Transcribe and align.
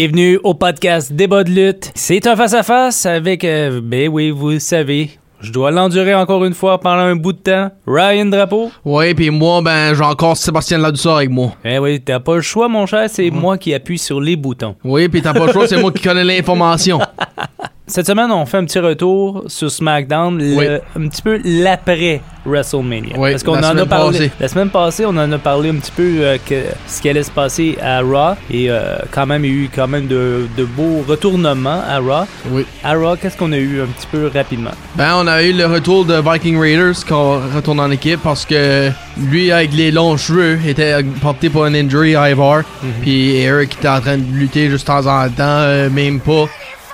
Bienvenue 0.00 0.38
au 0.44 0.54
podcast 0.54 1.12
Débat 1.12 1.42
de 1.42 1.50
lutte. 1.50 1.90
C'est 1.96 2.28
un 2.28 2.36
face-à-face 2.36 3.04
avec, 3.04 3.42
euh, 3.42 3.80
ben 3.82 4.08
oui, 4.08 4.30
vous 4.30 4.50
le 4.50 4.60
savez, 4.60 5.10
je 5.40 5.50
dois 5.50 5.72
l'endurer 5.72 6.14
encore 6.14 6.44
une 6.44 6.54
fois 6.54 6.78
pendant 6.78 7.02
un 7.02 7.16
bout 7.16 7.32
de 7.32 7.38
temps. 7.38 7.72
Ryan 7.84 8.26
Drapeau. 8.26 8.70
Ouais, 8.84 9.12
puis 9.12 9.30
moi, 9.30 9.60
ben, 9.60 9.94
j'ai 9.94 10.04
encore 10.04 10.36
Sébastien 10.36 10.78
Ladouceur 10.78 11.16
avec 11.16 11.30
moi. 11.30 11.54
Eh 11.64 11.80
oui, 11.80 12.00
t'as 12.00 12.20
pas 12.20 12.36
le 12.36 12.42
choix, 12.42 12.68
mon 12.68 12.86
cher, 12.86 13.10
c'est 13.10 13.28
moi 13.32 13.58
qui 13.58 13.74
appuie 13.74 13.98
sur 13.98 14.20
les 14.20 14.36
boutons. 14.36 14.76
Oui, 14.84 15.08
puis 15.08 15.20
t'as 15.20 15.32
pas 15.32 15.46
le 15.46 15.52
choix, 15.52 15.66
c'est 15.66 15.80
moi 15.80 15.90
qui 15.90 16.04
connais 16.04 16.22
l'information. 16.22 17.00
Cette 17.90 18.06
semaine, 18.06 18.30
on 18.30 18.44
fait 18.44 18.58
un 18.58 18.64
petit 18.66 18.78
retour 18.80 19.44
sur 19.46 19.70
SmackDown, 19.70 20.36
le- 20.38 20.54
Oui. 20.56 20.66
un 20.94 21.08
petit 21.08 21.22
peu 21.22 21.40
l'après 21.42 22.20
WrestleMania. 22.44 23.14
Oui, 23.16 23.30
Parce 23.30 23.42
qu'on 23.42 23.56
en 23.56 23.62
a 23.78 23.86
parlé. 23.86 24.18
passée. 24.18 24.30
La 24.38 24.48
semaine 24.48 24.68
passée, 24.68 25.06
on 25.06 25.16
en 25.16 25.32
a 25.32 25.38
parlé 25.38 25.70
un 25.70 25.76
petit 25.76 25.92
peu 25.92 26.02
euh, 26.20 26.36
que 26.46 26.64
ce 26.86 27.00
qui 27.00 27.08
allait 27.08 27.22
se 27.22 27.30
passer 27.30 27.78
à 27.82 28.00
Raw. 28.02 28.34
Et 28.50 28.70
euh, 28.70 28.98
quand 29.10 29.24
même, 29.26 29.42
il 29.46 29.50
y 29.50 29.54
a 29.54 29.56
eu 29.64 29.70
quand 29.74 29.88
même 29.88 30.06
de, 30.06 30.46
de 30.58 30.64
beaux 30.64 31.02
retournements 31.08 31.80
à 31.88 31.98
Raw. 31.98 32.26
Oui. 32.50 32.66
À 32.84 32.92
Raw, 32.94 33.16
qu'est-ce 33.16 33.38
qu'on 33.38 33.52
a 33.52 33.56
eu 33.56 33.80
un 33.80 33.86
petit 33.86 34.06
peu 34.12 34.30
rapidement? 34.34 34.72
Ben, 34.96 35.14
on 35.16 35.26
a 35.26 35.42
eu 35.42 35.54
le 35.54 35.64
retour 35.64 36.04
de 36.04 36.14
Viking 36.22 36.60
Raiders 36.60 37.06
qu'on 37.08 37.40
retourne 37.54 37.80
en 37.80 37.90
équipe 37.90 38.20
parce 38.22 38.44
que 38.44 38.90
lui, 39.18 39.50
avec 39.50 39.72
les 39.72 39.90
longs 39.90 40.18
cheveux, 40.18 40.58
était 40.66 41.02
porté 41.22 41.48
pour 41.48 41.64
un 41.64 41.72
injury 41.74 42.16
à 42.16 42.30
Ivar. 42.30 42.64
Puis 43.00 43.36
Eric 43.36 43.74
était 43.78 43.88
en 43.88 44.00
train 44.00 44.18
de 44.18 44.30
lutter 44.30 44.68
juste 44.68 44.86
de 44.86 44.92
temps 44.92 45.06
en 45.06 45.26
temps, 45.30 45.42
euh, 45.62 45.88
même 45.88 46.20
pas. 46.20 46.44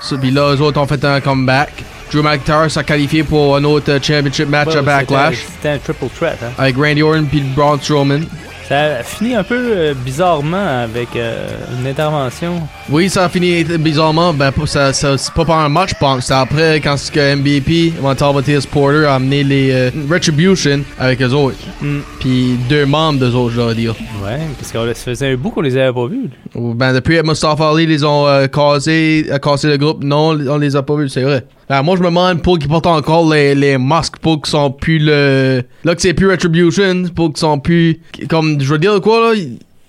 Ça, 0.05 0.15
Puis 0.17 0.31
là, 0.31 0.53
eux 0.55 0.61
autres 0.61 0.79
ont 0.79 0.85
fait 0.87 1.03
un 1.03 1.19
comeback. 1.19 1.71
Drew 2.11 2.21
McIntyre 2.21 2.69
s'est 2.69 2.83
qualifié 2.83 3.23
pour 3.23 3.55
un 3.57 3.63
autre 3.63 3.91
euh, 3.91 3.99
championship 4.01 4.47
match 4.47 4.75
à 4.75 4.81
Backlash 4.81 5.35
c'était- 5.37 5.51
C'était 5.55 5.69
un 5.69 5.77
triple 5.79 6.05
threat. 6.15 6.37
Hein? 6.43 6.51
avec 6.57 6.75
Randy 6.77 7.01
Orton 7.01 7.25
puis 7.29 7.41
Braun 7.41 7.79
Strowman. 7.81 8.25
Ça 8.67 8.79
a 8.99 9.03
fini 9.03 9.35
un 9.35 9.43
peu 9.43 9.55
euh, 9.59 9.93
bizarrement 9.93 10.81
avec 10.83 11.09
euh, 11.15 11.47
une 11.79 11.85
intervention. 11.85 12.61
Oui, 12.89 13.09
ça 13.09 13.25
a 13.25 13.29
fini 13.29 13.63
bizarrement. 13.63 14.33
Ben, 14.33 14.51
ça, 14.65 14.91
ça- 14.91 15.19
c'est 15.19 15.31
pas 15.33 15.45
pendant 15.45 15.59
un 15.65 15.69
match, 15.69 15.91
je 15.91 15.95
pense. 15.99 16.25
C'est 16.25 16.33
après 16.33 16.77
quand 16.81 16.97
ce 16.97 17.11
que 17.11 17.35
MVP, 17.35 17.93
Montal 18.01 18.33
Matthias 18.33 18.65
Porter, 18.65 19.05
a 19.05 19.15
amené 19.15 19.43
les 19.43 19.71
euh, 19.71 19.91
Retribution 20.09 20.81
avec 20.97 21.21
eux 21.21 21.29
autres. 21.31 21.57
Mm. 21.79 21.99
Puis 22.19 22.57
deux 22.67 22.87
membres 22.87 23.19
d'eux 23.19 23.35
autres, 23.35 23.51
je 23.53 23.61
dois 23.61 23.73
dire. 23.75 23.93
Ouais, 24.23 24.39
parce 24.57 24.71
que 24.71 24.93
ça 24.95 25.03
faisait 25.11 25.33
un 25.33 25.35
bout 25.37 25.51
qu'on 25.51 25.61
les 25.61 25.77
avait 25.77 25.93
pas 25.93 26.07
vus. 26.07 26.29
Ben, 26.55 26.91
depuis 26.91 27.17
que 27.17 27.27
Mustafa 27.27 27.69
Ali 27.69 27.85
les 27.85 28.03
ont 28.03 28.27
euh, 28.27 28.47
cassé, 28.47 29.27
a 29.31 29.37
cassé 29.37 29.67
le 29.67 29.77
groupe, 29.77 30.03
non, 30.03 30.29
on 30.49 30.57
les 30.57 30.75
a 30.75 30.81
pas 30.81 30.95
vus, 30.95 31.09
c'est 31.09 31.21
vrai. 31.21 31.45
Ben, 31.69 31.81
moi, 31.81 31.95
je 31.95 32.01
me 32.01 32.07
demande 32.07 32.41
pour 32.43 32.59
qu'ils 32.59 32.67
portent 32.69 32.85
encore 32.85 33.27
les, 33.33 33.55
les 33.55 33.77
masques, 33.77 34.17
pour 34.19 34.41
qu'ils 34.41 34.51
sont 34.51 34.69
plus 34.71 34.99
le. 34.99 35.63
Là 35.83 35.95
que 35.95 36.01
c'est 36.01 36.13
plus 36.13 36.29
Retribution, 36.29 37.05
pour 37.15 37.29
qu'ils 37.29 37.37
sont 37.39 37.59
plus. 37.59 37.99
Comme, 38.29 38.59
je 38.61 38.71
veux 38.71 38.77
dire 38.79 39.01
quoi, 39.01 39.33
là, 39.33 39.39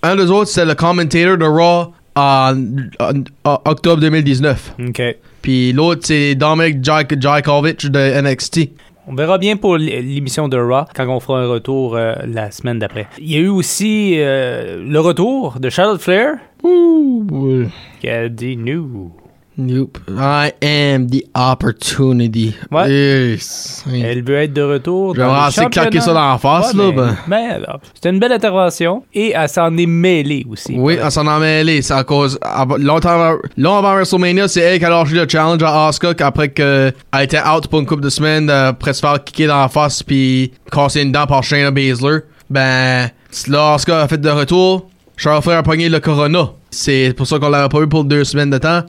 un 0.02 0.16
des 0.16 0.30
autres, 0.30 0.50
c'est 0.50 0.64
le 0.64 0.74
commentator 0.74 1.36
de 1.36 1.44
Raw 1.44 1.92
en, 2.14 2.54
en- 2.98 3.24
en 3.44 3.58
octobre 3.66 4.00
2019. 4.00 4.74
OK. 4.88 5.02
Puis 5.42 5.72
l'autre, 5.72 6.00
c'est 6.04 6.34
Dominic 6.34 6.82
Jak- 6.82 7.20
Jakovic 7.20 7.86
de 7.90 8.20
NXT. 8.22 8.70
On 9.08 9.14
verra 9.14 9.38
bien 9.38 9.56
pour 9.56 9.76
l'émission 9.76 10.48
de 10.48 10.56
Raw 10.56 10.84
quand 10.94 11.06
on 11.08 11.20
fera 11.20 11.40
un 11.42 11.46
retour 11.46 11.94
euh, 11.94 12.14
la 12.26 12.50
semaine 12.50 12.78
d'après. 12.80 13.06
Il 13.20 13.30
y 13.30 13.36
a 13.36 13.40
eu 13.40 13.48
aussi 13.48 14.14
euh, 14.16 14.82
le 14.82 14.98
retour 14.98 15.60
de 15.60 15.68
Charlotte 15.70 16.00
Flair 16.00 16.36
Ouh. 16.64 17.66
qui 18.00 18.08
a 18.08 18.28
dit 18.28 18.56
nous. 18.56 19.12
Nope. 19.58 19.98
I 20.18 20.52
am 20.62 21.08
the 21.08 21.24
opportunity. 21.34 22.54
Ouais. 22.70 22.90
Yes. 22.90 23.84
Elle 23.90 24.22
veut 24.22 24.36
être 24.36 24.52
de 24.52 24.60
retour. 24.62 25.14
dans 25.14 25.26
le 25.32 25.38
assez 25.38 25.64
claquer 25.66 26.00
ça 26.00 26.12
dans 26.12 26.32
la 26.32 26.38
face, 26.38 26.74
Ouais, 26.74 26.84
là. 26.84 26.92
Ben. 26.92 27.16
ben, 27.26 27.50
alors, 27.52 27.80
C'était 27.94 28.10
une 28.10 28.18
belle 28.18 28.32
intervention 28.32 29.02
et 29.14 29.32
elle 29.34 29.48
s'en 29.48 29.74
est 29.78 29.86
mêlée 29.86 30.44
aussi. 30.50 30.74
Oui, 30.76 30.98
on 31.02 31.08
s'en 31.08 31.26
a 31.26 31.38
mêlé. 31.38 31.80
C'est 31.80 31.94
à 31.94 32.04
cause. 32.04 32.38
Longtemps 32.78 33.08
avant, 33.08 33.38
long 33.56 33.76
avant 33.76 33.94
WrestleMania, 33.94 34.46
c'est 34.48 34.60
elle 34.60 34.78
qui 34.78 34.84
a 34.84 34.90
lâché 34.90 35.14
le 35.14 35.26
challenge 35.28 35.62
à 35.62 35.88
Asuka 35.88 36.12
qu'après 36.12 36.50
qu'elle 36.50 36.92
était 37.22 37.40
out 37.40 37.66
pour 37.68 37.80
une 37.80 37.86
couple 37.86 38.02
de 38.02 38.10
semaines, 38.10 38.50
euh, 38.50 38.68
après 38.68 38.92
se 38.92 39.00
faire 39.00 39.24
kicker 39.24 39.46
dans 39.48 39.60
la 39.62 39.68
face 39.68 40.02
puis 40.02 40.52
casser 40.70 41.00
une 41.00 41.12
dent 41.12 41.26
par 41.26 41.42
Shayna 41.42 41.70
Baszler. 41.70 42.18
Ben, 42.50 43.08
là, 43.48 43.72
Asuka 43.74 44.02
a 44.02 44.08
fait 44.08 44.20
de 44.20 44.28
retour. 44.30 44.90
Charles 45.16 45.42
Flair 45.42 45.58
a 45.58 45.62
pogné 45.62 45.88
le 45.88 45.98
Corona. 45.98 46.50
C'est 46.70 47.14
pour 47.16 47.26
ça 47.26 47.38
qu'on 47.38 47.48
l'avait 47.48 47.70
pas 47.70 47.80
eu 47.80 47.86
pour 47.88 48.04
deux 48.04 48.24
semaines 48.24 48.50
de 48.50 48.58
temps. 48.58 48.82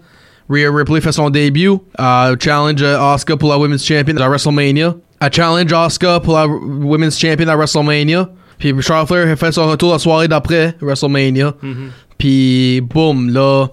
Rhea 0.49 0.69
Ripley 0.71 1.01
fait 1.01 1.11
son 1.11 1.29
début. 1.29 1.69
Euh, 1.99 2.35
challenge 2.39 2.81
Asuka 2.83 3.35
pour 3.37 3.49
la 3.49 3.57
Women's 3.57 3.85
Champion 3.85 4.17
à 4.17 4.27
WrestleMania. 4.27 4.95
Elle 5.19 5.33
challenge 5.33 5.73
Asuka 5.73 6.19
pour 6.19 6.35
la 6.35 6.47
Women's 6.47 7.19
Champion 7.19 7.47
à 7.47 7.55
WrestleMania. 7.55 8.29
Puis 8.59 8.73
Charles 8.81 9.07
Flair 9.07 9.37
fait 9.37 9.51
son 9.51 9.67
retour 9.67 9.91
la 9.93 9.99
soirée 9.99 10.27
d'après 10.27 10.75
WrestleMania. 10.81 11.53
Puis 12.17 12.81
boum, 12.81 13.29
là, 13.29 13.67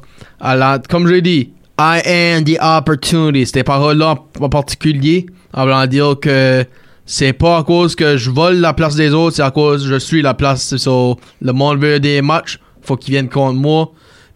comme 0.90 1.08
j'ai 1.08 1.22
dit, 1.22 1.52
I 1.78 2.00
am 2.36 2.44
the 2.44 2.58
opportunity. 2.60 3.46
Ces 3.46 3.62
paroles-là 3.62 4.16
en, 4.40 4.44
en 4.44 4.48
particulier, 4.48 5.26
en 5.52 5.62
voulant 5.62 5.86
dire 5.86 6.16
que 6.20 6.64
c'est 7.06 7.32
pas 7.32 7.58
à 7.58 7.62
cause 7.62 7.94
que 7.94 8.16
je 8.16 8.30
vole 8.30 8.56
la 8.56 8.72
place 8.72 8.94
des 8.96 9.12
autres, 9.12 9.36
c'est 9.36 9.42
à 9.42 9.50
cause 9.50 9.84
que 9.84 9.88
je 9.90 9.98
suis 9.98 10.22
la 10.22 10.34
place. 10.34 10.76
So, 10.76 11.18
le 11.40 11.52
monde 11.52 11.80
veut 11.80 12.00
des 12.00 12.22
matchs, 12.22 12.58
faut 12.82 12.96
qu'ils 12.96 13.12
viennent 13.12 13.28
contre 13.28 13.54
moi. 13.60 13.90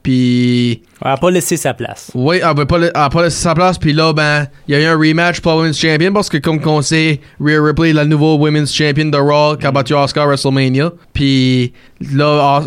Puis 0.09 0.81
Elle 1.05 1.11
n'a 1.11 1.17
pas 1.19 1.31
laissé 1.31 1.59
sa 1.59 1.75
place. 1.75 2.11
oui, 2.15 2.41
elle 2.43 2.57
veut 2.57 2.65
pas, 2.65 2.79
la- 2.79 3.11
laissé 3.23 3.43
sa 3.43 3.55
place. 3.55 3.77
Puis 3.77 3.93
là, 3.93 4.15
ben, 4.15 4.47
il 4.67 4.73
y 4.73 4.75
a 4.75 4.81
eu 4.81 4.85
un 4.87 4.97
rematch 4.97 5.41
pour 5.41 5.53
la 5.53 5.59
Women's 5.59 5.79
Champion 5.79 6.15
parce 6.15 6.31
que, 6.31 6.39
comme 6.39 6.63
qu'on 6.63 6.81
sait, 6.81 7.21
Rhea 7.39 7.63
Ripley 7.63 7.91
est 7.91 7.93
la 7.93 8.07
nouvelle 8.07 8.41
Women's 8.41 8.73
Champion 8.75 9.05
de 9.05 9.19
Raw 9.19 9.59
qui 9.59 9.67
a 9.67 9.71
battu 9.71 9.93
Oscar 9.93 10.25
à 10.25 10.27
WrestleMania. 10.29 10.93
Puis 11.13 11.75
là, 12.15 12.63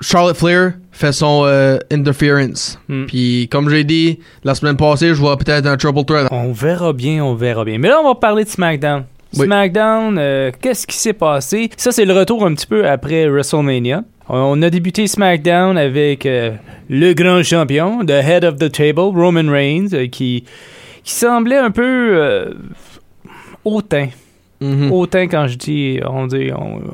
Charlotte 0.00 0.34
Flair 0.34 0.72
fait 0.90 1.12
son 1.12 1.42
euh, 1.44 1.76
interference. 1.92 2.78
Mm. 2.88 3.04
Puis 3.04 3.48
comme 3.52 3.68
j'ai 3.68 3.84
dit, 3.84 4.18
la 4.42 4.54
semaine 4.54 4.78
passée, 4.78 5.08
je 5.08 5.20
vois 5.20 5.36
peut-être 5.36 5.66
un 5.66 5.76
triple 5.76 6.04
threat. 6.04 6.28
On 6.30 6.52
verra 6.52 6.94
bien, 6.94 7.22
on 7.22 7.34
verra 7.34 7.66
bien. 7.66 7.76
Mais 7.76 7.88
là, 7.88 7.98
on 8.02 8.08
va 8.08 8.14
parler 8.14 8.44
de 8.44 8.48
SmackDown. 8.48 9.04
Oui. 9.36 9.44
SmackDown, 9.44 10.16
euh, 10.18 10.50
qu'est-ce 10.58 10.86
qui 10.86 10.96
s'est 10.96 11.12
passé? 11.12 11.68
Ça, 11.76 11.92
c'est 11.92 12.06
le 12.06 12.14
retour 12.14 12.46
un 12.46 12.54
petit 12.54 12.66
peu 12.66 12.88
après 12.88 13.28
WrestleMania. 13.28 14.04
On 14.28 14.60
a 14.62 14.68
débuté 14.70 15.06
SmackDown 15.06 15.78
avec 15.78 16.26
euh, 16.26 16.52
le 16.90 17.14
grand 17.14 17.42
champion, 17.42 18.04
the 18.04 18.10
head 18.10 18.44
of 18.44 18.56
the 18.56 18.70
table, 18.70 19.00
Roman 19.18 19.50
Reigns, 19.50 19.88
euh, 19.94 20.06
qui, 20.06 20.44
qui 21.02 21.12
semblait 21.12 21.56
un 21.56 21.70
peu 21.70 21.82
euh, 22.16 22.52
hautain. 23.64 24.08
Mhm. 24.60 24.90
Hautain, 24.92 25.28
quand 25.28 25.46
je 25.46 25.54
dis, 25.56 26.00
on 26.04 26.26
dit, 26.26 26.50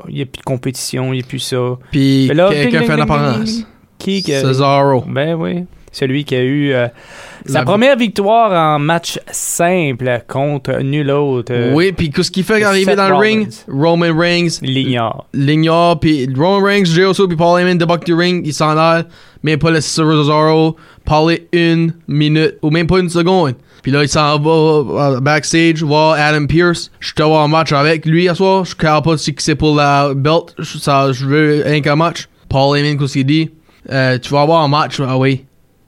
il 0.08 0.14
n'y 0.14 0.22
a 0.22 0.26
plus 0.26 0.38
de 0.38 0.44
compétition, 0.44 1.12
il 1.12 1.16
n'y 1.16 1.22
a 1.22 1.26
plus 1.26 1.38
ça. 1.38 1.78
Puis 1.90 2.26
quelqu'un 2.28 2.50
fait 2.50 2.66
ding, 2.66 2.74
une 2.74 2.80
ding, 2.80 2.90
ding, 2.90 3.00
apparence. 3.00 3.44
ding. 3.56 3.64
Qui 3.98 4.22
qui 4.22 4.34
a- 4.34 4.40
Cesaro. 4.42 5.02
Ben 5.08 5.34
oui. 5.34 5.64
Celui 5.94 6.24
qui 6.24 6.34
a 6.34 6.42
eu 6.42 6.72
euh, 6.72 6.88
sa 7.46 7.60
La- 7.60 7.64
première 7.64 7.96
victoire 7.96 8.50
en 8.52 8.78
match 8.80 9.18
simple 9.30 10.22
contre 10.28 10.80
nul 10.82 11.08
autre. 11.10 11.52
euh, 11.54 11.72
Oui, 11.72 11.92
puis 11.92 12.10
qu'est-ce 12.10 12.30
qu'il 12.30 12.42
fait 12.44 12.62
arriver 12.64 12.96
dans 12.96 13.08
le 13.08 13.14
ring? 13.14 13.48
Roman 13.68 14.12
Reigns 14.16 14.58
L'ignore. 14.60 15.26
l'ignore, 15.32 16.00
puis 16.00 16.28
Roman 16.36 16.64
Reigns, 16.66 16.84
Jey 16.86 17.04
puis 17.28 17.36
Paul 17.36 17.60
Heyman 17.60 17.78
débarquent 17.78 18.06
du 18.06 18.14
ring, 18.14 18.42
ils 18.44 18.52
s'en 18.52 18.76
allent, 18.76 19.04
mais 19.44 19.56
pas 19.56 19.70
laisser 19.70 20.02
Cesaro 20.02 20.76
parler 21.04 21.46
une 21.52 21.94
minute, 22.08 22.56
ou 22.62 22.70
même 22.70 22.86
pas 22.88 22.98
une 22.98 23.08
seconde. 23.08 23.54
Puis 23.82 23.92
là, 23.92 24.02
il 24.02 24.08
s'en 24.08 24.38
va 24.40 25.20
backstage, 25.20 25.82
voir 25.82 26.14
Adam 26.18 26.46
Pierce. 26.46 26.90
Je 27.00 27.12
te 27.12 27.22
vois 27.22 27.42
en 27.42 27.48
match 27.48 27.70
avec 27.72 28.04
lui 28.06 28.28
à 28.28 28.34
soir. 28.34 28.64
Je 28.64 28.74
ne 28.74 29.00
pas 29.00 29.16
si 29.18 29.34
c'est 29.38 29.54
pour 29.54 29.76
la 29.76 30.12
belt. 30.14 30.54
Ça, 30.62 31.12
je 31.12 31.26
veux 31.26 31.66
un 31.66 31.80
qu'un 31.82 31.94
match. 31.94 32.26
Paul 32.48 32.76
Heyman, 32.78 32.98
qu'est-ce 32.98 33.12
qu'il 33.12 33.26
dit? 33.26 33.50
Euh, 33.92 34.18
tu 34.18 34.30
vas 34.32 34.40
avoir 34.40 34.62
un 34.62 34.68
match, 34.68 34.98
ah 35.06 35.18
oui. 35.18 35.44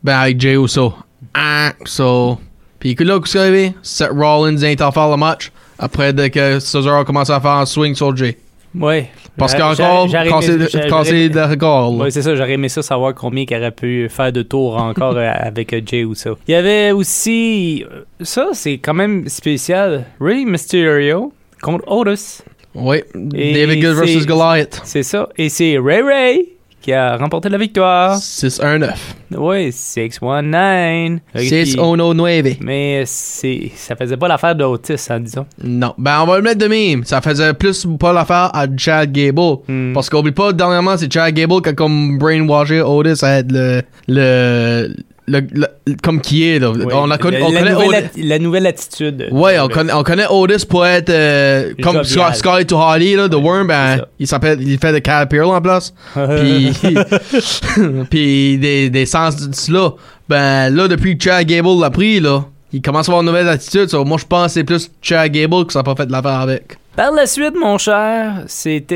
Ben, 0.06 0.18
avec 0.18 0.40
Jey 0.40 0.54
Uso. 0.54 0.94
Ah, 1.34 1.72
so. 1.84 2.38
Puis 2.78 2.94
que 2.94 3.02
là, 3.02 3.18
qu'est-ce 3.18 3.32
qui 3.32 3.38
est 3.38 3.40
arrivé? 3.40 3.74
Seth 3.82 4.10
Rollins 4.12 4.56
est 4.58 4.80
en 4.80 4.92
faire 4.92 5.10
le 5.10 5.16
match. 5.16 5.50
Après 5.80 6.12
dès 6.12 6.30
que 6.30 6.60
Cesaro 6.60 7.00
a 7.00 7.04
commencé 7.04 7.32
à 7.32 7.40
faire 7.40 7.50
un 7.50 7.66
swing 7.66 7.92
sur 7.96 8.16
Jey. 8.16 8.38
Ouais. 8.72 9.10
Parce 9.36 9.52
qu'encore, 9.56 10.08
c'est 10.08 11.28
de 11.28 11.50
record. 11.50 11.96
Ouais, 11.96 12.12
c'est 12.12 12.22
ça, 12.22 12.36
j'aurais 12.36 12.52
aimé 12.52 12.68
ça 12.68 12.82
savoir 12.82 13.16
combien 13.16 13.44
qu'il 13.46 13.56
aurait 13.56 13.72
pu 13.72 14.08
faire 14.08 14.30
de 14.30 14.42
tours 14.42 14.76
encore 14.76 15.16
euh, 15.16 15.28
avec 15.34 15.72
euh, 15.72 15.80
Jay 15.84 16.02
Uso. 16.02 16.38
Il 16.46 16.52
y 16.52 16.54
avait 16.54 16.92
aussi, 16.92 17.84
euh, 17.90 18.02
ça 18.20 18.50
c'est 18.52 18.78
quand 18.78 18.94
même 18.94 19.28
spécial, 19.28 20.06
Rey 20.20 20.44
Mysterio 20.44 21.32
contre 21.60 21.84
Otis. 21.88 22.42
Oui, 22.76 22.98
Et 23.34 23.54
David 23.54 23.82
Good 23.82 23.96
versus 23.96 24.24
Goliath. 24.24 24.80
C'est 24.84 25.02
ça. 25.02 25.28
Et 25.36 25.48
c'est 25.48 25.78
Ray 25.78 26.02
Ray 26.02 26.55
qui 26.86 26.92
a 26.92 27.16
remporté 27.16 27.48
la 27.48 27.58
victoire. 27.58 28.16
6-1-9. 28.16 28.94
Oui, 29.36 29.70
6-1-9. 29.70 31.18
6-1-9. 31.34 32.58
Mais 32.60 33.02
c'est, 33.06 33.72
ça 33.74 33.96
faisait 33.96 34.16
pas 34.16 34.28
l'affaire 34.28 34.54
d'Otis, 34.54 34.94
hein, 35.10 35.18
disons. 35.18 35.46
Non. 35.64 35.94
Ben, 35.98 36.20
on 36.22 36.26
va 36.26 36.36
le 36.36 36.42
mettre 36.44 36.58
de 36.58 36.68
même. 36.68 37.02
Ça 37.02 37.20
faisait 37.20 37.54
plus 37.54 37.88
pas 37.98 38.12
l'affaire 38.12 38.50
à 38.54 38.66
Chad 38.76 39.10
Gable. 39.10 39.58
Hmm. 39.66 39.94
Parce 39.94 40.08
qu'oublie 40.08 40.30
pas, 40.30 40.52
dernièrement, 40.52 40.96
c'est 40.96 41.12
Chad 41.12 41.34
Gable 41.34 41.60
qui 41.60 41.70
a 41.70 41.72
comme 41.72 42.18
brainwashé 42.18 42.80
Otis 42.82 43.24
à 43.24 43.38
être 43.38 43.50
le. 43.50 43.82
le. 44.06 44.94
Le, 45.28 45.40
le- 45.52 45.66
comme 46.02 46.20
qui 46.20 46.48
est, 46.48 46.58
là. 46.58 46.70
Oui. 46.70 46.84
On, 46.92 47.10
a 47.10 47.18
connu, 47.18 47.38
la, 47.38 47.46
on 47.46 47.50
la 47.50 47.60
connaît 47.60 47.72
nouvelle, 47.72 48.10
la 48.16 48.38
nouvelle 48.38 48.66
attitude. 48.66 49.28
Ouais, 49.32 49.58
on 49.58 49.68
connaît, 49.68 49.92
on 49.92 50.02
connaît 50.02 50.26
Otis 50.28 50.64
pour 50.66 50.86
être 50.86 51.10
euh, 51.10 51.72
comme. 51.82 52.02
Scar- 52.02 52.34
Scarlett 52.34 52.70
O'Reilly, 52.72 53.16
là, 53.16 53.28
The 53.28 53.34
Worm, 53.34 53.66
ben, 53.66 54.02
il 54.18 54.26
s'appelle, 54.26 54.60
il 54.62 54.78
fait 54.78 54.92
de 54.92 54.98
Caterpillar 54.98 55.50
en 55.50 55.60
place. 55.60 55.92
Puis, 56.14 56.72
puis 58.10 58.58
des, 58.58 58.90
des 58.90 59.06
sens 59.06 59.36
de 59.36 59.72
là. 59.72 59.90
Ben, 60.28 60.70
là, 60.70 60.88
depuis 60.88 61.16
que 61.16 61.24
Chad 61.24 61.46
Gable 61.46 61.80
l'a 61.80 61.90
pris, 61.90 62.20
là, 62.20 62.44
il 62.72 62.82
commence 62.82 63.08
à 63.08 63.12
avoir 63.12 63.22
une 63.22 63.26
nouvelle 63.28 63.48
attitude. 63.48 63.88
So, 63.88 64.04
moi, 64.04 64.18
je 64.18 64.24
pense 64.26 64.46
que 64.46 64.52
c'est 64.52 64.64
plus 64.64 64.90
Chad 65.02 65.30
Gable 65.32 65.66
que 65.66 65.72
ça 65.72 65.80
n'a 65.80 65.84
pas 65.84 65.94
fait 65.94 66.06
de 66.06 66.12
l'affaire 66.12 66.40
avec. 66.40 66.76
Par 66.96 67.12
la 67.12 67.26
suite, 67.26 67.54
mon 67.60 67.76
cher, 67.76 68.44
c'était 68.46 68.94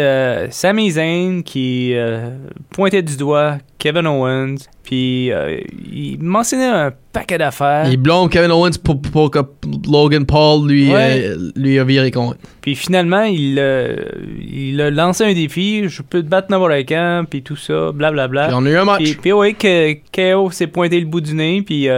euh, 0.00 0.46
Sami 0.50 0.88
Zayn 0.92 1.42
qui 1.42 1.92
euh, 1.96 2.30
pointait 2.70 3.02
du 3.02 3.16
doigt 3.16 3.56
Kevin 3.76 4.06
Owens, 4.06 4.54
puis 4.84 5.32
euh, 5.32 5.58
il 5.92 6.18
mentionnait 6.22 6.66
un 6.68 6.92
paquet 7.12 7.38
d'affaires. 7.38 7.88
Il 7.90 7.96
blâme 7.96 8.28
Kevin 8.28 8.52
Owens 8.52 8.78
pour, 8.82 9.02
pour 9.02 9.32
que 9.32 9.40
Logan 9.90 10.24
Paul 10.26 10.68
lui, 10.68 10.92
Ouais. 10.92 11.24
euh, 11.26 11.50
lui 11.56 11.76
a 11.80 11.82
viré 11.82 12.12
contre. 12.12 12.36
Puis 12.60 12.76
finalement, 12.76 13.22
il, 13.24 13.58
il 14.48 14.80
a 14.80 14.90
lancé 14.90 15.24
un 15.24 15.32
défi, 15.32 15.88
je 15.88 16.02
peux 16.02 16.22
te 16.22 16.28
battre 16.28 16.52
n'importe 16.52 16.72
quand, 16.88 17.24
puis 17.28 17.42
tout 17.42 17.56
ça, 17.56 17.90
blablabla. 17.92 18.46
Puis 18.46 18.56
on 18.56 18.64
a 18.66 18.70
eu 18.70 18.76
un 18.76 18.84
match. 18.84 19.02
Puis, 19.02 19.14
puis 19.20 19.32
ouais, 19.32 19.54
que 19.54 19.94
KO 20.14 20.52
s'est 20.52 20.68
pointé 20.68 21.00
le 21.00 21.06
bout 21.06 21.20
du 21.20 21.34
nez, 21.34 21.62
puis 21.62 21.88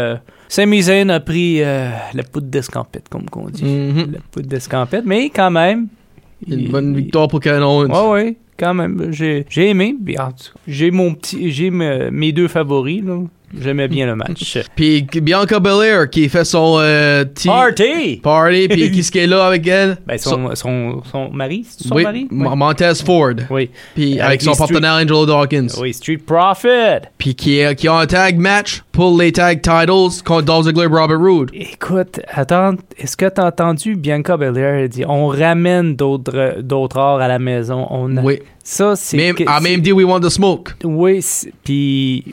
Zayn 0.82 1.08
a 1.10 1.20
pris 1.20 1.62
euh, 1.62 1.90
la 2.12 2.22
poudre 2.22 2.46
d'escampette, 2.49 3.08
comme 3.08 3.28
qu'on 3.31 3.49
dit. 3.49 3.64
Mhm. 3.64 4.12
La 4.12 4.19
poudre 4.31 4.49
d'escampette, 4.49 5.04
mais 5.06 5.31
quand 5.31 5.50
même... 5.50 5.88
Une 6.46 6.60
il- 6.60 6.70
bonne 6.70 6.94
victoire 6.94 7.28
pour 7.28 7.40
Owens. 7.62 7.88
Ouais, 7.88 8.10
ouais, 8.12 8.37
quand 8.58 8.75
même. 8.75 9.12
J'ai, 9.12 9.46
j'ai 9.49 9.70
aimé. 9.70 9.94
J'ai 10.66 10.90
mon 10.90 11.14
petit, 11.14 11.50
j'ai 11.52 11.70
me- 11.70 12.10
mes 12.10 12.32
deux 12.32 12.49
favoris. 12.49 13.02
Là. 13.02 13.20
J'aimais 13.60 13.88
bien 13.88 14.06
le 14.06 14.16
match. 14.16 14.58
Puis 14.76 15.02
Bianca 15.02 15.60
Belair 15.60 16.08
qui 16.10 16.28
fait 16.28 16.44
son 16.44 16.76
euh, 16.78 17.25
Party! 17.44 18.20
party. 18.22 18.69
Puis 18.69 18.90
qui 18.93 19.02
ce 19.02 19.10
qui 19.12 19.19
est 19.19 19.26
là 19.26 19.44
avec 19.46 19.66
elle? 19.66 19.99
Ben, 20.06 20.16
son, 20.19 20.54
son, 20.54 21.02
son 21.10 21.31
mari, 21.31 21.66
son 21.69 21.94
oui, 21.94 22.02
mari? 22.04 22.28
M- 22.31 22.46
Oui. 22.46 22.56
Montez 22.56 22.93
Ford. 23.04 23.34
Oui. 23.50 23.70
Puis 23.94 24.12
Avec 24.14 24.22
avec, 24.22 24.43
son 24.43 24.54
street- 24.54 24.66
partenaire 24.72 24.94
Angelo 24.94 25.26
Dawkins. 25.26 25.66
Oui, 25.81 25.93
Street 25.93 26.19
Profit. 26.19 27.06
Puis 27.19 27.34
qui, 27.34 27.60
qui 27.76 27.88
a 27.88 27.94
un 27.94 28.06
tag 28.06 28.38
match 28.38 28.82
pour 28.93 29.19
les 29.19 29.32
tag 29.32 29.60
titles 29.60 30.22
contre 30.25 30.43
Dolph 30.43 30.66
Ziggler 30.66 30.84
et 30.84 30.87
Robert 30.87 31.19
Roode. 31.20 31.50
Écoute, 31.55 32.20
attends, 32.28 32.75
est-ce 32.98 33.16
que 33.16 33.26
t'as 33.28 33.46
entendu 33.46 33.96
Bianca 33.96 34.37
Belair 34.37 34.88
dire 34.88 35.10
on 35.10 35.26
ramène 35.28 35.94
d'autres, 35.96 36.60
d'autres 36.60 36.96
arts 36.98 37.20
à 37.20 37.28
la 37.28 37.38
maison? 37.38 37.87
On 37.90 38.16
a- 38.16 38.22
Oui. 38.22 38.38
Ça, 38.64 38.94
c'est. 38.97 39.17
Même, 39.17 39.35
que- 39.35 39.44
a 39.49 39.59
c'est- 39.61 39.69
même 39.69 39.81
dit 39.81 39.93
we 39.93 40.05
want 40.06 40.20
the 40.20 40.29
smoke. 40.29 40.73
Oui, 40.85 41.20
puis 41.64 42.25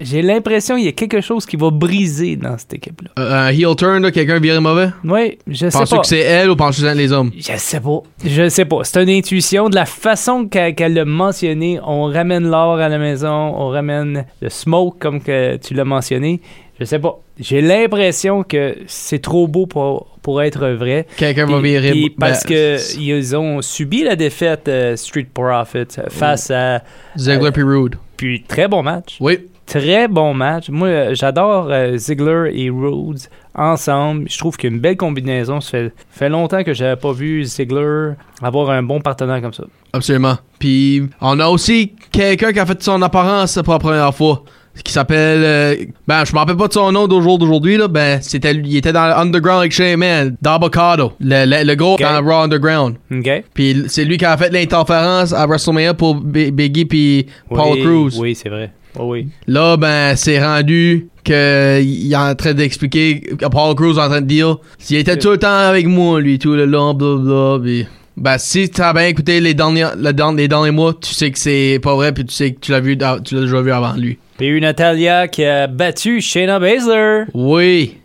j'ai, 0.00 0.22
l'impression 0.22 0.76
qu'il 0.76 0.84
y 0.84 0.88
a 0.88 0.92
quelque 0.92 1.20
chose 1.20 1.44
qui 1.44 1.56
va 1.56 1.70
briser 1.70 2.36
dans 2.36 2.56
cette 2.56 2.74
équipe-là. 2.74 3.10
Euh, 3.18 3.48
un 3.48 3.48
heel 3.48 3.76
turn, 3.76 4.02
là, 4.02 4.10
quelqu'un 4.10 4.38
viré 4.38 4.58
mauvais? 4.60 4.88
Oui, 5.04 5.38
je 5.46 5.68
sais 5.68 5.78
Penses-tu 5.78 5.94
pas. 5.96 6.00
que 6.00 6.06
c'est 6.06 6.20
elle 6.20 6.50
ou 6.50 6.56
penses-tu 6.56 6.82
que 6.82 6.88
c'est 6.88 6.94
les 6.94 7.12
hommes? 7.12 7.30
Je 7.36 7.52
sais 7.56 7.80
pas. 7.80 8.02
Je 8.24 8.48
sais 8.48 8.64
pas. 8.64 8.78
C'est 8.84 9.02
une 9.02 9.10
intuition. 9.10 9.68
De 9.68 9.74
la 9.74 9.84
façon 9.86 10.46
qu'elle 10.46 10.74
qu'elle 10.74 10.94
l'a 10.94 11.04
mentionné, 11.04 11.78
on 11.84 12.04
ramène 12.04 12.48
l'or 12.48 12.78
à 12.78 12.88
la 12.88 12.98
maison, 12.98 13.28
on 13.56 13.68
ramène 13.68 14.24
le 14.40 14.48
smoke, 14.48 14.96
comme 14.98 15.20
que 15.20 15.56
tu 15.56 15.74
l'as 15.74 15.84
mentionné. 15.84 16.40
Je 16.80 16.84
sais 16.84 16.98
pas. 16.98 17.18
J'ai 17.38 17.60
l'impression 17.60 18.42
que 18.42 18.76
c'est 18.86 19.20
trop 19.20 19.46
beau 19.46 19.66
pour, 19.66 20.06
pour 20.26 20.42
être 20.42 20.66
vrai. 20.70 21.06
Quelqu'un 21.16 21.46
va 21.46 21.60
virer. 21.60 21.92
puis 21.92 22.10
parce 22.10 22.42
ben, 22.42 22.48
que 22.48 22.98
ils 22.98 23.36
ont 23.36 23.62
subi 23.62 24.02
la 24.02 24.16
défaite 24.16 24.66
euh, 24.66 24.96
Street 24.96 25.28
Profits 25.32 26.00
euh, 26.00 26.10
face 26.10 26.50
à. 26.50 26.82
Ziggler 27.16 27.52
puis 27.52 27.62
Roode. 27.62 27.94
Puis 28.16 28.42
très 28.42 28.66
bon 28.66 28.82
match. 28.82 29.18
Oui. 29.20 29.38
Très 29.66 30.08
bon 30.08 30.34
match. 30.34 30.68
Moi, 30.68 30.88
euh, 30.88 31.14
j'adore 31.14 31.68
euh, 31.70 31.96
Ziggler 31.96 32.50
et 32.54 32.70
Rhodes 32.70 33.20
ensemble. 33.54 34.28
Je 34.28 34.36
trouve 34.36 34.56
qu'il 34.56 34.68
y 34.68 34.72
a 34.72 34.74
une 34.74 34.82
belle 34.82 34.96
combinaison. 34.96 35.60
Ça 35.60 35.70
fait, 35.70 35.92
fait 36.10 36.28
longtemps 36.28 36.64
que 36.64 36.74
j'avais 36.74 36.96
pas 36.96 37.12
vu 37.12 37.44
Ziggler 37.44 38.14
avoir 38.42 38.70
un 38.70 38.82
bon 38.82 39.00
partenaire 39.00 39.40
comme 39.40 39.52
ça. 39.52 39.62
Absolument. 39.92 40.38
Puis 40.58 41.08
on 41.20 41.38
a 41.38 41.46
aussi 41.46 41.94
quelqu'un 42.10 42.52
qui 42.52 42.58
a 42.58 42.66
fait 42.66 42.82
son 42.82 43.00
apparence 43.00 43.60
pour 43.62 43.74
la 43.74 43.78
première 43.78 44.12
fois. 44.12 44.42
Qui 44.84 44.92
s'appelle. 44.92 45.42
euh, 45.44 45.74
ben, 46.06 46.24
je 46.24 46.32
me 46.32 46.38
rappelle 46.38 46.56
pas 46.56 46.68
de 46.68 46.72
son 46.72 46.92
nom 46.92 47.06
d'aujourd'hui 47.08 47.76
là. 47.76 47.88
Ben, 47.88 48.18
c'était. 48.20 48.52
Il 48.54 48.76
était 48.76 48.92
dans 48.92 49.06
l'Underground 49.08 49.60
avec 49.60 49.72
Shane 49.72 49.96
Man. 49.96 50.36
D'Avocado. 50.42 51.12
Le, 51.20 51.44
le, 51.46 51.64
le 51.66 51.74
gros 51.74 51.94
Ok. 51.94 52.00
dans 52.02 52.20
le 52.20 52.26
Raw 52.28 52.42
Underground. 52.42 52.96
OK? 53.10 53.44
Puis 53.54 53.84
c'est 53.88 54.04
lui 54.04 54.16
qui 54.18 54.24
a 54.24 54.36
fait 54.36 54.50
l'interférence 54.50 55.32
à 55.32 55.46
WrestleMania 55.46 55.94
pour 55.94 56.16
B- 56.16 56.50
Biggie 56.50 56.84
puis 56.84 57.26
Paul 57.48 57.78
Cruz. 57.80 58.18
Oui, 58.18 58.34
c'est 58.34 58.48
vrai. 58.50 58.70
Oh, 58.98 59.12
oui. 59.12 59.28
Là, 59.46 59.76
ben, 59.76 60.14
c'est 60.16 60.42
rendu 60.42 61.08
que 61.24 61.80
il 61.82 62.12
est 62.12 62.16
en 62.16 62.34
train 62.34 62.54
d'expliquer 62.54 63.20
que 63.20 63.46
Paul 63.46 63.74
Cruz 63.74 63.96
est 63.98 64.00
en 64.00 64.08
train 64.08 64.20
de 64.20 64.26
dire 64.26 64.56
il 64.90 64.96
était 64.96 65.18
tout 65.18 65.30
le 65.30 65.38
temps 65.38 65.48
avec 65.68 65.86
moi, 65.86 66.20
lui, 66.20 66.38
tout 66.38 66.52
le 66.52 66.64
long, 66.66 66.94
blablabla. 66.94 67.58
Puis, 67.62 67.86
ben, 68.16 68.38
si 68.38 68.70
t'as 68.70 68.92
bien 68.92 69.06
écouté 69.06 69.40
les 69.40 69.54
derniers, 69.54 69.88
les 69.96 70.12
derniers 70.48 70.70
mois, 70.70 70.94
tu 70.94 71.12
sais 71.12 71.30
que 71.30 71.38
c'est 71.38 71.78
pas 71.82 71.94
vrai, 71.94 72.12
puis 72.12 72.24
tu 72.24 72.34
sais 72.34 72.52
que 72.52 72.60
tu 72.60 72.72
l'as 72.72 72.80
vu, 72.80 72.96
tu 73.24 73.34
l'as 73.34 73.40
déjà 73.42 73.60
vu 73.60 73.72
avant 73.72 73.92
lui. 73.94 74.18
Il 74.40 74.46
y 74.46 74.48
a 74.48 74.52
eu 74.52 74.60
Natalia 74.60 75.28
qui 75.28 75.44
a 75.44 75.66
battu 75.66 76.20
Shayna 76.20 76.58
Baszler. 76.58 77.24
Oui. 77.34 77.98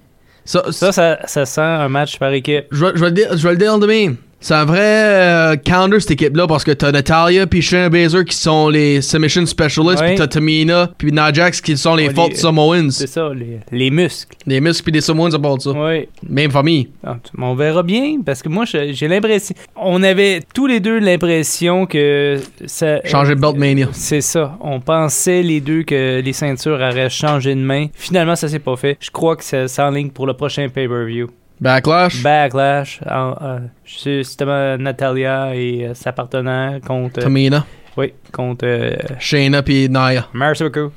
Ça, 0.45 0.63
Ça, 0.71 0.91
ça, 0.91 1.19
ça 1.25 1.45
sent 1.45 1.61
un 1.61 1.89
match 1.89 2.17
par 2.17 2.31
équipe. 2.33 2.65
je 2.71 2.85
vais, 2.85 2.91
je 2.95 2.99
vais 2.99 3.07
le 3.07 3.11
dire, 3.11 3.37
je 3.37 3.43
vais 3.47 3.51
le 3.51 3.57
dire 3.57 3.77
de 3.79 3.85
même. 3.87 4.15
C'est 4.43 4.55
un 4.55 4.65
vrai 4.65 4.79
euh, 4.81 5.55
counter 5.55 5.99
cette 5.99 6.11
équipe-là 6.11 6.47
parce 6.47 6.63
que 6.63 6.71
t'as 6.71 6.91
Natalia 6.91 7.45
puis 7.45 7.61
Shayna 7.61 7.89
Baszler 7.89 8.25
qui 8.25 8.35
sont 8.35 8.69
les 8.69 8.99
submission 9.01 9.45
specialists 9.45 10.01
Ouais. 10.01 10.07
puis 10.09 10.15
t'as 10.17 10.25
Tamina 10.27 10.89
puis 10.97 11.11
Najax 11.11 11.61
qui 11.61 11.77
sont 11.77 11.95
les 11.95 12.07
Ouais, 12.09 12.27
les- 12.29 12.35
Samoans. 12.35 12.89
C'est 12.89 13.05
ça, 13.07 13.29
les, 13.35 13.59
les 13.71 13.91
muscles. 13.91 14.35
Les 14.47 14.59
muscles 14.59 14.83
puis 14.83 14.91
des 14.91 15.01
Samoans 15.01 15.31
à 15.33 15.37
part 15.39 15.57
de 15.57 15.61
ça. 15.61 15.71
Oui. 15.71 16.07
Même 16.27 16.49
famille. 16.49 16.89
Ah, 17.05 17.17
On 17.37 17.53
verra 17.53 17.83
bien, 17.83 18.17
parce 18.25 18.41
que 18.41 18.49
moi, 18.49 18.65
j'ai 18.65 19.07
l'impression... 19.07 19.55
On 19.75 20.01
avait 20.01 20.41
tous 20.55 20.65
les 20.65 20.79
deux 20.79 20.97
l'impression 20.99 21.85
que... 21.85 22.39
Ça, 22.65 22.99
Changer 23.05 23.35
de 23.35 23.39
belt 23.41 23.57
mania. 23.57 23.89
C'est 23.91 24.21
ça. 24.21 24.57
On 24.61 24.79
pensait 24.79 25.43
les 25.43 25.61
deux 25.61 25.83
que 25.83 26.19
les 26.19 26.33
ceintures 26.33 26.73
auraient 26.81 27.09
changé 27.11 27.53
de 27.53 27.59
main. 27.61 27.87
Finalement, 27.93 28.35
ça 28.35 28.47
s'est 28.47 28.57
pas 28.59 28.75
fait. 28.75 28.97
Je 28.99 29.11
crois 29.11 29.35
que 29.35 29.43
ça 29.43 29.67
s'enligne 29.67 30.09
pour 30.09 30.25
le 30.25 30.33
prochain 30.33 30.67
pay-per-view. 30.67 31.27
Backlash? 31.61 32.23
Backlash. 32.23 32.99
euh, 33.07 33.59
justement 33.85 34.77
Natalia 34.77 35.55
et 35.55 35.85
euh, 35.85 35.93
sa 35.93 36.11
partenaire 36.11 36.79
contre... 36.85 37.19
euh, 37.19 37.23
Tamina? 37.23 37.65
oui, 37.97 38.13
contre 38.31 38.65
euh, 38.65 38.95
Shayna 39.19 39.61
puis 39.61 39.87
Naya. 39.87 40.27
Merci 40.33 40.63
beaucoup. 40.63 40.91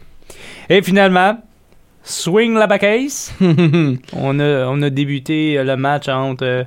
Et 0.71 0.81
finalement, 0.81 1.39
swing 2.03 2.55
la 2.55 2.67
backcase. 2.67 3.35
on, 3.41 4.41
a, 4.41 4.67
on 4.67 4.81
a 4.83 4.89
débuté 4.91 5.63
le 5.63 5.77
match 5.77 6.09
entre 6.09 6.65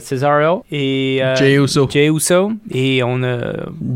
Cesaro 0.00 0.64
et 0.72 1.20
Jey 1.36 1.54
Uso. 1.54 1.88
Jey 1.88 2.08
Uso. 2.08 2.50
Et 2.72 3.02
on 3.04 3.22
a 3.22 3.38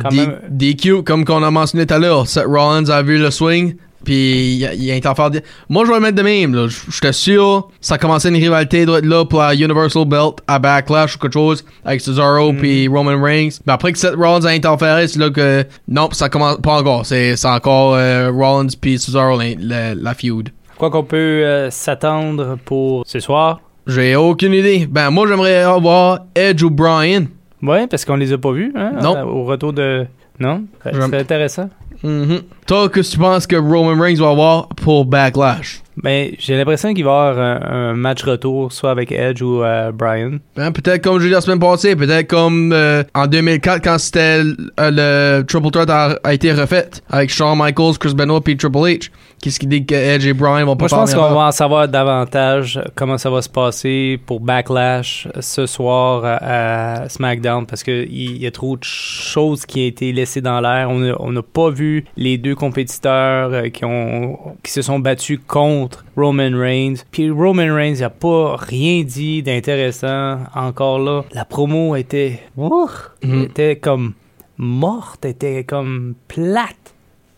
quand 0.01 0.09
D- 0.11 0.17
même... 0.17 0.39
DQ, 0.49 1.03
comme 1.03 1.25
qu'on 1.25 1.43
a 1.43 1.51
mentionné 1.51 1.87
tout 1.87 1.95
à 1.95 1.99
l'heure, 1.99 2.27
Seth 2.29 2.47
Rollins 2.47 2.89
a 2.89 3.03
vu 3.03 3.19
le 3.19 3.31
swing, 3.33 3.75
puis 4.05 4.55
il 4.57 4.67
a, 4.67 4.75
il 4.75 4.91
a 4.91 4.95
interféré. 4.95 5.43
Moi, 5.69 5.85
je 5.85 5.91
vais 5.91 5.97
le 5.97 6.01
mettre 6.03 6.17
de 6.17 6.23
même. 6.23 6.55
là. 6.55 6.67
J- 6.69 6.77
J'étais 6.91 7.13
sûr 7.13 7.69
ça 7.81 7.99
commençait 7.99 8.29
une 8.29 8.35
rivalité 8.37 8.85
doit 8.87 8.99
être 8.99 9.07
là 9.07 9.25
pour 9.25 9.41
la 9.41 9.55
Universal 9.55 10.05
Belt 10.07 10.37
à 10.47 10.59
Backlash 10.59 11.17
ou 11.17 11.19
quelque 11.19 11.33
chose 11.35 11.65
avec 11.85 12.01
Cesaro 12.01 12.53
Mm. 12.53 12.57
puis 12.59 12.89
Roman 12.89 13.21
Reigns. 13.23 13.51
Mais 13.67 13.73
après 13.73 13.93
que 13.93 13.99
Seth 13.99 14.15
Rollins 14.15 14.45
a 14.45 14.51
interféré, 14.51 15.09
c'est 15.09 15.19
là 15.19 15.31
que 15.31 15.65
non, 15.89 16.09
ça 16.13 16.29
commence 16.29 16.59
pas 16.59 16.81
encore. 16.81 17.05
C'est 17.07 17.35
encore 17.45 17.95
euh, 17.95 18.31
Rollins 18.31 18.69
puis 18.81 18.99
Cesaro 18.99 19.39
la, 19.39 19.45
la, 19.59 19.95
la 19.95 20.15
feud. 20.15 20.51
Quoi 20.79 20.91
qu'on 20.91 21.05
peut 21.05 21.17
euh, 21.17 21.71
s'attendre 21.71 22.57
pour 22.65 23.03
ce 23.07 23.21
soir? 23.21 23.61
J'ai 23.87 24.15
aucune 24.17 24.53
idée. 24.55 24.87
Ben 24.89 25.11
moi, 25.11 25.27
j'aimerais 25.27 25.63
avoir 25.63 26.21
Edge 26.35 26.63
ou 26.63 26.71
Bryan. 26.71 27.27
Ouais, 27.63 27.87
parce 27.87 28.05
qu'on 28.05 28.17
les 28.17 28.33
a 28.33 28.39
pas 28.39 28.53
vus, 28.53 28.73
hein, 28.77 28.93
Non. 29.03 29.21
Au 29.29 29.45
retour 29.45 29.73
de... 29.73 30.07
Non? 30.39 30.65
C'est 30.83 31.15
intéressant. 31.15 31.69
Mhm. 32.03 32.41
Toi, 32.71 32.89
qu'est-ce 32.89 33.11
que 33.11 33.15
tu 33.15 33.19
penses 33.19 33.49
que 33.49 33.57
Roman 33.57 34.01
Reigns 34.01 34.21
va 34.21 34.29
avoir 34.29 34.69
pour 34.69 35.05
Backlash? 35.05 35.83
Ben, 36.03 36.31
j'ai 36.39 36.57
l'impression 36.57 36.95
qu'il 36.95 37.05
va 37.05 37.11
y 37.11 37.31
avoir 37.31 37.39
un, 37.39 37.91
un 37.91 37.95
match 37.95 38.23
retour, 38.23 38.73
soit 38.73 38.91
avec 38.91 39.13
Edge 39.13 39.43
ou 39.43 39.63
euh, 39.63 39.93
Brian. 39.93 40.39
Hein, 40.57 40.73
peut-être 40.73 41.03
comme 41.03 41.21
j'ai 41.21 41.27
dit 41.27 41.33
la 41.33 41.41
semaine 41.41 41.59
passée, 41.59 41.95
peut-être 41.95 42.29
comme 42.29 42.73
euh, 42.73 43.03
en 43.15 43.27
2004 43.27 43.83
quand 43.83 43.99
c'était 43.99 44.41
euh, 44.79 44.91
le 45.39 45.43
Triple 45.43 45.71
Threat 45.71 45.91
a, 45.91 46.19
a 46.23 46.33
été 46.33 46.53
refait 46.53 46.91
avec 47.11 47.31
Shawn 47.31 47.59
Michaels, 47.59 47.99
Chris 47.99 48.15
Benoit 48.15 48.41
puis 48.41 48.57
Triple 48.57 48.79
H. 48.79 49.11
Qu'est-ce 49.43 49.59
qui 49.59 49.67
dit 49.67 49.87
que 49.87 49.95
Edge 49.95 50.27
et 50.27 50.35
Brian 50.35 50.67
vont 50.67 50.77
pas 50.77 50.83
Moi, 50.85 50.89
je 50.89 50.95
pense 50.95 51.15
qu'on 51.15 51.35
va 51.35 51.47
en 51.47 51.53
savoir 51.53 51.89
davantage 51.89 52.79
comment 52.95 53.17
ça 53.17 53.31
va 53.31 53.41
se 53.41 53.49
passer 53.49 54.21
pour 54.27 54.41
Backlash 54.41 55.29
ce 55.41 55.65
soir 55.65 56.23
à, 56.25 57.09
SmackDown 57.09 57.65
parce 57.67 57.83
qu'il 57.83 58.37
y 58.37 58.47
a 58.47 58.51
trop 58.51 58.77
de 58.77 58.85
choses 58.85 59.65
qui 59.65 59.81
ont 59.81 59.87
été 59.87 60.13
laissées 60.13 60.43
dans 60.43 60.61
l'air. 60.61 60.91
On 60.91 61.33
n'a 61.33 61.43
pas 61.43 61.71
vu 61.71 62.05
les 62.17 62.37
deux 62.37 62.55
compétiteurs 62.61 63.53
euh, 63.53 63.69
qui, 63.71 63.85
ont, 63.85 64.39
qui 64.63 64.71
se 64.71 64.83
sont 64.83 64.99
battus 64.99 65.41
contre 65.47 66.05
Roman 66.17 66.51
Reigns. 66.53 66.97
Puis 67.11 67.31
Roman 67.31 67.75
Reigns 67.75 67.97
n'a 68.01 68.11
pas 68.11 68.57
rien 68.57 69.03
dit 69.03 69.43
d'intéressant 69.43 70.39
encore 70.55 70.99
là. 70.99 71.23
La 71.33 71.45
promo 71.45 71.97
était, 71.97 72.41
ouh, 72.57 72.89
Mhm. 73.25 73.43
était 73.45 73.77
comme 73.77 74.13
morte, 74.59 75.25
était 75.25 75.65
comme 75.65 76.15
plate. 76.29 76.77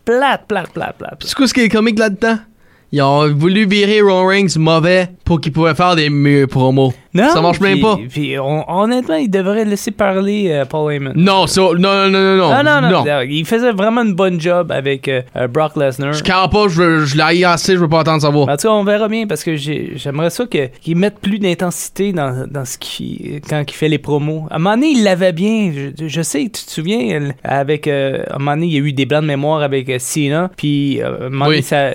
Plate, 0.05 0.45
plate, 0.47 0.71
plate, 0.73 0.97
plate. 0.97 1.23
C'est 1.25 1.33
quoi 1.35 1.47
ce 1.47 1.53
qui 1.53 1.61
est 1.61 1.69
comique 1.69 1.97
là-dedans? 1.97 2.37
Ils 2.91 3.01
ont 3.01 3.33
voulu 3.33 3.65
virer 3.65 4.01
Roman 4.01 4.27
Reigns 4.27 4.57
mauvais 4.59 5.07
pour 5.25 5.39
qu'il 5.41 5.51
pouvait 5.53 5.73
faire 5.73 5.95
des 5.95 6.09
mieux 6.09 6.45
promos. 6.45 6.93
Non, 7.13 7.29
ça 7.29 7.41
marche 7.41 7.59
même 7.59 7.79
pas. 7.79 7.99
Puis 8.09 8.37
on- 8.39 8.65
honnêtement, 8.69 9.15
il 9.15 9.29
devrait 9.29 9.65
laisser 9.65 9.91
parler 9.91 10.47
euh, 10.49 10.65
Paul 10.65 10.91
Heyman. 10.91 11.13
Non, 11.15 11.45
non, 11.55 11.73
non, 11.75 12.09
non, 12.09 12.09
non, 12.09 12.37
non. 12.37 12.49
Ah, 12.51 12.63
non, 12.63 12.81
non, 12.89 13.03
non. 13.05 13.21
Il 13.21 13.45
faisait 13.45 13.71
vraiment 13.71 14.01
une 14.01 14.13
bonne 14.15 14.39
job 14.41 14.71
avec 14.71 15.07
euh, 15.07 15.21
euh, 15.35 15.47
Brock 15.47 15.75
Lesnar. 15.75 16.13
Je 16.13 16.23
carre 16.23 16.49
pas, 16.49 16.67
je, 16.67 16.81
veux- 16.81 17.05
je 17.05 17.15
l'ai 17.17 17.43
assez, 17.43 17.73
je 17.73 17.79
veux 17.79 17.87
pas 17.89 17.99
attendre 18.01 18.21
ça 18.21 18.29
va. 18.29 18.39
En 18.39 18.45
tout 18.57 18.67
cas, 18.67 18.69
on 18.73 18.83
verra 18.83 19.07
bien 19.07 19.27
parce 19.27 19.43
que 19.43 19.55
j'ai- 19.55 19.91
j'aimerais 19.95 20.29
ça 20.29 20.45
que- 20.45 20.67
qu'il 20.81 20.97
mette 20.97 21.19
plus 21.19 21.39
d'intensité 21.39 22.13
dans, 22.13 22.47
dans 22.49 22.65
ce 22.65 22.77
qui 22.77 23.41
quand 23.49 23.63
il 23.67 23.73
fait 23.73 23.89
les 23.89 23.99
promos. 23.99 24.47
À 24.49 24.55
un 24.55 24.59
moment 24.59 24.75
donné, 24.75 24.87
il 24.91 25.03
l'avait 25.03 25.33
bien. 25.33 25.71
Je, 25.99 26.07
je 26.07 26.21
sais, 26.21 26.43
tu 26.43 26.65
te 26.65 26.71
souviens, 26.71 27.29
avec 27.43 27.87
euh, 27.87 28.23
à 28.29 28.35
un 28.35 28.39
moment 28.39 28.51
donné, 28.55 28.67
il 28.67 28.73
y 28.73 28.77
a 28.77 28.79
eu 28.81 28.93
des 28.93 29.05
blancs 29.05 29.21
de 29.21 29.27
mémoire 29.27 29.61
avec 29.61 29.91
Cena. 29.99 30.49
Puis 30.57 31.01
euh, 31.01 31.23
à 31.23 31.25
un 31.25 31.29
moment 31.29 31.45
donné, 31.45 31.57
Oui. 31.57 31.63
ça- 31.63 31.91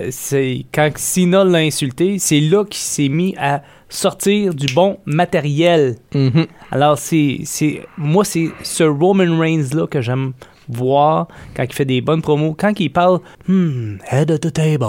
quand 0.73 0.89
Cena 0.95 1.43
l'a 1.43 1.59
insulté, 1.59 2.17
c'est 2.19 2.39
là 2.39 2.63
qu'il 2.63 2.79
s'est 2.79 3.09
mis 3.09 3.35
à 3.37 3.61
sortir 3.89 4.53
du 4.53 4.71
bon 4.73 4.97
matériel. 5.05 5.95
Mhm. 6.13 6.45
Alors, 6.71 6.97
c'est, 6.97 7.39
c'est, 7.43 7.81
moi, 7.97 8.23
c'est 8.23 8.49
ce 8.63 8.83
Roman 8.83 9.37
Reigns-là 9.39 9.87
que 9.87 10.01
j'aime 10.01 10.33
voir 10.67 11.27
quand 11.55 11.63
il 11.63 11.73
fait 11.73 11.85
des 11.85 11.99
bonnes 12.01 12.21
promos. 12.21 12.55
Quand 12.57 12.79
il 12.79 12.89
parle, 12.91 13.19
hmm, 13.47 13.95
head 14.11 14.31
of 14.31 14.39
the 14.39 14.53
table. 14.53 14.85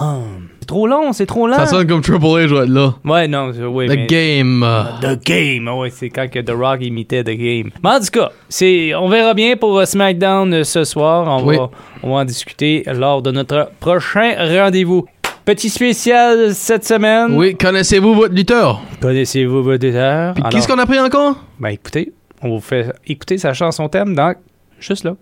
Hmm. 0.00 0.48
C'est 0.60 0.66
trop 0.66 0.86
long, 0.86 1.12
c'est 1.12 1.26
trop 1.26 1.46
lent. 1.46 1.56
Ça 1.56 1.66
sonne 1.66 1.86
comme 1.86 2.00
Triple 2.00 2.24
H 2.24 2.62
être 2.62 2.70
là. 2.70 2.94
Ouais, 3.04 3.28
non, 3.28 3.52
c'est- 3.52 3.62
oui, 3.64 3.86
The 3.86 3.90
mais- 3.90 4.06
game. 4.06 4.66
The 5.02 5.22
Game, 5.24 5.68
ouais, 5.68 5.90
c'est 5.90 6.08
quand 6.08 6.26
que 6.30 6.38
The 6.38 6.50
Rock 6.52 6.78
imitait 6.80 7.22
The 7.22 7.36
Game. 7.36 7.70
Mais 7.82 7.90
en 7.90 8.00
tout 8.00 8.06
cas, 8.10 8.30
c'est, 8.48 8.94
on 8.94 9.08
verra 9.10 9.34
bien 9.34 9.56
pour 9.58 9.78
euh, 9.78 9.84
SmackDown 9.84 10.54
euh, 10.54 10.64
ce 10.64 10.84
soir. 10.84 11.28
On, 11.28 11.46
Oui. 11.46 11.58
va, 11.58 11.70
on 12.02 12.14
va 12.14 12.20
en 12.22 12.24
discuter 12.24 12.82
lors 12.94 13.20
de 13.20 13.30
notre 13.30 13.70
prochain 13.78 14.34
rendez-vous. 14.38 15.04
Petit 15.44 15.68
spécial 15.68 16.54
cette 16.54 16.86
semaine. 16.86 17.36
Oui, 17.36 17.54
connaissez-vous 17.54 18.14
votre 18.14 18.34
lutteur? 18.34 18.80
Connaissez-vous 19.02 19.62
votre 19.62 19.86
auteur? 19.86 20.32
Puis 20.32 20.42
qu'est-ce 20.50 20.66
qu'on 20.66 20.78
a 20.78 20.86
pris 20.86 20.98
encore? 20.98 21.36
Ben 21.60 21.68
écoutez, 21.68 22.14
on 22.40 22.48
vous 22.48 22.60
fait 22.60 22.90
écouter 23.06 23.36
sa 23.36 23.52
chanson 23.52 23.86
thème 23.90 24.14
dans 24.14 24.34
juste 24.80 25.04
là. 25.04 25.16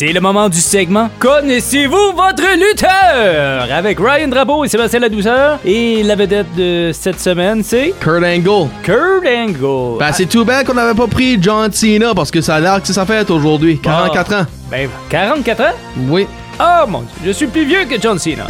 C'est 0.00 0.14
le 0.14 0.20
moment 0.22 0.48
du 0.48 0.62
segment 0.62 1.10
Connaissez-vous 1.18 2.12
votre 2.16 2.56
lutteur 2.56 3.70
avec 3.70 3.98
Ryan 4.00 4.28
Drapeau 4.28 4.64
et 4.64 4.68
Sébastien 4.68 4.98
Ladouceur 4.98 5.58
et 5.62 6.02
la 6.02 6.16
vedette 6.16 6.46
de 6.56 6.90
cette 6.94 7.20
semaine 7.20 7.62
c'est 7.62 7.92
Kurt 8.00 8.24
Angle. 8.24 8.70
Kurt 8.82 9.26
Angle. 9.26 9.98
Ben, 9.98 10.10
c'est 10.14 10.24
tout 10.24 10.42
bad 10.46 10.66
qu'on 10.66 10.72
n'avait 10.72 10.94
pas 10.94 11.06
pris 11.06 11.36
John 11.38 11.70
Cena 11.70 12.14
parce 12.14 12.30
que 12.30 12.40
ça 12.40 12.54
a 12.54 12.60
l'air 12.60 12.80
que 12.80 12.86
c'est 12.86 12.94
sa 12.94 13.04
fête 13.04 13.30
aujourd'hui. 13.30 13.78
44 13.78 14.34
ans. 14.36 14.46
Ben 14.70 14.88
44 15.10 15.60
ans? 15.60 15.74
Oui. 16.08 16.26
Oh 16.58 16.86
mon 16.88 17.00
dieu, 17.00 17.10
je 17.26 17.32
suis 17.32 17.46
plus 17.48 17.66
vieux 17.66 17.84
que 17.84 18.00
John 18.00 18.18
Cena. 18.18 18.46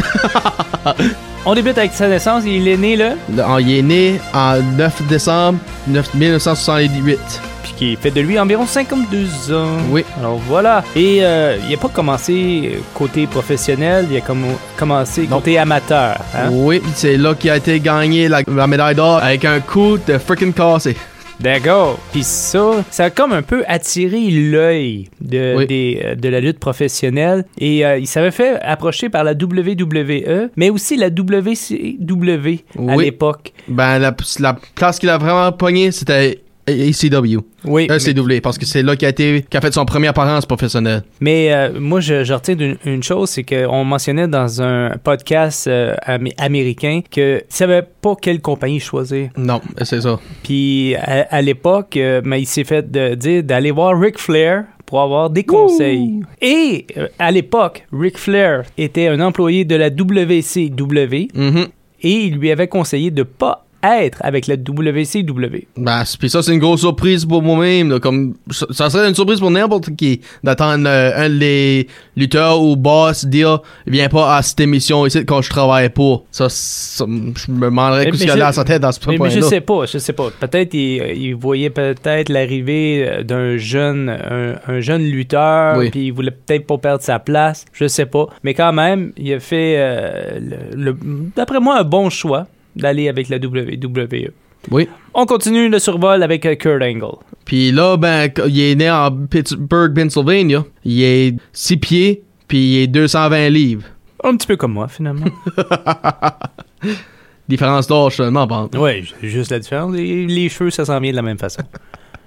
On 1.45 1.57
débute 1.57 1.78
avec 1.78 1.92
sa 1.95 2.07
naissance, 2.07 2.45
il 2.47 2.69
est 2.69 2.76
né 2.76 2.95
là, 2.95 3.14
Le- 3.28 3.42
ah, 3.42 3.57
il 3.61 3.76
est 3.76 3.83
né 3.83 4.21
en 4.33 4.61
9 4.78 5.02
décembre 5.09 5.59
9 5.88 6.14
1978. 6.14 7.19
puis 7.19 7.50
qui 7.81 7.97
fait 7.97 8.11
de 8.11 8.21
lui 8.21 8.39
environ 8.39 8.67
52 8.67 9.55
ans. 9.55 9.79
Oui. 9.91 10.05
Alors 10.19 10.37
voilà. 10.37 10.85
Et 10.95 11.21
euh, 11.23 11.57
il 11.65 11.71
n'a 11.71 11.77
pas 11.79 11.89
commencé 11.89 12.79
côté 12.95 13.27
professionnel, 13.27 14.07
il 14.11 14.19
a 14.19 14.21
comme- 14.21 14.45
commencé 14.77 15.23
Non. 15.23 15.37
côté 15.39 15.57
amateur. 15.57 16.19
hein? 16.35 16.51
Oui, 16.53 16.83
c'est 16.95 17.17
là 17.17 17.35
qu'il 17.35 17.49
a 17.49 17.57
été 17.57 17.81
gagné 17.81 18.29
la, 18.29 18.43
la 18.47 18.67
médaille 18.67 18.95
d'or 18.95 19.17
avec 19.23 19.47
un 19.47 19.61
coup 19.61 19.97
de 20.07 20.19
freaking 20.19 20.53
cassé. 20.53 20.95
D'accord. 21.41 21.99
Puis 22.13 22.23
ça, 22.23 22.85
ça 22.91 23.05
a 23.05 23.11
comme 23.11 23.33
un 23.33 23.41
peu 23.41 23.65
attiré 23.67 24.21
l'œil 24.31 25.09
de, 25.23 25.55
Oui. 25.57 25.67
des, 25.67 26.03
euh, 26.05 26.15
de 26.15 26.29
la 26.29 26.39
lutte 26.39 26.59
professionnelle. 26.59 27.47
Et 27.59 27.83
euh, 27.87 27.97
il 27.97 28.07
s'avait 28.07 28.31
fait 28.31 28.61
approcher 28.61 29.09
par 29.09 29.25
la 29.25 29.33
WWE, 29.33 30.51
mais 30.57 30.69
aussi 30.69 30.99
la 30.99 31.09
WCW 31.09 32.59
à 32.89 32.97
l'époque. 32.97 33.55
Ben, 33.69 33.99
la, 33.99 34.15
la 34.41 34.57
place 34.75 34.99
qu'il 34.99 35.09
a 35.09 35.17
vraiment 35.17 35.51
pogné, 35.53 35.93
c'était 35.93 36.41
ACW. 36.71 37.39
Oui. 37.65 37.87
mais- 37.89 37.97
ECW, 37.97 38.41
parce 38.43 38.59
que 38.59 38.65
c'est 38.67 38.83
là 38.83 38.97
qu'il 38.97 39.07
a, 39.07 39.11
été, 39.11 39.45
a 39.53 39.61
fait 39.61 39.73
son 39.75 39.85
première 39.85 40.11
apparence 40.11 40.47
professionnelle. 40.47 41.03
Mais 41.21 41.53
euh, 41.53 41.79
moi, 41.79 42.00
je, 42.00 42.25
je 42.25 42.33
retiens 42.33 42.55
d'une- 42.55 42.77
une 42.85 43.03
chose, 43.03 43.31
c'est 43.31 43.43
qu'on 43.45 43.85
mentionnait 43.85 44.29
dans 44.29 44.62
un 44.62 44.91
podcast 45.03 45.67
euh, 45.67 45.95
amé- 46.07 46.35
américain 46.39 47.00
que 47.11 47.37
ne 47.37 47.41
savait 47.49 47.83
pas 48.00 48.15
quelle 48.21 48.41
compagnie 48.41 48.81
choisir. 48.81 49.31
Non, 49.37 49.61
c'est 49.83 50.00
ça. 50.00 50.19
Puis 50.43 50.95
à, 50.97 51.27
à 51.31 51.43
l'époque, 51.43 51.97
euh, 51.97 52.21
ben, 52.23 52.37
il 52.37 52.47
s'est 52.47 52.65
fait 52.65 52.91
de- 52.91 53.15
dire 53.15 53.43
d'aller 53.43 53.71
voir 53.71 53.99
Ric 54.00 54.19
Flair 54.19 54.65
pour 54.87 55.00
avoir 55.03 55.31
des 55.31 55.45
conseils. 55.45 56.21
Et 56.43 56.87
euh, 56.97 57.07
à 57.19 57.31
l'époque, 57.31 57.87
Ric 57.93 58.19
Flair 58.19 58.62
était 58.77 59.07
un 59.07 59.21
employé 59.21 59.65
de 59.65 59.77
la 59.77 59.89
WCW 59.91 61.29
Mhm. 61.35 61.67
et 62.03 62.11
il 62.27 62.37
lui 62.37 62.50
avait 62.50 62.69
conseillé 62.69 63.11
de 63.11 63.23
pas 63.23 63.67
être 63.83 64.19
avec 64.23 64.47
la 64.47 64.57
WCW. 64.57 65.67
Ben, 65.77 66.05
c- 66.05 66.17
puis 66.19 66.29
ça, 66.31 66.43
c'est 66.43 66.53
une 66.53 66.59
grosse 66.59 66.81
surprise 66.81 67.25
pour 67.25 67.43
moi-même. 67.43 67.99
Comme, 68.01 68.35
ça, 68.51 68.91
serait 68.91 69.09
une 69.09 69.15
surprise 69.15 69.41
pour 69.41 69.51
n'importe 69.51 69.95
qui 69.97 70.21
d'attendre 70.45 70.85
euh, 70.89 71.27
un 71.27 71.31
des 71.31 71.87
lutteurs 72.17 72.61
ou 72.63 72.77
boss 72.77 73.25
dire 73.25 73.61
Viens 73.87 74.09
pas 74.09 74.37
à 74.37 74.43
cette 74.43 74.61
émission 74.61 75.07
ici 75.07 75.25
quand 75.25 75.43
je 75.43 75.51
travaille 75.51 75.89
pour. 75.89 76.25
Ça, 76.31 76.49
ça- 76.49 77.05
je 77.07 77.51
me 77.51 77.61
demanderais 77.67 78.07
qu'est-ce 78.07 78.19
qu'il 78.19 78.29
y 78.29 78.31
a 78.31 78.37
dans 78.37 78.53
sa 78.53 78.65
tête 78.65 78.83
dans 78.83 78.93
ce 78.93 79.01
Mais, 79.07 79.13
mais 79.13 79.19
point-là. 79.19 79.35
je 79.37 79.41
sais 79.41 79.61
pas, 79.61 79.87
je 79.87 79.99
sais 79.99 80.13
pas. 80.13 80.31
Peut-être 80.41 80.75
il, 80.75 81.03
il 81.17 81.35
voyait 81.35 81.71
peut-être 81.71 82.29
l'arrivée 82.29 83.07
euh, 83.09 83.23
d'un 83.23 83.57
jeune, 83.57 84.09
un, 84.11 84.55
un 84.67 84.81
jeune 84.81 85.03
lutteur, 85.03 85.79
Oui. 85.79 85.91
puis 85.91 86.07
il 86.07 86.11
voulait 86.13 86.31
peut-être 86.31 86.67
pas 86.67 86.79
perdre 86.79 87.03
sa 87.03 87.19
place. 87.19 87.65
Je 87.73 87.87
sais 87.89 88.07
pas. 88.07 88.27
Mais 88.45 88.55
quand 88.55 88.73
même, 88.73 89.13
il 89.17 89.33
a 89.33 89.41
fait, 89.41 89.75
euh, 89.79 90.39
le- 90.75 90.77
le- 90.93 90.97
d'après 91.37 91.61
moi, 91.61 91.79
un 91.81 91.85
bon 91.85 92.11
choix 92.11 92.47
d'aller 92.77 93.09
avec 93.09 93.29
la 93.29 93.37
WWE. 93.39 94.31
Oui. 94.71 94.89
On 95.15 95.27
continue 95.27 95.69
le 95.69 95.79
survol 95.79 96.23
avec 96.23 96.45
euh, 96.47 96.55
Kurt 96.55 96.83
Angle. 96.83 97.17
Puis 97.45 97.73
là, 97.73 97.97
ben, 97.97 98.31
il 98.47 98.61
est 98.61 98.75
né 98.75 98.91
en 98.91 99.11
Pittsburgh, 99.11 99.95
Pennsylvania. 99.95 100.65
Il 100.85 101.03
est 101.03 101.37
6 101.53 101.77
pieds, 101.79 102.23
puis 102.47 102.59
il 102.59 102.83
est 102.83 102.87
220 102.87 103.49
livres. 103.49 103.87
Un 104.23 104.37
petit 104.37 104.47
peu 104.47 104.57
comme 104.57 104.73
moi, 104.73 104.89
finalement. 104.89 105.27
Différence 107.49 107.89
d'âge 107.89 108.17
seulement, 108.17 108.47
par 108.47 108.69
oui, 108.75 109.12
juste 109.23 109.50
la 109.50 109.59
différence. 109.59 109.93
Les, 109.93 110.27
les 110.27 110.49
cheveux, 110.49 110.71
ça 110.71 110.85
s'en 110.85 111.00
vient 111.00 111.11
de 111.11 111.17
la 111.17 111.23
même 111.23 111.39
façon. 111.39 111.62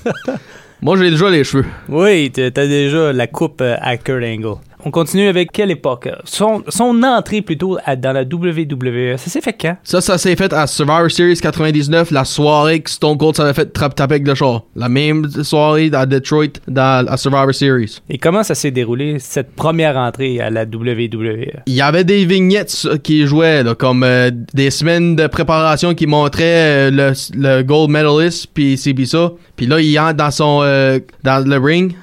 Moi, 0.83 0.97
j'ai 0.97 1.11
déjà 1.11 1.28
les 1.28 1.45
cheveux. 1.45 1.66
Oui, 1.88 2.31
t'as 2.31 2.50
t'as 2.50 2.66
déjà 2.66 3.12
la 3.12 3.26
coupe 3.26 3.61
euh, 3.61 3.76
à 3.81 3.97
Kurt 3.97 4.23
Angle. 4.25 4.57
On 4.87 4.93
continue 4.93 5.26
avec 5.26 5.50
quelle 5.50 5.73
époque? 5.73 6.09
Son, 6.23 6.62
son 6.69 7.02
entrée 7.02 7.43
plutôt 7.43 7.76
à- 7.85 7.97
dans 7.97 8.12
la 8.12 8.23
WWE, 8.23 9.16
ça 9.16 9.28
s'est 9.28 9.40
fait 9.40 9.57
quand? 9.61 9.76
Ça, 9.83 10.00
ça 10.00 10.16
s'est 10.16 10.37
fait 10.37 10.52
à 10.52 10.69
Survivor 10.69 11.11
Series 11.11 11.40
99, 11.43 12.12
la 12.12 12.25
soirée 12.25 12.78
que 12.78 12.88
Stone 12.88 13.19
Cold 13.19 13.35
s'avait 13.35 13.52
fait 13.52 13.66
trap 13.73 13.97
taper 13.97 14.14
avec 14.14 14.28
le 14.28 14.37
char. 14.37 14.62
La 14.76 14.88
même 14.88 15.28
soirée 15.43 15.90
à 15.93 16.07
Detroit, 16.07 16.61
dans, 16.69 17.05
à 17.09 17.16
Survivor 17.16 17.52
Series. 17.52 17.99
Et 18.09 18.16
comment 18.16 18.45
ça 18.45 18.55
s'est 18.55 18.71
déroulé, 18.71 19.16
cette 19.19 19.57
première 19.57 19.97
entrée 19.97 20.40
à 20.40 20.50
la 20.50 20.62
WWE? 20.62 21.62
Il 21.66 21.75
y 21.75 21.81
avait 21.81 22.05
des 22.05 22.25
vignettes 22.25 22.87
qui 23.02 23.26
jouaient, 23.26 23.64
là, 23.64 23.75
comme 23.75 24.05
euh, 24.05 24.31
des 24.55 24.71
semaines 24.71 25.16
de 25.16 25.26
préparation 25.26 25.97
qui 25.97 26.07
montraient 26.07 26.90
euh, 26.90 26.90
le, 26.93 27.12
le 27.35 27.62
gold 27.62 27.90
medalist, 27.90 28.47
puis 28.55 28.76
c'est 28.78 28.95
puis 28.95 29.09
ça. 29.09 29.33
Puis 29.57 29.66
là, 29.66 29.81
il 29.81 29.99
entre 29.99 30.14
dans 30.14 30.31
son 30.31 30.61
euh, 30.62 31.00
dans 31.25 31.45
le 31.45 31.57
ring 31.57 31.95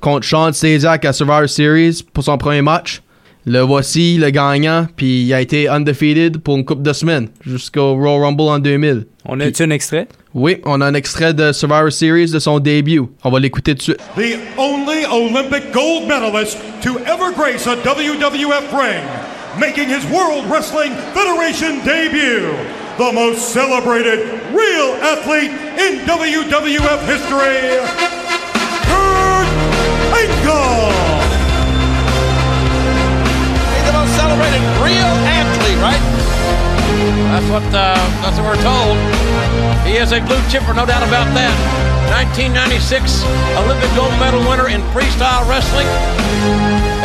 contre 0.00 0.24
Sean 0.26 0.52
Stasiak 0.54 1.04
à 1.04 1.12
Survivor 1.12 1.46
Series 1.48 2.02
pour 2.14 2.24
son 2.24 2.29
premier 2.38 2.62
match. 2.62 3.02
Le 3.46 3.60
voici, 3.60 4.18
le 4.18 4.28
gagnant, 4.30 4.86
puis 4.96 5.22
il 5.22 5.32
a 5.32 5.40
été 5.40 5.66
undefeated 5.66 6.38
pour 6.42 6.56
une 6.56 6.64
coupe 6.64 6.82
de 6.82 6.92
semaines 6.92 7.28
jusqu'au 7.40 7.94
Royal 7.94 8.20
Rumble 8.22 8.42
en 8.42 8.58
2000. 8.58 9.06
On 9.24 9.40
a-tu 9.40 9.62
un 9.62 9.70
extrait? 9.70 10.08
Oui, 10.34 10.58
on 10.66 10.80
a 10.82 10.86
un 10.86 10.94
extrait 10.94 11.32
de 11.32 11.50
Survivor 11.50 11.90
Series 11.90 12.30
de 12.30 12.38
son 12.38 12.58
début. 12.60 13.00
On 13.24 13.30
va 13.30 13.40
l'écouter 13.40 13.72
tout 13.74 13.78
de 13.78 13.82
suite. 13.82 14.00
the 14.16 14.36
only 14.58 15.06
Olympic 15.06 15.72
gold 15.72 16.06
medalist 16.06 16.58
to 16.82 16.98
ever 17.06 17.32
grace 17.34 17.66
a 17.66 17.76
WWF 17.76 18.70
ring, 18.72 19.02
making 19.58 19.88
his 19.88 20.04
World 20.12 20.44
Wrestling 20.50 20.92
Federation 21.14 21.80
debut, 21.82 22.52
the 22.98 23.10
most 23.12 23.52
celebrated 23.54 24.20
real 24.52 24.94
athlete 25.02 25.50
in 25.80 26.00
WWF 26.06 27.00
history, 27.06 27.80
Kurt 28.84 29.48
Angle. 30.14 31.09
The 34.40 34.48
most 34.48 34.64
celebrated 34.64 34.64
real 34.84 35.12
athlete, 35.28 35.78
right? 35.84 36.02
That's 37.30 37.48
what 37.48 37.66
uh, 37.72 37.94
that's 38.24 38.36
what 38.40 38.46
we're 38.56 38.64
told. 38.64 38.96
He 39.86 39.96
is 39.96 40.12
a 40.12 40.20
blue 40.24 40.40
chipper, 40.50 40.74
no 40.74 40.84
doubt 40.84 41.06
about 41.06 41.28
that. 41.36 41.54
1996 42.10 43.22
Olympic 43.54 43.86
gold 43.94 44.10
medal 44.18 44.42
winner 44.50 44.66
in 44.68 44.82
freestyle 44.90 45.46
wrestling. 45.46 45.86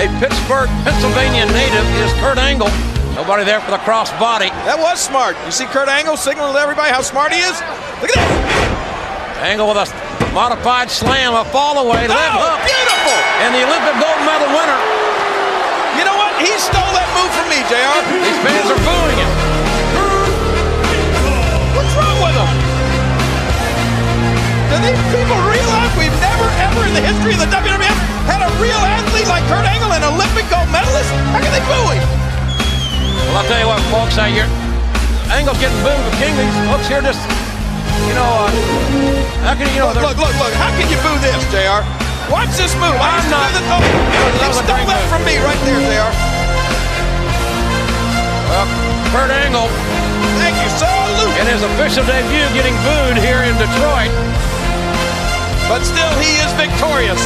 A 0.01 0.10
Pittsburgh, 0.20 0.68
Pennsylvania 0.84 1.46
native 1.54 1.86
is 2.01 2.10
Kurt 2.20 2.38
Angle. 2.42 2.72
Nobody 3.13 3.46
there 3.46 3.62
for 3.62 3.72
the 3.72 3.80
cross 3.86 4.12
body. 4.20 4.50
That 4.68 4.75
was 4.82 5.00
smart. 5.00 5.38
You 5.46 5.54
see 5.54 5.70
Kurt 5.72 5.88
Angle 5.88 6.18
signaling 6.18 6.51
to 6.58 6.60
everybody 6.60 6.89
how 6.92 7.00
smart 7.06 7.32
he 7.32 7.39
is? 7.39 7.56
Look 8.04 8.12
at 8.12 8.18
that! 8.20 9.46
Angle 9.46 9.70
with 9.72 9.77
a 9.80 9.88
modified 10.34 10.89
slam, 10.92 11.32
a 11.38 11.46
fall 11.54 11.80
away, 11.80 12.10
left 12.10 12.36
Oh, 12.36 12.44
hook, 12.44 12.60
beautiful! 12.65 13.15
and 13.46 13.51
the 13.56 13.62
Olympic 13.63 13.96
gold 14.01 14.20
medal 14.25 14.50
winner. 14.51 14.80
You 16.46 16.54
know 16.54 16.54
what? 16.54 16.54
He 16.54 16.54
stole 16.62 16.94
that 16.94 17.10
move 17.18 17.32
from 17.34 17.48
me, 17.50 17.60
JR. 17.66 17.98
These 18.22 18.40
fans 18.46 18.70
are 18.70 18.82
booing 18.86 19.18
him. 19.18 19.32
What's 21.74 21.94
wrong 21.98 22.18
with 22.22 22.36
him? 22.38 22.50
Do 24.70 24.75
these 24.82 25.04
people 25.10 25.38
realize 25.50 25.92
we've 25.98 26.14
never, 26.22 26.48
ever 26.62 26.82
in 26.86 26.94
the 26.94 27.02
history 27.02 27.34
of 27.34 27.42
the 27.42 27.50
WWF 27.50 27.98
had 28.30 28.42
a 28.46 28.50
real 28.62 28.78
athlete 28.78 29.25
like 29.30 29.42
Kurt 29.50 29.66
Angle, 29.66 29.90
an 29.94 30.04
Olympic 30.06 30.46
gold 30.54 30.70
medalist? 30.70 31.10
How 31.34 31.42
can 31.42 31.50
they 31.50 31.64
boo 31.66 31.86
him? 31.98 32.06
Well, 33.34 33.42
I'll 33.42 33.48
tell 33.50 33.60
you 33.62 33.70
what, 33.70 33.82
folks, 33.90 34.18
out 34.22 34.30
here, 34.30 34.46
Angle's 35.34 35.58
getting 35.58 35.78
booed, 35.82 35.98
but 35.98 36.14
King, 36.22 36.34
these 36.38 36.54
folks 36.70 36.86
here 36.86 37.02
just, 37.02 37.22
you 38.06 38.14
know, 38.14 38.30
uh, 38.46 38.50
how 39.50 39.58
can 39.58 39.66
you, 39.74 39.82
you 39.82 39.82
know, 39.82 39.92
Look, 39.98 40.14
look, 40.14 40.30
look, 40.30 40.36
look. 40.38 40.54
How 40.62 40.70
can 40.78 40.86
you 40.94 40.98
boo 41.02 41.16
this, 41.25 41.42
JR? 41.50 41.82
Watch 42.30 42.54
this 42.58 42.74
move. 42.78 42.94
I 42.98 43.06
I'm 43.06 43.22
used 43.22 43.30
to 43.30 43.38
not- 43.38 43.50
do 43.50 43.62
this. 43.62 43.66
Oh, 43.70 43.82
he 43.82 44.50
stole 44.54 44.86
that 44.86 44.98
move. 44.98 45.10
from 45.14 45.22
me 45.25 45.38
right 45.46 45.62
there, 45.66 45.82
JR. 45.90 46.10
well, 48.56 48.68
Kurt 49.12 49.32
Angle 49.36 49.68
Thank 50.40 50.56
you. 50.64 50.70
Salute. 50.80 51.36
in 51.44 51.48
his 51.52 51.64
official 51.64 52.08
debut 52.08 52.48
getting 52.56 52.76
booed 52.88 53.20
here 53.20 53.44
in 53.44 53.56
Detroit. 53.60 54.12
But 55.68 55.84
still, 55.84 56.12
he 56.24 56.40
is 56.40 56.52
victorious. 56.56 57.20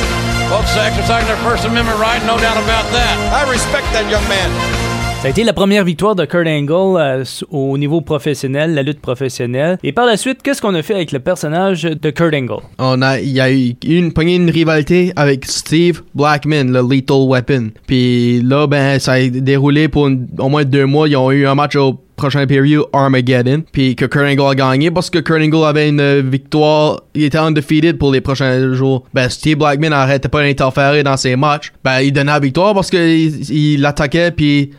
Folks 0.50 0.74
are 0.78 0.86
exercising 0.86 1.28
their 1.28 1.42
First 1.46 1.66
Amendment 1.66 2.00
right, 2.00 2.22
no 2.26 2.38
doubt 2.38 2.58
about 2.58 2.86
that. 2.94 3.14
I 3.30 3.46
respect 3.52 3.86
that 3.94 4.10
young 4.10 4.26
man. 4.26 4.79
Ça 5.22 5.28
a 5.28 5.32
été 5.32 5.44
la 5.44 5.52
première 5.52 5.84
victoire 5.84 6.16
de 6.16 6.24
Kurt 6.24 6.48
Angle 6.48 6.98
euh, 6.98 7.26
au 7.52 7.78
niveau 7.78 8.00
professionnel, 8.00 8.74
la 8.74 8.84
lutte 8.84 9.02
professionnelle. 9.02 9.78
Et 9.84 9.92
par 9.92 10.06
la 10.06 10.16
suite, 10.16 10.42
qu'est-ce 10.42 10.62
qu'on 10.62 10.74
a 10.76 10.82
fait 10.82 10.94
avec 10.94 11.12
le 11.12 11.20
personnage 11.20 11.84
de 11.84 12.10
Kurt 12.10 12.34
Angle? 12.34 12.64
On 12.78 13.02
a, 13.02 13.20
il 13.20 13.32
y 13.32 13.42
a 13.42 13.52
eu 13.52 13.76
une, 13.84 14.14
une 14.18 14.50
rivalité 14.50 15.12
avec 15.18 15.44
Steve 15.44 16.04
Blackman, 16.16 16.72
le 16.72 16.82
Lethal 16.90 17.28
Weapon. 17.28 17.72
Puis 17.86 18.42
là, 18.44 18.66
ben, 18.66 18.98
ça 18.98 19.14
a 19.14 19.28
déroulé 19.28 19.90
pour 19.90 20.10
au 20.38 20.48
moins 20.48 20.64
deux 20.64 20.86
mois. 20.86 21.10
Ils 21.10 21.18
ont 21.18 21.32
eu 21.32 21.46
un 21.46 21.54
match 21.54 21.76
au 21.76 22.00
prochain 22.16 22.48
pay-per-view 22.48 22.86
Armageddon. 22.94 23.64
Puis 23.74 23.98
que 23.98 24.06
Kurt 24.06 24.24
Angle 24.26 24.52
a 24.52 24.56
gagné 24.56 24.90
parce 24.90 25.10
que 25.10 25.20
Kurt 25.20 25.42
Angle 25.42 25.66
avait 25.66 25.90
une 25.90 26.30
victoire. 26.30 27.02
Il 27.14 27.26
était 27.26 27.40
undefeated 27.40 27.98
pour 27.98 28.14
les 28.14 28.22
prochains 28.22 28.74
jours. 28.74 29.04
Ben, 29.14 29.28
Steve 29.28 29.58
Blackman 29.58 29.92
arrêtait 29.92 30.30
pas 30.30 30.44
d'interférer 30.44 31.04
dans 31.04 31.18
ses 31.18 31.36
matchs. 31.36 31.74
Ben, 31.84 32.00
il 32.00 32.14
donnait 32.14 32.32
la 32.32 32.40
victoire 32.40 32.74
parce 32.74 32.90
qu'il 32.90 33.52
il 33.52 33.82
l'attaquait 33.82 34.32
puis 34.32 34.72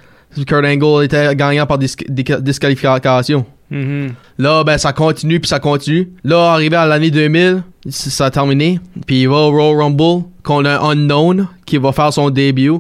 Kurt 0.47 0.65
Angle 0.65 1.05
était 1.05 1.35
gagnant 1.35 1.67
par 1.67 1.79
dis- 1.79 1.95
dis- 2.09 2.25
disqualification. 2.41 3.45
Mhm. 3.71 4.15
Là, 4.39 4.65
ben, 4.65 4.79
ça 4.79 4.93
continue, 4.93 5.39
puis 5.41 5.49
ça 5.49 5.61
continue. 5.61 6.11
Là, 6.25 6.53
arrivé 6.53 6.77
à 6.77 6.87
l'année 6.87 7.11
2000, 7.11 7.63
c- 7.89 8.11
ça 8.11 8.27
a 8.27 8.31
terminé. 8.31 8.81
Puis 9.07 9.23
il 9.23 9.29
va 9.29 9.37
au 9.37 9.51
Royal 9.51 9.77
Rumble, 9.77 10.25
qu'on 10.43 10.65
a 10.65 10.79
un 10.81 10.91
Unknown, 10.93 11.47
qui 11.67 11.77
va 11.79 11.93
faire 11.93 12.13
son 12.13 12.31
début. 12.31 12.73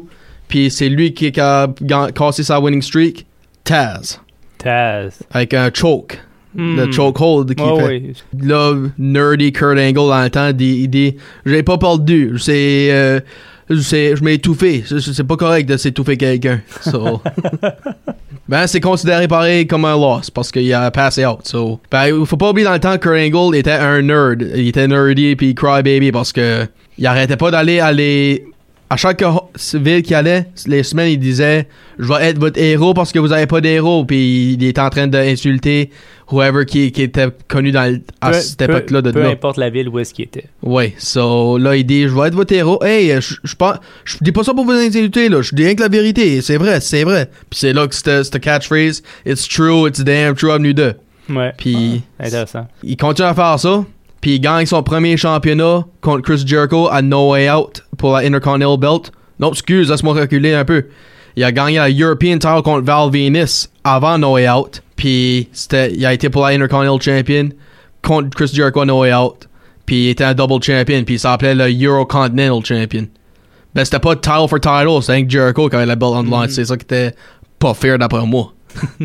Puis 0.49 0.71
c'est 0.71 0.89
lui 0.89 1.15
qui 1.15 1.33
a 1.41 1.69
cassé 2.15 2.43
sa 2.43 2.59
winning 2.61 2.83
streak, 2.83 3.25
Taz. 3.63 4.21
Taz. 4.59 5.21
Avec 5.31 5.55
un 5.55 5.71
choke. 5.73 6.19
Le 6.57 6.87
Hmm. 6.87 6.93
chokehold 6.93 7.55
qui 7.55 7.63
fait. 7.63 7.71
ouais. 7.85 8.13
Là, 8.43 8.75
nerdy 8.99 9.53
Kurt 9.53 9.79
Angle 9.79 9.95
dans 9.95 10.23
le 10.25 10.31
temps, 10.31 10.51
dit, 10.53 10.81
il 10.83 10.89
dit 10.89 11.17
J'ai 11.47 11.63
pas 11.63 11.79
perdu, 11.79 12.33
c'est. 12.41 12.89
Euh, 12.91 13.21
c'est- 13.21 13.25
je 13.71 14.25
m'ai 14.25 14.35
étouffé. 14.35 14.85
C'est- 14.87 15.23
pas 15.25 15.37
correct 15.37 15.69
de 15.69 15.77
s'étouffer 15.77 16.17
quelqu'un. 16.17 16.61
So. 16.83 17.21
ben, 18.49 18.67
c'est 18.67 18.81
considéré 18.81 19.29
pareil 19.29 19.67
comme 19.67 19.85
un 19.85 19.97
loss 19.97 20.31
parce 20.31 20.51
qu'il 20.51 20.73
a 20.75 20.91
passé 20.91 21.25
out. 21.25 21.41
So. 21.45 21.81
Ben, 21.91 22.09
il 22.09 22.27
faut 22.27 22.37
pas 22.37 22.51
oublier 22.51 22.67
dans 22.67 22.73
le 22.73 22.81
temps 22.81 22.99
que 22.99 23.09
Angle 23.09 23.57
était 23.57 23.71
un 23.71 24.03
nerd. 24.03 24.43
Il 24.55 24.69
était 24.69 24.89
nerdy 24.89 25.37
puis 25.37 25.55
crybaby 25.55 26.11
parce 26.11 26.33
que 26.33 26.67
il 26.99 27.07
arrêtait 27.07 27.37
pas 27.37 27.51
d'aller 27.51 27.81
aller. 27.81 28.45
À 28.93 28.97
chaque 28.97 29.23
ville 29.75 30.03
qu'il 30.03 30.17
allait, 30.17 30.47
les 30.67 30.83
semaines, 30.83 31.13
il 31.13 31.19
disait 31.21 31.69
Je 31.99 32.09
vais 32.13 32.25
être 32.27 32.39
votre 32.39 32.59
héros 32.61 32.93
parce 32.93 33.13
que 33.13 33.21
vous 33.21 33.33
avez 33.33 33.47
pas 33.47 33.61
d'héros. 33.61 34.05
Puis 34.05 34.55
il 34.55 34.65
était 34.65 34.81
en 34.81 34.91
train 34.91 35.07
d'insulter 35.07 35.91
whoever 36.33 36.65
qui, 36.67 36.91
qui 36.91 37.03
était 37.03 37.29
connu 37.47 37.71
dans, 37.71 37.89
le- 37.89 38.01
à 38.21 38.31
Peu- 38.33 38.41
cette 38.41 38.59
peu- 38.59 38.65
époque-là 38.65 39.03
de 39.03 39.11
Peu 39.13 39.23
là. 39.23 39.29
importe 39.29 39.59
la 39.59 39.71
ville 39.71 39.89
où 39.89 39.99
est-ce 40.01 40.13
qu'il 40.13 40.25
était. 40.25 40.47
Ouais, 40.63 40.93
so 40.99 41.57
là 41.59 41.77
il 41.77 41.85
dit 41.85 42.03
je 42.09 42.15
vais 42.15 42.29
être 42.29 42.35
votre 42.35 42.53
héros. 42.53 42.83
Hey, 42.85 43.13
je 43.21 43.37
je 43.45 44.17
dis 44.21 44.33
pas 44.33 44.43
ça 44.45 44.55
pour 44.55 44.65
vous 44.65 44.73
insulter 44.73 45.29
là, 45.29 45.41
je 45.41 45.55
dis 45.55 45.65
rien 45.65 45.75
que 45.77 45.83
la 45.83 45.89
vérité, 45.89 46.41
c'est 46.41 46.57
vrai, 46.57 46.81
c'est 46.81 47.05
vrai. 47.05 47.31
Puis 47.49 47.61
c'est 47.61 47.73
là 47.73 47.87
que 47.87 47.95
c'était 47.95 48.25
c'était 48.25 48.41
catchphrase, 48.41 49.03
it's 49.25 49.47
true, 49.49 49.89
it's 49.89 50.01
damn 50.01 50.35
true 50.35 50.51
avenue 50.51 50.75
2. 50.75 50.95
Ouais. 51.31 51.53
Puis 51.57 52.03
Intéressant. 52.19 52.67
il 52.83 52.97
continue 52.97 53.29
à 53.29 53.35
faire 53.35 53.59
ça, 53.61 53.85
puis 54.21 54.35
il 54.35 54.41
gagne 54.41 54.67
son 54.67 54.83
premier 54.83 55.17
championnat 55.17 55.85
contre 56.01 56.23
Chris 56.23 56.43
Jericho 56.47 56.89
à 56.91 57.01
No 57.01 57.31
Way 57.31 57.51
Out 57.51 57.85
pour 57.97 58.13
la 58.13 58.27
Intercontinental 58.27 58.79
Belt. 58.79 59.13
Non, 59.39 59.51
excuse, 59.53 59.91
laisse-moi 59.91 60.15
reculer 60.15 60.53
un 60.53 60.65
peu. 60.65 60.87
Il 61.37 61.45
a 61.45 61.53
gagné 61.53 61.79
la 61.79 61.89
European 61.89 62.39
title 62.39 62.63
contre 62.63 62.85
Val 62.85 63.11
Venus 63.11 63.71
avant 63.83 64.19
No 64.19 64.35
Way 64.35 64.51
Out. 64.51 64.83
Puis 64.97 65.49
il 65.73 66.07
a 66.07 66.13
été 66.13 66.29
pour 66.29 66.43
la 66.43 66.49
Intercontinental 66.49 67.01
Champion 67.01 67.49
contre 68.03 68.31
Chris 68.37 68.51
Jericho 68.53 68.81
à 68.81 68.85
No 68.85 69.01
Way 69.01 69.15
Out. 69.15 69.49
Puis 69.87 70.05
il 70.05 70.09
était 70.11 70.25
un 70.25 70.35
double 70.35 70.63
champion. 70.63 71.03
Puis 71.05 71.15
il 71.15 71.19
s'appelait 71.19 71.55
le 71.55 71.69
Eurocontinental 71.69 72.65
Champion. 72.65 73.07
Ben 73.75 73.85
c'était 73.85 74.01
pas 74.01 74.17
title 74.17 74.49
for 74.49 74.61
title, 74.61 75.01
c'était 75.01 75.25
Jericho 75.29 75.69
qui 75.69 75.77
avait 75.77 75.87
la 75.87 75.97
belt 75.97 76.13
on 76.15 76.25
the 76.25 76.31
line. 76.31 76.49
C'est 76.49 76.65
ça 76.65 76.77
qui 76.77 76.83
était 76.83 77.15
pas 77.59 77.73
fair 77.73 77.99
d'après 77.99 78.27
moi. 78.27 78.53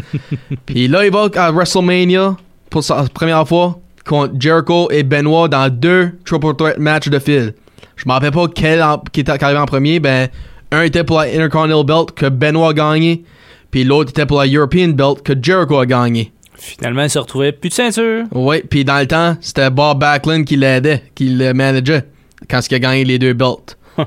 Puis 0.66 0.88
là, 0.88 1.06
il 1.06 1.12
va 1.12 1.30
à 1.36 1.52
WrestleMania 1.52 2.36
pour 2.70 2.84
sa 2.84 3.04
première 3.14 3.48
fois 3.48 3.80
contre 4.08 4.34
Jericho 4.40 4.90
et 4.92 5.04
Benoit 5.04 5.48
dans 5.48 5.70
deux 5.70 6.12
Triple 6.26 6.56
Threat 6.56 6.78
matchs 6.78 7.10
de 7.10 7.20
fil. 7.20 7.54
Je 7.96 8.04
me 8.08 8.12
rappelle 8.14 8.32
pas 8.32 8.48
quel 8.54 8.82
en- 8.84 9.00
qui 9.12 9.22
était 9.22 9.44
arrivé 9.44 9.60
en 9.60 9.66
premier. 9.66 10.00
Ben, 10.00 10.28
un 10.72 10.82
était 10.84 11.04
pour 11.04 11.20
la 11.20 11.26
Intercontinental 11.28 11.86
Belt 11.86 12.12
que 12.12 12.28
Benoit 12.30 12.70
a 12.70 12.74
gagné. 12.74 13.24
Puis 13.72 13.84
l'autre 13.84 14.12
était 14.12 14.26
pour 14.26 14.40
la 14.42 14.48
European 14.48 14.90
Belt 14.90 15.22
que 15.24 15.34
Jericho 15.42 15.78
a 15.80 15.86
gagné. 15.86 16.32
Finalement, 16.58 17.04
il 17.04 17.10
se 17.10 17.20
retrouvait 17.20 17.52
plus 17.52 17.70
de 17.70 17.74
ceinture. 17.74 18.24
Ouais, 18.32 18.64
puis 18.70 18.86
dans 18.86 18.98
le 19.00 19.06
temps, 19.08 19.36
c'était 19.42 19.70
Bob 19.70 20.00
Backlund 20.00 20.46
qui 20.46 20.56
l'aidait, 20.56 21.04
qui 21.14 21.30
le 21.30 21.54
manageait 21.54 22.06
quand 22.50 22.60
il 22.70 22.76
a 22.76 22.80
gagné 22.80 23.04
les 23.04 23.20
deux 23.20 23.34
belts. 23.34 23.78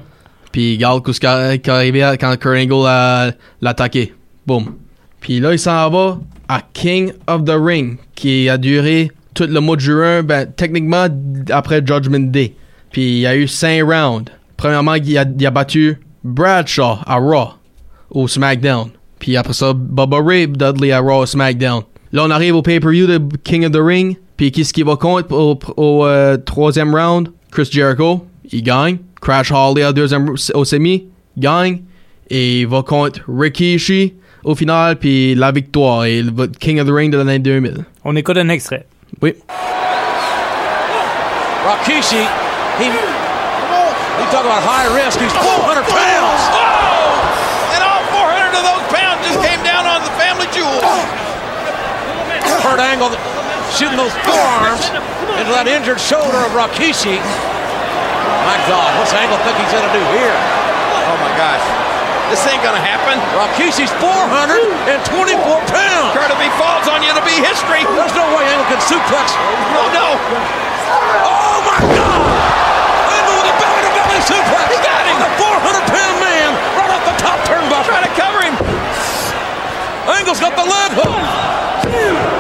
puis 0.53 0.75
regarde 0.77 1.07
ce 1.13 1.21
qui 1.21 1.27
est 1.27 1.69
arrivé 1.69 2.15
quand 2.19 2.35
Kurt 2.39 2.57
Angle 2.57 2.85
l'a 2.85 3.33
attaqué. 3.71 4.15
Boom. 4.47 4.75
Puis 5.21 5.41
là, 5.41 5.53
il 5.53 5.59
s'en 5.59 5.91
va 5.91 6.19
à 6.49 6.63
King 6.73 7.13
of 7.27 7.45
the 7.45 7.55
Ring, 7.59 7.99
qui 8.15 8.49
a 8.49 8.57
duré 8.57 9.11
tout 9.39 9.47
le 9.49 9.61
mois 9.61 9.77
de 9.77 9.81
juin, 9.81 10.23
ben, 10.25 10.47
techniquement 10.57 11.07
après 11.51 11.81
Judgment 11.85 12.31
Day. 12.33 12.55
Puis 12.91 13.03
il 13.03 13.19
y 13.21 13.27
a 13.27 13.37
eu 13.37 13.47
cinq 13.47 13.85
rounds. 13.85 14.33
Premièrement, 14.57 14.95
il 14.95 15.17
a, 15.17 15.21
a 15.21 15.51
battu 15.51 16.01
Bradshaw 16.25 16.99
à 17.07 17.17
Raw 17.17 17.51
au 18.11 18.27
SmackDown. 18.27 18.91
Puis 19.21 19.37
après 19.37 19.53
ça, 19.53 19.73
Bubba 19.73 20.19
Ray 20.21 20.49
Dudley 20.49 20.91
à 20.91 20.99
Raw 20.99 21.23
au 21.23 21.27
SmackDown. 21.27 21.83
Là, 22.13 22.25
on 22.25 22.31
arrive 22.31 22.57
au 22.57 22.63
pay-per-view 22.63 23.07
de 23.07 23.21
King 23.45 23.65
of 23.67 23.73
the 23.73 23.81
Ring. 23.81 24.17
Puis 24.37 24.51
qu'est-ce 24.51 24.73
qui 24.73 24.83
va 24.83 24.97
contre 24.97 25.33
au, 25.33 26.07
euh, 26.07 26.37
troisième 26.37 26.95
round? 26.95 27.29
Chris 27.53 27.69
Jericho, 27.71 28.27
il 28.51 28.63
gagne. 28.63 28.99
Crash 29.21 29.53
Holly 29.53 29.85
au 29.85 29.93
deuxième 29.93 30.35
au 30.55 30.65
semi, 30.65 31.07
gagne. 31.37 31.83
Et 32.31 32.61
il 32.61 32.67
va 32.67 32.83
contre 32.83 33.21
Rikishi 33.29 34.15
au 34.45 34.55
final, 34.55 34.97
puis 34.97 35.35
la 35.35 35.53
victoire. 35.53 36.05
Et 36.07 36.23
le 36.23 36.47
King 36.59 36.81
of 36.81 36.89
the 36.89 36.93
Ring 36.93 37.13
de 37.13 37.19
l'année 37.19 37.39
2000. 37.39 37.85
On 38.05 38.17
écoute 38.17 38.37
un 38.37 38.49
extrait. 38.49 38.87
Oui. 39.21 39.33
Rakishi, 41.65 42.23
he, 42.79 42.87
he 42.89 44.25
talk 44.31 44.45
about 44.45 44.63
high 44.63 44.89
risk. 44.95 45.19
He's 45.19 45.33
400 45.33 45.85
pounds. 45.89 46.43
Oh! 46.55 47.77
And 47.77 47.81
all 47.85 48.05
400 48.15 48.53
of 48.57 48.65
those 48.65 48.85
pounds 48.93 49.21
just 49.27 49.41
came 49.43 49.61
down 49.65 49.85
on 49.89 50.05
the 50.05 50.13
family 50.21 50.47
jewels. 50.55 50.85
Kurt 52.63 52.81
Angle 52.81 53.13
shooting 53.75 53.99
those 53.99 54.15
forearms 54.25 54.93
into 55.41 55.53
that 55.53 55.67
injured 55.69 56.01
shoulder 56.01 56.41
of 56.45 56.53
Rakishi. 56.57 57.19
My 58.45 58.59
God, 58.65 58.91
what's 58.97 59.13
Angle 59.13 59.37
think 59.45 59.57
he's 59.61 59.73
going 59.73 59.85
to 59.85 59.95
do 59.95 60.05
here? 60.17 60.37
Oh, 61.05 61.17
my 61.21 61.33
gosh. 61.37 61.98
This 62.29 62.45
ain't 62.45 62.61
gonna 62.61 62.77
happen. 62.77 63.17
Rakishi's 63.33 63.89
424 64.05 65.41
pounds. 65.73 66.13
Kurt, 66.13 66.29
if 66.29 66.37
he 66.37 66.53
falls 66.61 66.85
on 66.93 67.01
you, 67.01 67.09
it'll 67.09 67.25
be 67.25 67.41
history. 67.41 67.89
There's 67.97 68.13
no 68.13 68.29
way 68.37 68.45
Angle 68.45 68.69
can 68.69 68.81
suplex. 68.85 69.33
Oh 69.81 69.89
no. 69.97 70.07
Oh 71.25 71.59
my 71.65 71.81
God! 71.89 72.21
Angle 73.17 73.33
with 73.33 73.49
a 73.49 73.57
belly 73.57 73.81
to 73.81 73.93
belly 73.97 74.21
suplex. 74.29 74.65
He 74.69 74.79
got 74.85 75.09
him. 75.09 75.17
On 75.17 75.25
a 75.25 75.33
400 75.41 75.89
pound 75.89 76.17
man 76.21 76.49
right 76.77 76.93
off 76.93 77.05
the 77.09 77.17
top 77.17 77.41
turnbuckle. 77.49 77.89
Try 77.89 78.05
to 78.05 78.13
cover 78.13 78.45
him. 78.45 78.55
Angle's 80.13 80.41
got 80.41 80.53
the 80.53 80.69
leg 80.69 80.93
hook. 81.01 81.17
He 81.89 82.38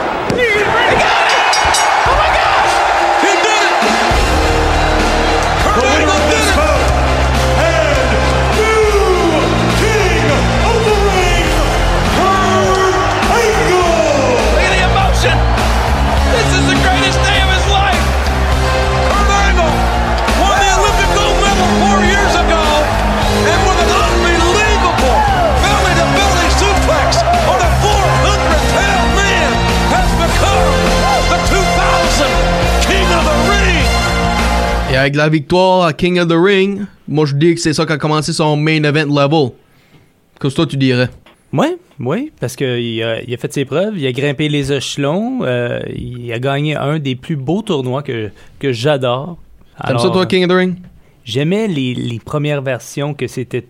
avec 34.98 35.14
la 35.16 35.28
victoire 35.28 35.84
à 35.86 35.92
King 35.92 36.18
of 36.18 36.28
the 36.28 36.32
Ring, 36.36 36.80
moi 37.06 37.24
je 37.26 37.34
dis 37.34 37.54
que 37.54 37.60
c'est 37.60 37.72
ça 37.72 37.86
qui 37.86 37.92
a 37.92 37.98
commencé 37.98 38.32
son 38.32 38.56
main 38.56 38.82
event 38.82 39.06
level. 39.06 39.50
Qu'est-ce 40.40 40.54
que 40.54 40.56
toi 40.56 40.66
tu 40.66 40.76
dirais? 40.76 41.08
Oui, 41.52 41.66
oui, 42.00 42.32
parce 42.38 42.56
qu'il 42.56 42.66
a, 43.02 43.22
il 43.22 43.32
a 43.34 43.36
fait 43.38 43.52
ses 43.52 43.64
preuves, 43.64 43.96
il 43.98 44.06
a 44.06 44.12
grimpé 44.12 44.48
les 44.48 44.72
échelons, 44.72 45.40
euh, 45.42 45.80
il 45.96 46.30
a 46.32 46.38
gagné 46.38 46.76
un 46.76 46.98
des 46.98 47.14
plus 47.16 47.36
beaux 47.36 47.62
tournois 47.62 48.02
que, 48.02 48.30
que 48.58 48.72
j'adore. 48.72 49.38
T'aimes 49.86 49.98
ça 49.98 50.10
toi, 50.10 50.26
King 50.26 50.44
of 50.44 50.50
the 50.50 50.54
Ring? 50.54 50.74
J'aimais 51.24 51.68
les, 51.68 51.94
les 51.94 52.18
premières 52.18 52.62
versions 52.62 53.14
que 53.14 53.26
c'était. 53.26 53.64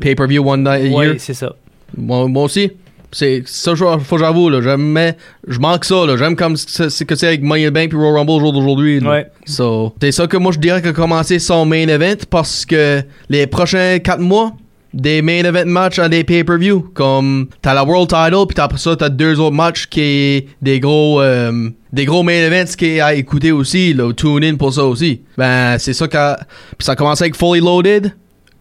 Pay-per-view 0.00 0.42
one 0.46 0.62
night 0.62 0.92
a 0.92 0.96
Oui, 0.96 1.06
year? 1.06 1.14
c'est 1.18 1.34
ça. 1.34 1.54
Moi, 1.96 2.26
moi 2.28 2.44
aussi. 2.44 2.70
C'est 3.12 3.42
ça, 3.46 3.74
je- 3.74 3.84
faut 4.04 4.16
que 4.16 4.22
j'avoue, 4.22 4.50
là. 4.50 4.60
J'aime, 4.60 5.12
je 5.46 5.58
manque 5.58 5.84
ça, 5.84 6.04
là. 6.06 6.16
J'aime 6.16 6.36
comme 6.36 6.56
c'est 6.56 7.04
que 7.04 7.14
c'est 7.14 7.26
avec 7.28 7.42
Money 7.42 7.66
in 7.66 7.70
the 7.70 7.74
Bank 7.74 7.88
puis 7.90 7.98
Royal 7.98 8.16
Rumble 8.16 8.30
au 8.32 8.40
jour 8.40 8.52
d'aujourd'hui. 8.52 9.00
là. 9.00 9.10
Ouais. 9.10 9.26
So, 9.46 9.94
c'est 10.00 10.12
ça 10.12 10.26
que 10.26 10.36
moi 10.36 10.52
je 10.52 10.58
dirais 10.58 10.82
qu'a 10.82 10.92
commencé 10.92 11.38
son 11.38 11.64
main 11.64 11.86
event 11.88 12.16
parce 12.30 12.66
que 12.66 13.02
les 13.28 13.46
prochains 13.46 13.98
4 14.00 14.20
mois, 14.20 14.52
des 14.94 15.20
main 15.22 15.44
event 15.44 15.66
matchs 15.66 15.98
à 15.98 16.08
des 16.08 16.24
pay-per-view. 16.24 16.90
Comme 16.94 17.48
t'as 17.62 17.74
la 17.74 17.84
World 17.84 18.08
Title 18.08 18.46
puis 18.48 18.56
après 18.62 18.78
ça 18.78 18.96
t'as 18.96 19.08
deux 19.10 19.38
autres 19.40 19.54
matchs 19.56 19.86
qui 19.88 20.00
est 20.00 20.46
des 20.62 20.80
gros 20.80 21.20
euh, 21.20 21.68
des 21.92 22.04
gros 22.06 22.22
main 22.22 22.32
events 22.46 22.74
qui 22.76 22.86
est 22.96 23.00
à 23.00 23.14
écouter 23.14 23.52
aussi, 23.52 23.92
là. 23.94 24.12
Tune 24.14 24.42
in 24.42 24.56
pour 24.56 24.72
ça 24.72 24.84
aussi. 24.84 25.20
Ben 25.38 25.76
c'est 25.78 25.92
ça 25.92 26.08
qu'a 26.08 26.38
puis 26.78 26.84
ça 26.84 26.92
a 26.92 26.96
commencé 26.96 27.24
avec 27.24 27.36
Fully 27.36 27.60
Loaded 27.60 28.12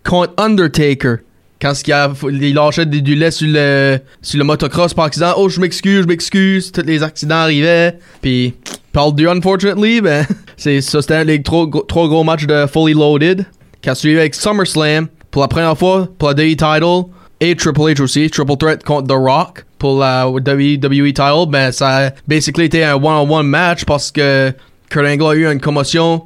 contre 0.04 0.34
Undertaker. 0.38 1.18
Quand 1.62 1.74
il, 1.88 1.94
a, 1.94 2.12
lâchait 2.54 2.86
du, 2.86 3.16
lait 3.16 3.32
sur 3.32 3.48
le, 3.50 4.00
sur 4.22 4.38
le 4.38 4.44
motocross 4.44 4.94
par 4.94 5.06
accident. 5.06 5.34
Oh, 5.38 5.48
je 5.48 5.60
m'excuse, 5.62 6.04
je 6.04 6.08
m'excuse. 6.08 6.72
Tous 6.72 6.82
les 6.82 7.02
accidents 7.02 7.36
arrivaient. 7.36 7.98
Puis, 8.22 8.56
parle 8.92 9.16
du 9.16 9.28
unfortunately, 9.28 10.02
ben, 10.02 10.26
c'est 10.58 10.82
ça, 10.82 11.02
c'était 11.02 11.24
les 11.24 11.42
trois, 11.42 11.66
gros- 11.68 12.24
matchs 12.24 12.46
de 12.46 12.66
Fully 12.68 12.94
Loaded. 12.94 13.46
Qui 13.82 13.90
a 13.90 13.96
suivi 13.96 14.18
avec 14.18 14.36
SummerSlam 14.36 15.08
pour 15.32 15.44
la 15.44 15.48
première 15.48 15.78
fois 15.78 16.08
pour 16.18 16.30
la 16.30 16.34
WWE 16.34 16.56
title. 16.56 17.04
Et 17.40 17.56
Triple 17.56 17.82
H 17.82 18.02
aussi, 18.02 18.30
Triple 18.30 18.58
Threat 18.58 18.84
contre 18.84 19.08
The 19.08 19.18
Rock 19.18 19.66
pour 19.78 20.00
la 20.00 20.28
WWE 20.28 21.14
title. 21.14 21.46
Ben, 21.50 21.72
ça 21.72 22.08
a 22.08 22.12
basically 22.28 22.66
été 22.66 22.84
un 22.84 22.96
one-on-one 22.96 23.46
match 23.46 23.86
parce 23.86 24.12
que 24.12 24.52
Kurt 24.90 25.06
Angle 25.06 25.24
a 25.24 25.36
eu 25.36 25.52
une 25.52 25.60
commotion 25.60 26.24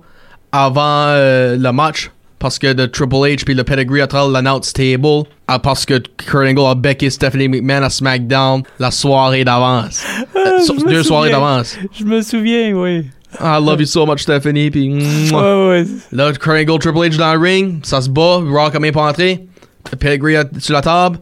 avant 0.52 1.08
euh, 1.08 1.56
le 1.58 1.72
match 1.72 2.12
parce 2.40 2.58
que 2.58 2.72
de 2.74 2.86
Triple 2.86 3.16
H 3.16 3.44
puis 3.46 3.54
le 3.54 3.64
pedigree 3.64 4.02
à 4.02 4.08
travers 4.08 4.30
l'announce 4.30 4.74
table 4.74 5.24
ah, 5.48 5.60
parce 5.60 5.86
que 5.86 6.00
Kurt 6.18 6.48
Angle 6.48 6.66
a 6.68 6.76
becké 6.76 7.10
Stephanie 7.10 7.48
McMahon 7.50 7.84
à 7.84 7.90
SmackDown 7.90 8.64
la 8.80 8.92
soirée 8.92 9.44
d'avance 9.44 10.04
Euh, 10.36 10.60
so- 10.62 10.76
je 10.80 10.86
me 10.86 10.90
deux 10.90 11.04
soirées 11.04 11.30
d'avance 11.32 11.78
Je 11.98 12.04
me 12.06 12.22
souviens, 12.22 12.72
oui. 12.74 13.06
I 13.40 13.60
love 13.64 13.80
you 13.80 13.86
so 13.86 14.06
much 14.08 14.22
Stephanie 14.22 14.72
puis. 14.72 14.90
Ouais, 15.32 15.68
ouais. 15.68 15.86
là 16.12 16.32
Kurt 16.34 16.56
Angle 16.58 16.80
Triple 16.80 16.98
H 17.00 17.18
dans 17.18 17.34
le 17.34 17.40
ring 17.40 17.80
ça 17.84 18.02
se 18.02 18.10
bat 18.10 18.38
Rock 18.44 18.74
a 18.76 18.80
même 18.80 18.94
pas 18.94 19.08
entré 19.10 19.46
le 19.92 19.98
pedigree 19.98 20.36
à- 20.38 20.46
sur 20.60 20.74
la 20.74 20.82
table 20.82 21.20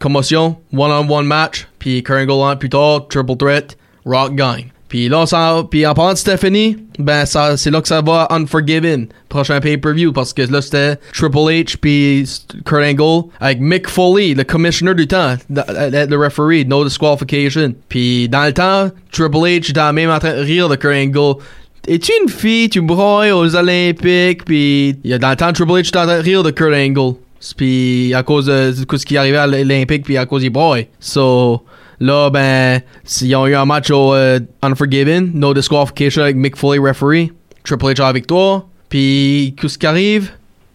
commotion 0.00 0.56
one 0.72 0.90
on 0.90 1.08
one 1.10 1.26
match 1.26 1.66
puis 1.78 2.02
Kurt 2.02 2.28
Angle 2.28 2.58
plus 2.58 2.68
tard 2.68 3.06
Triple 3.08 3.36
Threat 3.36 3.76
Rock 4.04 4.34
gagne 4.34 4.66
puis 4.88 5.08
là 5.08 5.20
on 5.20 5.26
s'en 5.26 5.64
puis 5.64 5.86
en 5.86 5.94
parlant 5.94 6.12
de 6.12 6.18
Stephanie 6.18 6.76
ben 6.98 7.24
ça 7.26 7.56
c'est 7.56 7.70
là 7.70 7.80
que 7.80 7.88
ça 7.88 8.00
va 8.02 8.26
Unforgiven 8.30 9.06
prochain 9.28 9.60
pay-per-view 9.60 10.12
parce 10.12 10.32
que 10.32 10.42
là 10.42 10.62
c'était 10.62 10.96
Triple 11.12 11.36
H 11.38 11.76
puis 11.80 12.24
Kurt 12.64 12.82
Angle 12.84 13.28
avec 13.40 13.60
Mick 13.60 13.88
Foley 13.88 14.34
le 14.34 14.44
commissioner 14.44 14.94
du 14.94 15.06
temps 15.06 15.36
le, 15.50 16.06
le- 16.06 16.16
referee 16.16 16.64
no 16.64 16.84
disqualification. 16.84 17.74
Puis 17.88 18.28
dans 18.28 18.44
le 18.44 18.52
temps 18.52 18.90
Triple 19.12 19.36
H 19.36 19.70
était 19.70 19.92
même 19.92 20.10
en 20.10 20.18
train 20.18 20.34
de 20.36 20.40
rire 20.40 20.68
de 20.68 20.76
Kurt 20.76 20.94
Angle. 20.94 21.40
Es-tu 21.88 22.10
une 22.22 22.28
fille, 22.28 22.68
tu 22.68 22.80
broyes 22.80 23.30
aux 23.36 23.54
Olympiques, 23.54 24.44
puis 24.44 24.94
dans 25.04 25.30
le 25.30 25.36
temps 25.36 25.52
Triple 25.52 25.72
H 25.72 25.88
était 25.88 25.98
en 25.98 26.06
train 26.06 26.18
de 26.18 26.22
rire 26.22 26.42
de 26.42 26.50
Kurt 26.50 26.74
Angle, 26.74 27.14
puis 27.56 28.12
à 28.12 28.22
cause 28.24 28.46
de, 28.46 28.72
ce 28.74 29.04
qui 29.06 29.16
arrivait 29.16 29.36
à 29.36 29.46
l'Olympique, 29.46 30.04
puis 30.04 30.16
à 30.16 30.26
cause 30.26 30.42
du 30.42 30.50
broye. 30.50 30.86
So 30.98 31.62
là 32.00 32.30
ben 32.30 32.80
ils 33.22 33.36
ont 33.36 33.46
eu 33.46 33.54
un 33.54 33.64
match 33.64 33.90
au 33.90 34.14
euh, 34.14 34.40
Unforgiven, 34.62 35.30
no 35.34 35.54
disqualification 35.54 36.22
avec 36.22 36.36
Mick 36.36 36.56
Foley 36.56 36.78
referee, 36.78 37.32
Triple 37.64 37.86
H 37.86 38.00
a 38.00 38.06
la 38.06 38.12
victoire, 38.12 38.66
puis 38.88 39.54
qu'est-ce 39.60 39.78
qui 39.78 39.86
arrive? 39.86 40.30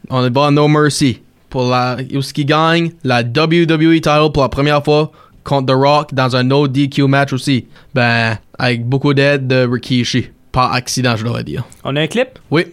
On 0.10 0.30
va 0.30 0.46
à 0.46 0.52
No 0.52 0.68
Mercy 0.68 1.22
pour 1.50 1.70
la 1.70 1.98
ce 2.22 2.34
qui 2.34 2.46
gagne 2.46 2.92
la 3.04 3.22
WWE 3.22 3.96
title 3.96 4.32
pour 4.34 4.44
la 4.44 4.50
première 4.50 4.84
fois 4.84 5.12
contre 5.44 5.74
The 5.74 5.78
Rock 5.78 6.14
dans 6.14 6.36
un 6.36 6.44
no 6.44 6.68
DQ 6.68 7.08
match 7.08 7.34
aussi. 7.34 7.68
Ben 7.94 8.38
avec 8.58 8.86
beaucoup 8.86 9.14
d'aide 9.14 9.48
de 9.48 9.68
Rikishi. 9.68 10.30
Par 10.52 10.74
accident, 10.74 11.16
je 11.16 11.24
devrais 11.24 11.44
dire. 11.46 11.64
On 11.84 11.96
a 11.96 12.02
un 12.02 12.08
clip? 12.08 12.38
Oui. 12.52 12.66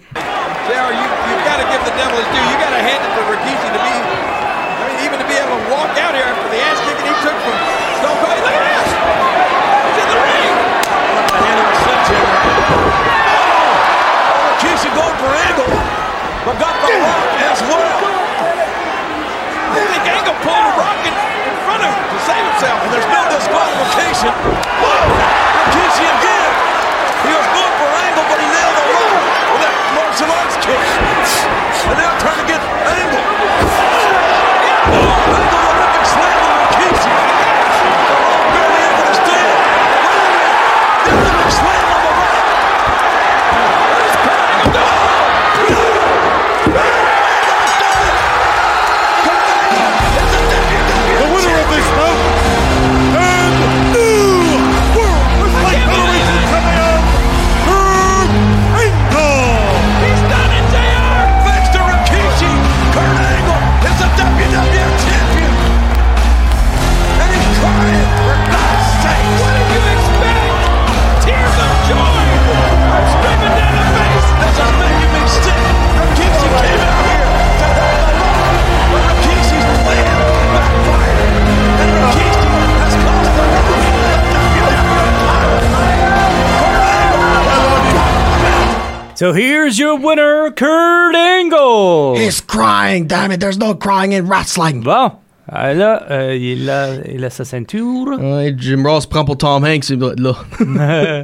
So 89.18 89.32
here's 89.32 89.80
your 89.80 89.98
winner, 89.98 90.52
Kurt 90.52 91.16
Angle. 91.16 92.14
He's 92.14 92.40
crying, 92.40 93.08
damn 93.08 93.32
it, 93.32 93.40
there's 93.40 93.58
no 93.58 93.74
crying 93.74 94.12
in 94.12 94.28
wrestling. 94.28 94.82
Bon, 94.84 95.10
euh, 95.52 95.74
là, 95.74 96.06
euh, 96.08 96.36
il, 96.36 96.70
a, 96.70 97.04
il 97.04 97.24
a 97.24 97.28
sa 97.28 97.44
ceinture. 97.44 98.16
Ouais, 98.20 98.54
Jim 98.56 98.84
Ross 98.86 99.06
prend 99.06 99.24
pour 99.24 99.36
Tom 99.36 99.64
Hanks, 99.64 99.90
il 99.90 99.96
doit 99.98 100.12
être 100.12 100.20
là. 100.20 100.36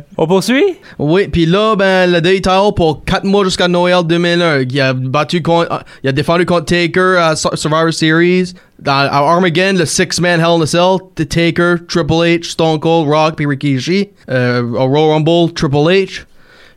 On 0.18 0.26
poursuit? 0.26 0.74
oui, 0.98 1.28
puis 1.28 1.46
là, 1.46 1.76
ben, 1.76 2.10
le 2.10 2.20
day 2.20 2.40
title 2.40 2.72
pour 2.74 3.04
4 3.04 3.22
mois 3.22 3.44
jusqu'à 3.44 3.68
Noël 3.68 4.02
2001. 4.04 4.62
Il 4.62 4.80
a 4.80 4.92
battu 4.92 5.40
contre, 5.40 5.70
euh, 5.72 5.78
il 6.02 6.08
a 6.08 6.12
défendu 6.12 6.44
contre 6.46 6.64
Taker 6.64 7.18
à 7.20 7.36
Sur- 7.36 7.56
Survivor 7.56 7.92
Series. 7.92 8.54
Dans, 8.80 8.90
à 9.08 9.18
Armageddon, 9.18 9.78
le 9.78 9.86
six-man 9.86 10.40
Hell 10.40 10.58
in 10.58 10.62
a 10.62 10.66
Cell, 10.66 10.96
The 11.14 11.28
Taker, 11.28 11.76
Triple 11.86 12.24
H, 12.24 12.50
Stone 12.50 12.80
Cold, 12.80 13.06
Rock, 13.08 13.36
puis 13.36 13.46
Rikishi. 13.46 14.08
Euh, 14.28 14.64
au 14.72 14.86
Royal 14.88 15.10
Rumble, 15.12 15.52
Triple 15.54 15.76
H. 15.76 16.24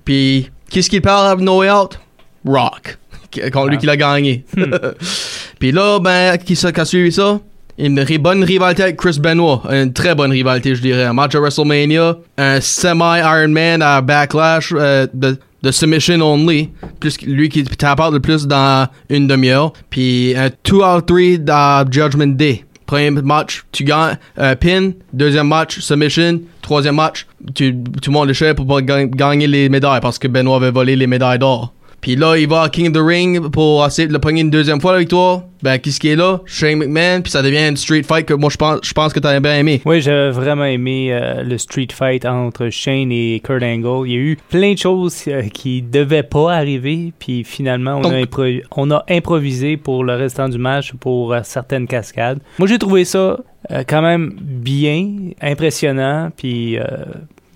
Puis, 0.05 0.51
qu'est-ce 0.69 0.89
qu'il 0.89 1.01
parle 1.01 1.27
à 1.27 1.35
Noël? 1.41 1.87
Rock. 2.45 2.97
Contre 3.51 3.69
lui 3.69 3.77
qui 3.77 3.85
l'a 3.85 3.97
gagné. 3.97 4.45
Puis 5.59 5.71
là, 5.71 5.99
ben, 5.99 6.37
qui 6.37 6.55
qui 6.55 6.65
a 6.65 6.85
suivi 6.85 7.11
ça? 7.11 7.39
Une 7.79 8.03
bonne 8.19 8.43
rivalité 8.43 8.83
avec 8.83 8.97
Chris 8.97 9.19
Benoit. 9.19 9.61
Une 9.69 9.93
très 9.93 10.15
bonne 10.15 10.31
rivalité, 10.31 10.73
je 10.73 10.81
dirais. 10.81 11.03
Un 11.03 11.13
match 11.13 11.35
à 11.35 11.39
WrestleMania. 11.39 12.17
Un 12.37 12.59
semi-Iron 12.59 13.49
Man 13.49 13.81
à 13.83 14.01
Backlash 14.01 14.73
euh, 14.75 15.05
de, 15.13 15.37
de 15.61 15.71
submission 15.71 16.19
only. 16.21 16.69
Plus 16.99 17.21
lui 17.21 17.49
qui 17.49 17.63
tape 17.63 17.99
out 17.99 18.13
le 18.13 18.19
plus 18.19 18.47
dans 18.47 18.87
une 19.09 19.27
demi-heure. 19.27 19.73
Puis 19.91 20.33
un 20.35 20.49
2 20.63 20.75
out 20.77 21.05
3 21.05 21.37
dans 21.37 21.85
Judgment 21.91 22.35
Day. 22.35 22.63
Premier 22.87 23.11
match, 23.11 23.65
tu 23.71 23.83
gagnes 23.83 24.17
euh, 24.39 24.55
pin. 24.55 24.91
Deuxième 25.13 25.47
match, 25.47 25.79
submission. 25.79 26.41
Troisième 26.61 26.95
match, 26.95 27.27
tu, 27.53 27.75
tu 28.01 28.09
montes 28.09 28.27
l'échelle 28.27 28.55
pour 28.55 28.81
gagner 28.81 29.45
les 29.45 29.69
médailles 29.69 30.01
parce 30.01 30.17
que 30.17 30.27
Benoit 30.27 30.55
avait 30.55 30.71
volé 30.71 30.95
les 30.95 31.05
médailles 31.05 31.37
d'or. 31.37 31.73
Puis 32.01 32.15
là, 32.15 32.37
il 32.37 32.47
va 32.47 32.61
à 32.61 32.69
King 32.69 32.87
of 32.87 32.93
the 32.93 33.05
Ring 33.05 33.49
pour 33.49 33.85
essayer 33.85 34.07
de 34.07 34.13
le 34.13 34.19
pogner 34.19 34.41
une 34.41 34.51
deuxième 34.51 34.79
fois 34.79 34.93
la 34.93 34.99
victoire. 34.99 35.41
Ben, 35.63 35.79
qui 35.79 35.91
ce 35.91 35.99
qui 35.99 36.09
est 36.09 36.15
là? 36.15 36.39
Shane 36.45 36.77
McMahon. 36.77 37.21
Puis 37.23 37.31
ça 37.31 37.41
devient 37.41 37.67
une 37.67 37.75
street 37.75 38.03
fight 38.03 38.25
que 38.25 38.35
moi, 38.35 38.49
je 38.51 38.57
pense, 38.57 38.79
je 38.83 38.93
pense 38.93 39.11
que 39.11 39.19
t'as 39.19 39.39
bien 39.39 39.55
aimé. 39.57 39.81
Oui, 39.83 39.99
j'avais 40.01 40.29
vraiment 40.29 40.65
aimé 40.65 41.09
euh, 41.11 41.41
le 41.43 41.57
street 41.57 41.87
fight 41.91 42.25
entre 42.25 42.69
Shane 42.69 43.11
et 43.11 43.41
Kurt 43.43 43.63
Angle. 43.63 44.07
Il 44.07 44.13
y 44.13 44.15
a 44.15 44.19
eu 44.19 44.37
plein 44.49 44.73
de 44.73 44.77
choses 44.77 45.23
euh, 45.27 45.41
qui 45.51 45.81
devaient 45.81 46.21
pas 46.23 46.53
arriver, 46.53 47.11
puis 47.17 47.43
finalement, 47.43 47.95
on, 47.95 48.03
a, 48.03 48.21
Donc- 48.21 48.29
impro- 48.29 48.61
on 48.75 48.91
a 48.91 49.03
improvisé 49.09 49.75
pour 49.77 50.03
le 50.03 50.13
restant 50.13 50.47
du 50.47 50.59
match 50.59 50.93
pour 50.99 51.33
euh, 51.33 51.39
certaines 51.43 51.87
cascades. 51.87 52.39
Moi, 52.59 52.67
j'ai 52.67 52.77
trouvé 52.77 53.03
ça 53.05 53.39
euh, 53.71 53.83
quand 53.87 54.03
même 54.03 54.33
bien, 54.39 55.09
impressionnant, 55.41 56.29
puis 56.37 56.77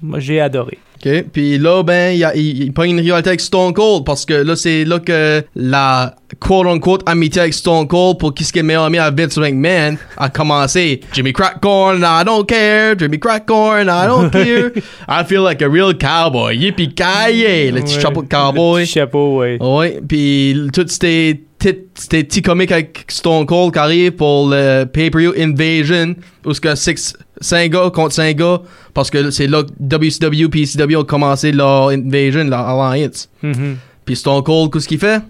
moi, 0.01 0.19
j'ai 0.19 0.41
adoré. 0.41 0.79
OK. 1.05 1.25
Puis 1.33 1.57
là, 1.57 1.83
ben, 1.83 2.13
il, 2.15 2.31
il, 2.35 2.63
il 2.63 2.73
pogne 2.73 2.91
une 2.91 2.99
rivalité 2.99 3.29
avec 3.29 3.41
Stone 3.41 3.73
Cold 3.73 4.03
parce 4.05 4.25
que 4.25 4.33
là, 4.33 4.55
c'est 4.55 4.85
là 4.85 4.99
que 4.99 5.43
la 5.55 6.15
quote-unquote 6.39 7.01
amitié 7.07 7.41
avec 7.41 7.53
Stone 7.53 7.87
Cold 7.87 8.17
pour 8.19 8.33
qui 8.33 8.43
ce 8.43 8.53
qui 8.53 8.59
est 8.59 8.63
meilleur 8.63 8.83
ami 8.83 8.97
à 8.99 9.09
Vince 9.11 9.37
McMahon 9.37 9.97
a 10.17 10.29
commencé. 10.29 11.01
Jimmy 11.13 11.33
Crackcorn, 11.33 12.01
I 12.03 12.23
don't 12.25 12.45
care. 12.45 12.95
Jimmy 12.97 13.19
Crackcorn, 13.19 13.87
I 13.89 14.07
don't 14.07 14.29
care. 14.31 14.71
I 15.09 15.23
feel 15.25 15.41
like 15.43 15.61
a 15.61 15.67
real 15.69 15.93
cowboy. 15.93 16.55
Yippee 16.55 16.93
ki 16.93 17.71
Le 17.71 17.81
petit 17.81 17.95
Ouais. 17.95 18.01
chapeau 18.01 18.21
de 18.23 18.27
cowboy. 18.27 18.81
Le 18.81 18.85
petit 18.85 18.93
chapeau, 18.93 19.37
ouais. 19.39 19.57
Ouais, 19.59 19.99
puis 20.07 20.55
tout 20.73 20.85
c'était 20.87 21.41
c'était 21.61 22.23
petit 22.23 22.41
comique 22.41 22.71
avec 22.71 23.05
Stone 23.07 23.45
Cold 23.45 23.73
qui 23.73 23.79
arrive 23.79 24.11
pour 24.13 24.49
le 24.49 24.85
pay-per-view 24.85 25.33
Invasion 25.37 26.15
où 26.45 26.53
ce 26.53 26.61
que 26.61 26.73
5 26.75 27.71
gars 27.71 27.89
contre 27.93 28.13
5 28.13 28.35
gars 28.35 28.61
parce 28.93 29.09
que 29.09 29.29
c'est 29.31 29.47
là 29.47 29.63
que 29.63 29.69
WCW 29.79 30.49
et 30.53 30.63
ECW 30.63 30.95
ont 30.97 31.03
commencé 31.03 31.51
leur 31.51 31.89
Invasion, 31.89 32.43
leur 32.45 32.67
Alliance. 32.67 33.29
Mhm. 33.43 33.77
Puis 34.05 34.15
Stone 34.15 34.43
Cold, 34.43 34.71
qu'est-ce 34.73 34.87
qu'il 34.87 34.99
fait? 34.99 35.21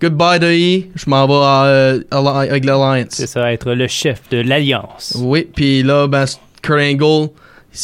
Goodbye 0.00 0.40
de 0.40 0.46
E, 0.46 0.90
je 0.96 1.08
m'en 1.08 1.26
vais 1.26 1.44
à, 1.44 1.64
euh, 1.66 2.00
avec 2.10 2.64
l'Alliance. 2.64 3.10
C'est 3.10 3.28
ça, 3.28 3.52
être 3.52 3.72
le 3.72 3.86
chef 3.86 4.20
de 4.30 4.38
l'Alliance. 4.38 5.16
Oui, 5.20 5.48
puis 5.54 5.84
là, 5.84 6.08
ben, 6.08 6.24
Kurt 6.60 6.80
Angle, 6.80 7.30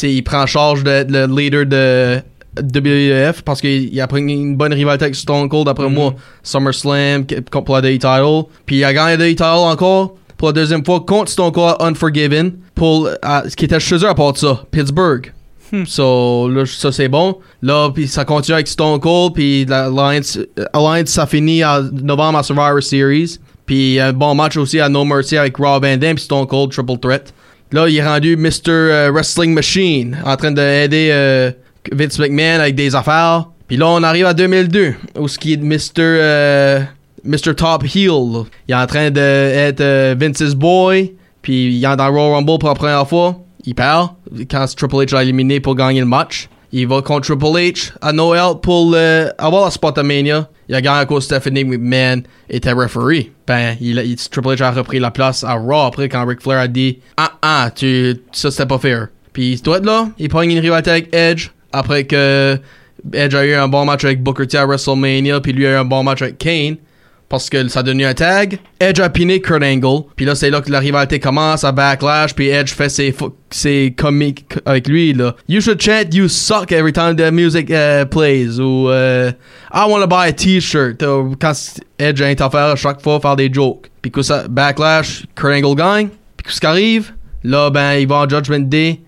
il 0.03 0.23
prend 0.23 0.45
charge 0.45 0.83
d'être 0.83 1.11
le 1.11 1.27
leader 1.27 1.65
de 1.65 2.21
WWF 2.61 3.41
parce 3.43 3.61
qu'il 3.61 3.93
il 3.93 4.01
a 4.01 4.07
pris 4.07 4.21
une 4.21 4.55
bonne 4.55 4.73
rivalité 4.73 5.05
avec 5.05 5.15
Stone 5.15 5.47
Cold 5.49 5.67
après 5.67 5.87
Mhm. 5.87 5.93
moi. 5.93 6.13
SummerSlam 6.43 7.25
pour 7.25 7.75
la 7.75 7.81
Day 7.81 7.97
title. 7.97 8.43
Puis 8.65 8.77
il 8.77 8.83
a 8.83 8.93
gagné 8.93 9.11
la 9.11 9.17
Day 9.17 9.29
title 9.35 9.43
encore 9.43 10.15
pour 10.37 10.49
la 10.49 10.53
deuxième 10.53 10.83
fois 10.85 11.01
contre 11.01 11.31
Stone 11.31 11.51
Cold 11.51 11.75
Unforgiven 11.79 12.53
pour 12.75 13.09
ce 13.47 13.55
qui 13.55 13.65
était 13.65 13.79
chez 13.79 13.95
eux 13.97 14.07
à 14.09 14.15
part 14.15 14.33
de 14.33 14.37
ça, 14.37 14.63
Pittsburgh. 14.71 15.33
So, 15.85 16.47
là, 16.49 16.65
ça 16.65 16.91
c'est 16.91 17.07
bon. 17.09 17.37
Là, 17.61 17.89
puis 17.93 18.07
ça 18.07 18.25
continue 18.25 18.55
avec 18.55 18.67
Stone 18.67 18.99
Cold, 18.99 19.33
puis 19.35 19.65
l'Alliance, 19.65 20.39
Alliance, 20.73 21.09
ça 21.09 21.27
finit 21.27 21.63
en 21.63 21.83
novembre 21.83 22.39
à 22.39 22.43
Survivor 22.43 22.81
Series. 22.81 23.37
Puis 23.67 23.99
un 23.99 24.11
bon 24.11 24.33
match 24.33 24.57
aussi 24.57 24.79
à 24.79 24.89
No 24.89 25.05
Mercy 25.05 25.37
avec 25.37 25.55
Rob 25.57 25.83
Van 25.85 25.95
Dam 25.95 26.15
puis 26.15 26.23
Stone 26.23 26.47
Cold 26.47 26.71
Triple 26.71 26.97
Threat. 26.99 27.31
Là, 27.71 27.87
il 27.87 27.97
est 27.97 28.03
rendu 28.03 28.35
Mr. 28.35 28.51
euh, 28.67 29.11
Wrestling 29.13 29.53
Machine, 29.53 30.17
en 30.25 30.35
train 30.37 30.49
d'aider 30.51 31.09
euh, 31.11 31.51
Vince 31.91 32.19
McMahon 32.19 32.59
avec 32.59 32.75
des 32.75 32.95
affaires. 32.95 33.45
Puis 33.67 33.77
là, 33.77 33.87
on 33.87 34.01
arrive 34.03 34.25
à 34.25 34.33
2002, 34.33 34.95
où 35.19 35.27
ce 35.27 35.37
qui 35.37 35.53
est 35.53 35.61
Mr. 35.61 35.79
euh, 35.99 36.79
Mr. 37.23 37.53
Top 37.55 37.83
Heel. 37.83 38.45
Il 38.67 38.71
est 38.71 38.75
en 38.75 38.87
train 38.87 39.11
d'être 39.11 39.81
euh, 39.81 40.15
Vince's 40.19 40.55
boy, 40.55 41.13
puis 41.41 41.75
il 41.75 41.85
est 41.85 41.95
dans 41.95 42.11
Royal 42.11 42.33
Rumble 42.33 42.57
pour 42.57 42.69
la 42.69 42.75
première 42.75 43.07
fois. 43.07 43.37
Il 43.65 43.75
perd 43.75 44.09
quand 44.49 44.65
Triple 44.75 44.95
H 44.95 45.13
l'a 45.13 45.23
éliminé 45.23 45.59
pour 45.59 45.75
gagner 45.75 45.99
le 45.99 46.07
match. 46.07 46.49
Il 46.71 46.87
va 46.87 47.01
contre 47.01 47.27
Triple 47.27 47.57
H 47.57 47.91
à 48.01 48.13
Noël 48.13 48.53
pour 48.61 48.95
avoir 49.37 49.65
la 49.65 49.71
spot 49.71 49.97
à 49.97 50.03
Mania. 50.03 50.49
Il 50.67 50.75
a 50.75 50.81
gagné 50.81 50.99
à 50.99 51.05
cause 51.05 51.25
Stephanie 51.25 51.63
McMahon 51.63 52.21
était 52.49 52.71
referee. 52.71 53.31
Ben, 53.45 53.75
Triple 53.75 54.49
H 54.49 54.61
a 54.63 54.71
repris 54.71 54.99
la 54.99 55.11
place 55.11 55.43
à 55.43 55.53
Raw 55.53 55.87
après 55.87 56.09
quand 56.09 56.25
Ric 56.25 56.41
Flair 56.41 56.59
a 56.59 56.67
dit 56.67 56.99
Ah 57.17 57.33
ah, 57.41 57.71
tu, 57.73 58.17
ça 58.31 58.49
c'était 58.51 58.67
pas 58.67 58.77
fair. 58.77 59.07
Puis 59.33 59.53
il 59.53 59.61
doit 59.61 59.77
être 59.77 59.85
là, 59.85 60.09
il 60.17 60.29
prend 60.29 60.41
une 60.41 60.57
rivalité 60.59 60.91
avec 60.91 61.13
Edge 61.13 61.49
après 61.71 62.05
que 62.05 62.59
Edge 63.13 63.35
a 63.35 63.45
eu 63.45 63.53
un 63.53 63.67
bon 63.67 63.85
match 63.85 64.03
avec 64.03 64.21
Booker 64.21 64.47
T 64.47 64.57
à 64.57 64.65
WrestleMania, 64.65 65.39
puis 65.39 65.53
lui 65.53 65.65
a 65.65 65.71
eu 65.71 65.75
un 65.75 65.85
bon 65.85 66.03
match 66.03 66.21
avec 66.21 66.37
Kane. 66.37 66.77
Parce 67.29 67.47
que 67.47 67.67
ça 67.67 67.81
a 67.81 67.83
devenu 67.83 68.05
un 68.05 68.15
tag. 68.15 68.57
Edge 68.79 68.99
a 68.99 69.07
piné 69.07 69.39
Kurt 69.39 69.61
Angle. 69.61 70.03
Puis 70.15 70.25
là, 70.25 70.33
c'est 70.33 70.49
là 70.49 70.61
que 70.61 70.71
la 70.71 70.79
rivalité 70.79 71.19
commence 71.19 71.63
à 71.63 71.71
Backlash. 71.71 72.33
Puis 72.33 72.47
Edge 72.47 72.73
fait 72.73 72.89
ses, 72.89 73.15
ses 73.51 73.93
comiques 73.95 74.45
avec 74.65 74.87
lui. 74.87 75.15
You 75.47 75.61
should 75.61 75.79
chant 75.79 76.11
You 76.11 76.27
suck 76.27 76.71
every 76.71 76.91
time 76.91 77.15
the 77.15 77.31
music 77.31 77.69
uh, 77.69 78.05
plays. 78.09 78.59
Ou 78.59 78.89
euh, 78.89 79.31
I 79.71 79.85
want 79.87 80.01
to 80.01 80.07
buy 80.07 80.29
a 80.29 80.33
t-shirt. 80.33 81.03
Quand 81.39 81.53
Edge 81.99 82.19
a 82.19 82.25
interféré 82.25 82.71
à 82.71 82.75
chaque 82.75 82.99
fois 82.99 83.19
faire 83.19 83.35
des 83.35 83.53
jokes. 83.53 83.91
Puis 84.01 84.09
que 84.09 84.23
ça, 84.23 84.47
Backlash, 84.47 85.27
Kurt 85.35 85.53
Angle 85.53 85.75
gagne. 85.75 86.09
Puis 86.35 86.47
que 86.47 86.51
ce 86.51 86.59
qui 86.59 86.65
arrive, 86.65 87.11
là, 87.43 87.69
ben, 87.69 87.93
il 87.93 88.07
va 88.07 88.21
en 88.21 88.29
Judgment 88.29 88.67
Day, 88.67 89.01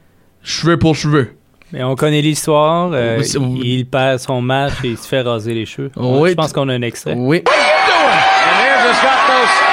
cheveux 0.43 0.77
pour 0.77 0.95
cheveux. 0.95 1.29
Mais 1.73 1.83
on 1.83 1.95
connaît 1.95 2.21
l'histoire. 2.21 2.91
euh, 2.93 3.17
Oui, 3.19 3.25
c'est- 3.25 3.39
il 3.63 3.85
perd 3.85 4.19
son 4.19 4.41
match 4.41 4.73
et 4.83 4.89
il 4.89 4.97
se 4.97 5.07
fait 5.07 5.21
raser 5.21 5.53
les 5.53 5.65
cheveux. 5.65 5.91
Oui. 5.95 6.31
Je 6.31 6.35
pense 6.35 6.51
qu'on 6.53 6.67
a 6.69 6.73
un 6.73 6.81
extrait. 6.81 7.13
Oui. 7.15 7.37
And 7.45 7.49
there's 7.49 8.87
just 8.87 9.01
got 9.01 9.70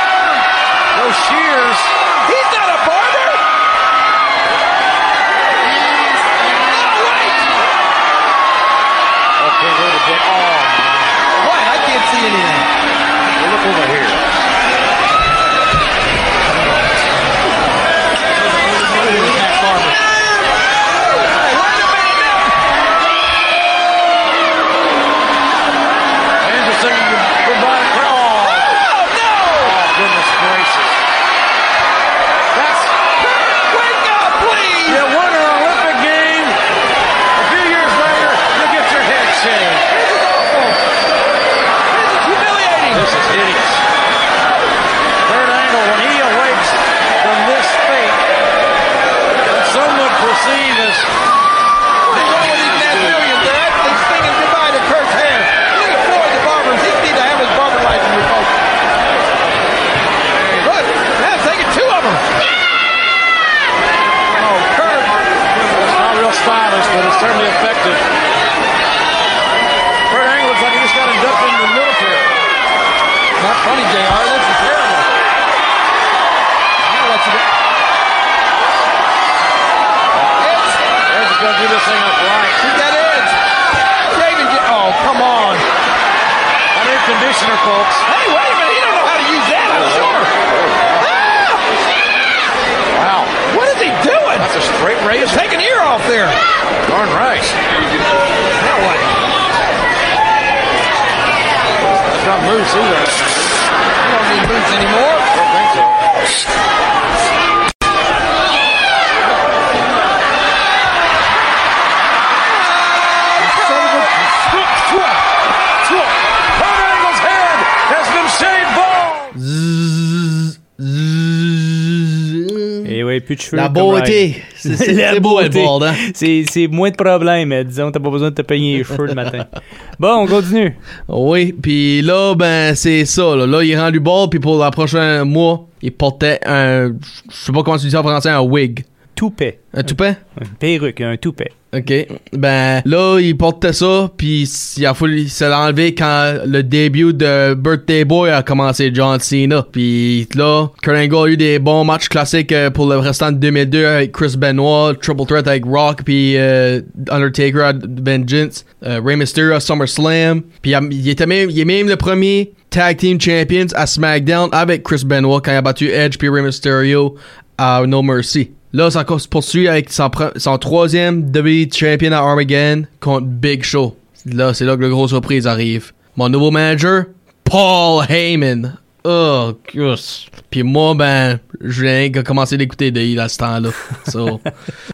plus 123.29 123.37
de 123.37 123.41
cheveux. 123.43 123.57
La 123.59 123.69
beauté. 123.69 124.43
C'est 124.55 125.21
beau 125.21 125.41
être 125.41 125.53
bald, 125.53 125.83
hein? 125.83 125.95
C'est 126.15 126.67
moins 126.69 126.91
de 126.91 126.97
problème, 126.97 127.65
disons, 127.65 127.91
t'as 127.91 128.01
pas 128.01 128.11
besoin 128.11 128.31
de 128.31 128.35
te 128.35 128.43
peigner 128.43 128.79
les 128.79 128.85
cheveux 128.85 129.07
le 129.07 129.15
matin. 129.15 129.45
Bon, 130.01 130.15
on 130.15 130.27
continue. 130.29 130.77
Oui, 131.09 131.53
puis 131.61 132.03
là, 132.03 132.33
ben, 132.37 132.77
c'est 132.77 133.05
ça. 133.05 133.35
Là. 133.35 133.49
là, 133.49 133.65
il 133.65 133.73
est 133.73 133.79
rendu 133.79 133.99
bald, 133.99 134.31
puis 134.31 134.39
pour 134.39 134.65
le 134.65 134.71
prochain 134.71 135.25
mois, 135.25 135.67
il 135.83 135.91
portait 135.91 136.39
un. 136.47 136.93
Je 137.29 137.37
sais 137.37 137.51
pas 137.51 137.65
comment 137.65 137.77
tu 137.77 137.87
dis 137.87 137.91
ça 137.91 137.99
en 137.99 138.05
français, 138.05 138.31
un 138.31 138.41
wig. 138.41 138.85
Toupet. 139.19 139.59
Un 139.75 139.83
toupet? 139.83 140.17
Une 140.41 140.47
perruque, 140.61 141.01
un 141.01 141.17
toupet. 141.17 141.51
Ok. 141.75 141.93
Ben, 142.35 142.81
là, 142.85 143.19
il 143.21 143.37
portait 143.37 143.73
ça, 143.73 144.11
puis 144.17 144.49
il 144.77 144.87
a 144.87 144.95
fallu 144.95 145.27
se 145.27 145.45
l'enlever 145.45 145.93
quand 145.93 146.35
le 146.47 146.63
début 146.63 147.13
de 147.13 147.55
Birthday 147.55 148.05
Boy 148.05 148.31
a 148.31 148.45
commencé, 148.45 148.93
John 148.95 149.19
Cena. 149.19 149.67
Puis 149.73 150.29
là, 150.37 150.69
Kurt 150.83 150.97
Angle 150.97 151.17
a 151.17 151.27
eu 151.33 151.37
des 151.37 151.59
bons 151.59 151.83
matchs 151.85 152.09
classiques 152.09 152.53
euh, 152.53 152.71
pour 152.71 152.87
le 152.89 152.97
restant 152.99 153.33
de 153.33 153.39
2002 153.39 153.85
avec 153.87 154.13
Chris 154.13 154.37
Benoit, 154.39 154.95
Triple 155.03 155.27
Threat 155.27 155.49
avec 155.49 155.65
Rock, 155.67 156.03
puis 156.05 156.37
euh, 156.37 156.81
Undertaker 157.11 157.61
à 157.65 157.73
Vengeance, 157.73 158.65
euh, 158.85 159.01
Rey 159.05 159.17
Mysterio 159.17 159.53
à 159.55 159.59
SummerSlam. 159.61 160.43
Puis 160.63 160.71
il 160.71 160.75
a- 160.77 160.81
il 160.93 161.09
était 161.09 161.27
même, 161.27 161.51
il 161.51 161.59
est 161.59 161.65
même 161.65 161.89
le 161.89 161.97
premier 161.97 162.53
Tag 162.71 162.97
Team 162.99 163.21
Champions 163.21 163.67
à 163.75 163.87
SmackDown 163.89 164.49
avec 164.53 164.85
Chris 164.85 165.03
Benoit 165.05 165.41
quand 165.41 165.51
il 165.51 165.57
a 165.57 165.63
battu 165.63 165.91
Edge 165.91 166.17
puis 166.19 166.29
Rey 166.29 166.41
Mysterio 166.41 167.17
à 167.59 167.83
No 167.85 168.01
Mercy. 168.03 168.53
Là, 168.73 168.91
ça 168.91 169.05
se 169.19 169.29
poursuit 169.29 169.67
avec 169.69 169.91
son, 169.91 170.59
troisième 170.59 171.23
WWE 171.35 171.73
Champion 171.73 172.13
à 172.13 172.19
Armageddon 172.19 172.85
contre 173.01 173.27
Big 173.27 173.63
Show. 173.65 173.97
Là, 174.27 174.53
c'est 174.53 174.65
là 174.65 174.77
que 174.77 174.83
le 174.83 174.91
gros 174.91 175.09
surprise 175.09 175.47
arrive. 175.47 175.93
Mon 176.17 176.29
nouveau 176.29 176.51
manager, 176.51 177.05
Paul 177.45 178.05
Heyman. 178.09 178.77
Oh, 179.05 179.53
gosh. 179.75 180.29
Puis 180.51 180.63
moi, 180.63 180.95
ben, 180.95 181.39
je 181.63 181.83
viens 181.83 182.11
de 182.11 182.21
commencer 182.21 182.59
d'écouter 182.59 182.91
de 182.91 183.01
il 183.01 183.19
à 183.21 183.29
ce 183.29 183.39
temps-là. 183.39 183.71
So, 184.09 184.41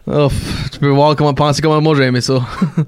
oh, 0.07 0.29
tu 0.71 0.79
peux 0.79 0.89
voir 0.89 1.15
comment 1.15 1.33
penser 1.33 1.61
comment 1.61 1.81
moi 1.81 1.95
j'ai 1.97 2.03
aimé 2.03 2.21
ça. 2.21 2.39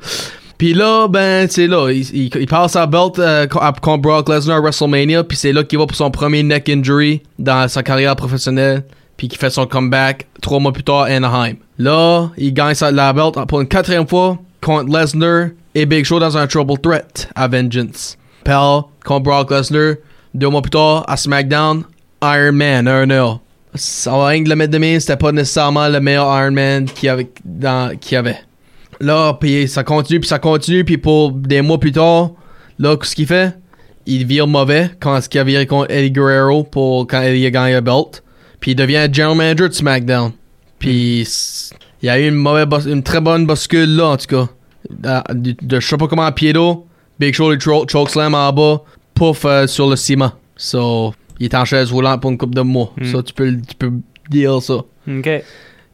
Puis 0.57 0.73
là, 0.73 1.07
ben, 1.07 1.47
c'est 1.49 1.67
là, 1.67 1.91
il, 1.91 2.01
il, 2.15 2.31
il 2.35 2.47
passe 2.47 2.71
sa 2.73 2.87
belt 2.87 3.19
euh, 3.19 3.45
co- 3.45 3.59
à- 3.61 3.73
contre 3.73 4.01
Brock 4.01 4.27
Lesnar 4.29 4.57
à 4.57 4.61
WrestleMania, 4.61 5.23
puis 5.23 5.37
c'est 5.37 5.53
là 5.53 5.63
qu'il 5.63 5.77
va 5.77 5.85
pour 5.85 5.95
son 5.95 6.09
premier 6.09 6.41
neck 6.41 6.67
injury 6.67 7.21
dans 7.37 7.67
sa 7.67 7.83
carrière 7.83 8.15
professionnelle, 8.15 8.83
puis 9.17 9.27
qu'il 9.27 9.39
fait 9.39 9.49
son 9.49 9.65
comeback 9.65 10.27
trois 10.41 10.59
mois 10.59 10.71
plus 10.71 10.83
tard 10.83 11.01
à 11.01 11.05
Anaheim. 11.05 11.55
Là, 11.77 12.29
il 12.37 12.53
gagne 12.53 12.75
sa, 12.75 12.91
la 12.91 13.11
belt 13.11 13.35
pour 13.47 13.59
une 13.59 13.67
quatrième 13.67 14.07
fois 14.07 14.37
contre 14.61 14.95
Lesnar 14.95 15.49
et 15.75 15.85
Big 15.85 16.05
Show 16.05 16.19
dans 16.19 16.37
un 16.37 16.47
Trouble 16.47 16.79
Threat 16.79 17.29
à 17.35 17.47
Vengeance. 17.47 18.17
Pell 18.43 18.81
contre 19.03 19.23
Brock 19.23 19.51
Lesnar, 19.51 19.95
deux 20.33 20.49
mois 20.49 20.61
plus 20.61 20.71
tard 20.71 21.03
à 21.07 21.17
SmackDown, 21.17 21.83
Iron 22.21 22.53
Man, 22.53 22.85
1-0. 22.85 23.39
Ça 23.75 24.11
va 24.11 24.27
rien 24.27 24.43
que 24.43 24.49
le 24.49 24.55
mettre 24.55 24.71
de 24.71 24.77
main, 24.77 24.99
c'était 24.99 25.17
pas 25.17 25.31
nécessairement 25.31 25.87
le 25.87 25.99
meilleur 25.99 26.27
Iron 26.39 26.51
Man 26.51 26.85
qu'il 26.85 27.07
y 27.07 27.09
avait. 27.09 27.29
Avait. 28.13 28.39
Là, 28.99 29.33
puis 29.33 29.67
ça 29.67 29.83
continue, 29.83 30.19
puis 30.19 30.29
ça 30.29 30.39
continue, 30.39 30.83
puis 30.83 30.97
pour 30.97 31.31
des 31.31 31.61
mois 31.61 31.79
plus 31.79 31.91
tard, 31.91 32.31
là, 32.79 32.97
qu'est-ce 32.97 33.15
qu'il 33.15 33.27
fait? 33.27 33.55
Il 34.05 34.25
vire 34.25 34.47
mauvais 34.47 34.89
quand 34.99 35.19
qu'il 35.27 35.39
a 35.39 35.43
viré 35.43 35.67
contre 35.67 35.91
Eddie 35.91 36.11
Guerrero 36.11 36.63
pour 36.63 37.05
quand 37.05 37.21
Eddie 37.21 37.45
a 37.45 37.51
gagné 37.51 37.73
le 37.73 37.81
belt. 37.81 38.23
Puis 38.59 38.71
il 38.71 38.75
devient 38.75 39.07
general 39.11 39.37
manager 39.37 39.69
de 39.69 39.73
SmackDown. 39.73 40.31
Puis 40.79 41.27
il 42.01 42.05
y 42.05 42.09
a 42.09 42.19
eu 42.19 42.27
une 42.27 42.35
mauvaise, 42.35 42.85
une 42.85 43.03
très 43.03 43.21
bonne 43.21 43.45
bascule 43.45 43.95
là, 43.95 44.09
en 44.09 44.17
tout 44.17 44.27
cas. 44.27 44.47
De, 44.89 45.79
je 45.79 45.85
sais 45.85 45.97
pas 45.97 46.07
comment 46.07 46.23
à 46.23 46.31
pied 46.31 46.53
d'eau, 46.53 46.87
Big 47.19 47.33
Show 47.33 47.51
le 47.51 47.59
chokeslam 47.59 48.35
en 48.35 48.53
bas, 48.53 48.83
pouf 49.13 49.43
euh, 49.45 49.67
sur 49.67 49.89
le 49.89 49.95
ciment. 49.95 50.31
So, 50.55 51.13
il 51.39 51.45
est 51.45 51.55
en 51.55 51.65
chaise 51.65 51.91
roulante 51.91 52.21
pour 52.21 52.31
une 52.31 52.37
couple 52.37 52.55
de 52.55 52.61
mois. 52.61 52.93
Mm. 52.97 53.11
Ça, 53.11 53.23
tu 53.23 53.33
peux, 53.33 53.51
tu 53.51 53.75
peux 53.75 53.91
dire 54.29 54.61
ça. 54.61 54.75
OK. 54.75 55.29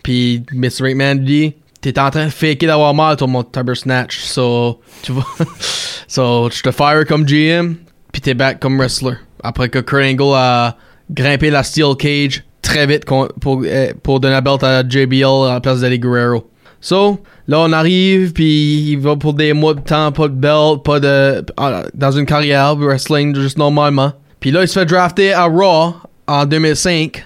Puis 0.03 0.43
Mr. 0.51 0.83
McMahon 0.83 1.15
dit 1.15 1.55
T'es 1.81 1.99
en 1.99 2.09
train 2.11 2.25
de 2.25 2.31
faker 2.31 2.67
d'avoir 2.67 2.93
mal 2.93 3.17
ton 3.17 3.27
mon 3.27 3.43
Tiber 3.43 3.75
Snatch. 3.75 4.19
So, 4.19 4.79
tu 5.01 5.11
vas. 5.11 5.25
so, 6.07 6.49
je 6.49 6.61
te 6.61 6.71
fire 6.71 7.05
comme 7.05 7.25
GM, 7.25 7.75
puis 8.11 8.21
t'es 8.21 8.33
back 8.33 8.59
comme 8.59 8.77
wrestler. 8.77 9.15
Après 9.43 9.67
que 9.67 9.79
Kurt 9.79 10.03
Angle 10.03 10.33
a 10.33 10.77
grimpé 11.11 11.49
la 11.49 11.63
Steel 11.63 11.95
Cage 11.97 12.43
très 12.73 12.87
vite 12.87 13.05
pour, 13.05 13.63
euh, 13.65 13.93
pour 14.01 14.19
donner 14.19 14.33
la 14.33 14.41
belt 14.41 14.63
à 14.63 14.87
JBL 14.87 15.23
à 15.49 15.53
la 15.53 15.61
place 15.61 15.81
d'Eddie 15.81 15.99
Guerrero. 15.99 16.49
So, 16.81 17.19
là, 17.47 17.59
on 17.61 17.71
arrive, 17.71 18.33
puis 18.33 18.91
il 18.91 18.97
va 18.97 19.15
pour 19.15 19.33
des 19.33 19.53
mois 19.53 19.73
de 19.73 19.79
temps, 19.79 20.11
pas 20.11 20.27
de 20.27 20.33
belt, 20.33 20.83
pas 20.83 20.99
de. 20.99 21.45
ah, 21.55 21.83
dans 21.93 22.11
une 22.11 22.25
carrière, 22.25 22.75
wrestling 22.75 23.35
juste 23.35 23.57
normalement. 23.57 24.11
Puis 24.39 24.51
là, 24.51 24.63
il 24.63 24.67
se 24.67 24.77
fait 24.77 24.85
drafter 24.85 25.33
à 25.33 25.45
Raw 25.45 25.93
en 26.27 26.45
2005, 26.45 27.25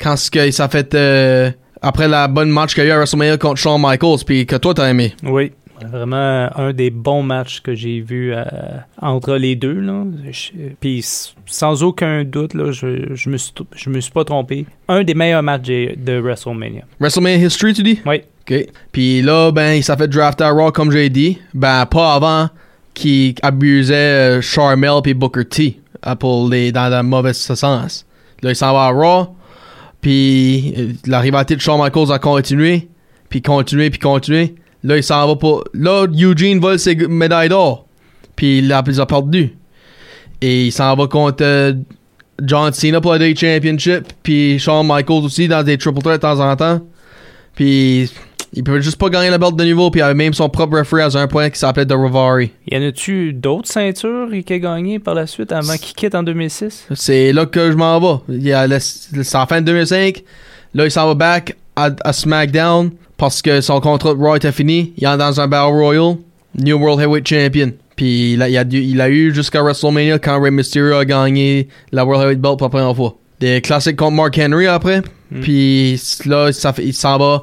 quand 0.00 0.14
que 0.32 0.50
ça 0.50 0.68
fait. 0.68 0.94
euh, 0.94 1.50
après 1.82 2.08
la 2.08 2.26
bonne 2.26 2.48
match 2.50 2.74
qu'il 2.74 2.84
y 2.84 2.86
a 2.86 2.88
eu 2.88 2.92
à 2.92 2.96
WrestleMania 2.96 3.36
contre 3.36 3.60
Shawn 3.60 3.80
Michaels, 3.80 4.24
puis 4.26 4.46
que 4.46 4.56
toi 4.56 4.74
t'as 4.74 4.88
aimé. 4.88 5.14
Oui. 5.22 5.52
Vraiment 5.84 6.48
un 6.56 6.72
des 6.72 6.90
bons 6.90 7.22
matchs 7.22 7.60
que 7.60 7.74
j'ai 7.74 8.00
vu 8.00 8.32
euh, 8.34 8.44
entre 9.00 9.36
les 9.36 9.56
deux. 9.56 9.74
Là. 9.80 10.04
Je- 10.30 10.50
Puis 10.80 11.04
sans 11.46 11.82
aucun 11.82 12.24
doute, 12.24 12.54
là, 12.54 12.72
je, 12.72 13.14
je, 13.14 13.28
me 13.30 13.36
suis, 13.36 13.52
je 13.74 13.90
me 13.90 14.00
suis 14.00 14.12
pas 14.12 14.24
trompé. 14.24 14.66
Un 14.88 15.04
des 15.04 15.14
meilleurs 15.14 15.42
matchs 15.42 15.66
de 15.66 16.18
WrestleMania. 16.20 16.82
WrestleMania 17.00 17.46
History, 17.46 17.74
tu 17.74 17.82
dis? 17.82 18.00
Oui. 18.06 18.22
OK. 18.48 18.66
Puis 18.92 19.22
là, 19.22 19.50
ben, 19.52 19.72
il 19.74 19.82
s'est 19.84 19.96
fait 19.96 20.08
drafter 20.08 20.44
à 20.44 20.50
Raw, 20.50 20.70
comme 20.72 20.90
j'ai 20.92 21.08
dit. 21.10 21.38
Ben, 21.52 21.84
pas 21.86 22.14
avant 22.14 22.48
qu'il 22.94 23.34
abusait 23.42 23.94
euh, 24.38 24.40
Charmel 24.40 25.00
puis 25.02 25.12
Booker 25.14 25.44
T 25.44 25.80
euh, 26.06 26.14
pour 26.14 26.48
les, 26.48 26.72
dans 26.72 26.88
le 26.88 27.02
mauvais 27.02 27.32
sens. 27.34 28.06
Là, 28.42 28.50
il 28.50 28.56
s'en 28.56 28.72
va 28.72 28.84
à 28.84 28.90
Raw. 28.90 29.34
Puis 30.00 30.74
euh, 30.78 30.92
la 31.06 31.20
rivalité 31.20 31.56
de 31.56 31.60
Shawn 31.60 31.80
Michaels 31.82 32.12
a 32.12 32.18
continué. 32.18 32.88
Puis 33.28 33.42
continué, 33.42 33.90
puis 33.90 33.98
continué. 33.98 34.54
Là, 34.86 34.96
il 34.96 35.02
s'en 35.02 35.26
va 35.26 35.34
pour... 35.34 35.64
Là, 35.74 36.06
Eugene 36.06 36.60
vole 36.60 36.78
ses 36.78 36.94
médailles 36.94 37.48
d'or. 37.48 37.86
Puis 38.36 38.58
il 38.58 38.72
a, 38.72 38.84
il 38.86 39.00
a 39.00 39.06
perdu. 39.06 39.52
Et 40.40 40.66
il 40.66 40.72
s'en 40.72 40.94
va 40.94 41.08
contre 41.08 41.42
euh, 41.42 41.72
John 42.40 42.72
Cena 42.72 43.00
pour 43.00 43.12
la 43.12 43.18
Day 43.18 43.34
Championship. 43.34 44.04
Puis 44.22 44.60
Shawn 44.60 44.86
Michaels 44.86 45.24
aussi 45.24 45.48
dans 45.48 45.64
des 45.64 45.76
triple 45.76 45.98
threats 46.00 46.18
de 46.18 46.22
temps 46.22 46.38
en 46.38 46.54
temps. 46.54 46.80
Puis 47.56 48.12
il 48.52 48.62
peut 48.62 48.80
juste 48.80 48.98
pas 48.98 49.08
gagner 49.08 49.28
la 49.28 49.38
belt 49.38 49.56
de 49.56 49.64
niveau. 49.64 49.90
Puis 49.90 49.98
il 49.98 50.04
avait 50.04 50.14
même 50.14 50.34
son 50.34 50.48
propre 50.48 50.78
referee 50.78 51.02
à 51.02 51.20
un 51.20 51.26
point 51.26 51.50
qui 51.50 51.58
s'appelait 51.58 51.86
The 51.86 51.94
Rivari. 51.94 52.52
Y 52.70 52.76
en 52.76 52.82
a-tu 52.82 53.32
d'autres 53.32 53.68
ceintures 53.68 54.28
qu'il 54.30 54.54
a 54.54 54.58
gagné 54.60 55.00
par 55.00 55.16
la 55.16 55.26
suite 55.26 55.50
avant 55.50 55.76
qu'il 55.78 55.96
quitte 55.96 56.14
en 56.14 56.22
2006? 56.22 56.86
C'est 56.94 57.32
là 57.32 57.46
que 57.46 57.72
je 57.72 57.76
m'en 57.76 57.98
vais. 57.98 58.78
C'est 58.78 59.36
en 59.36 59.46
fin 59.46 59.60
de 59.60 59.66
2005. 59.66 60.22
Là, 60.74 60.84
il 60.84 60.92
s'en 60.92 61.08
va 61.08 61.14
back 61.14 61.56
à, 61.74 61.90
à 62.04 62.12
SmackDown 62.12 62.92
parce 63.16 63.42
que 63.42 63.60
son 63.60 63.80
contrat 63.80 64.14
de 64.14 64.18
Raw 64.20 64.36
était 64.36 64.52
fini. 64.52 64.92
Il 64.96 65.06
est 65.06 65.16
dans 65.16 65.40
un 65.40 65.48
Battle 65.48 65.72
Royal. 65.74 66.16
New 66.58 66.78
World 66.78 67.00
Heavyweight 67.00 67.26
Champion. 67.28 67.72
Puis 67.96 68.32
il 68.34 68.42
a, 68.42 68.48
il 68.48 68.56
a, 68.56 68.64
dû- 68.64 68.82
il 68.82 69.00
a 69.00 69.08
eu 69.08 69.34
jusqu'à 69.34 69.62
WrestleMania 69.62 70.18
quand 70.18 70.40
Rey 70.40 70.50
Mysterio 70.50 70.94
a 70.96 71.04
gagné 71.04 71.68
la 71.92 72.04
World 72.04 72.22
Heavyweight 72.22 72.40
Belt 72.40 72.58
pour 72.58 72.66
la 72.66 72.70
première 72.70 72.96
fois. 72.96 73.16
Des 73.40 73.60
classiques 73.60 73.96
contre 73.96 74.12
Mark 74.16 74.38
Henry 74.38 74.66
après. 74.66 75.02
Puis 75.42 76.00
là, 76.24 76.52
ça 76.52 76.72
il 76.78 76.94
s'en 76.94 77.18
va 77.18 77.42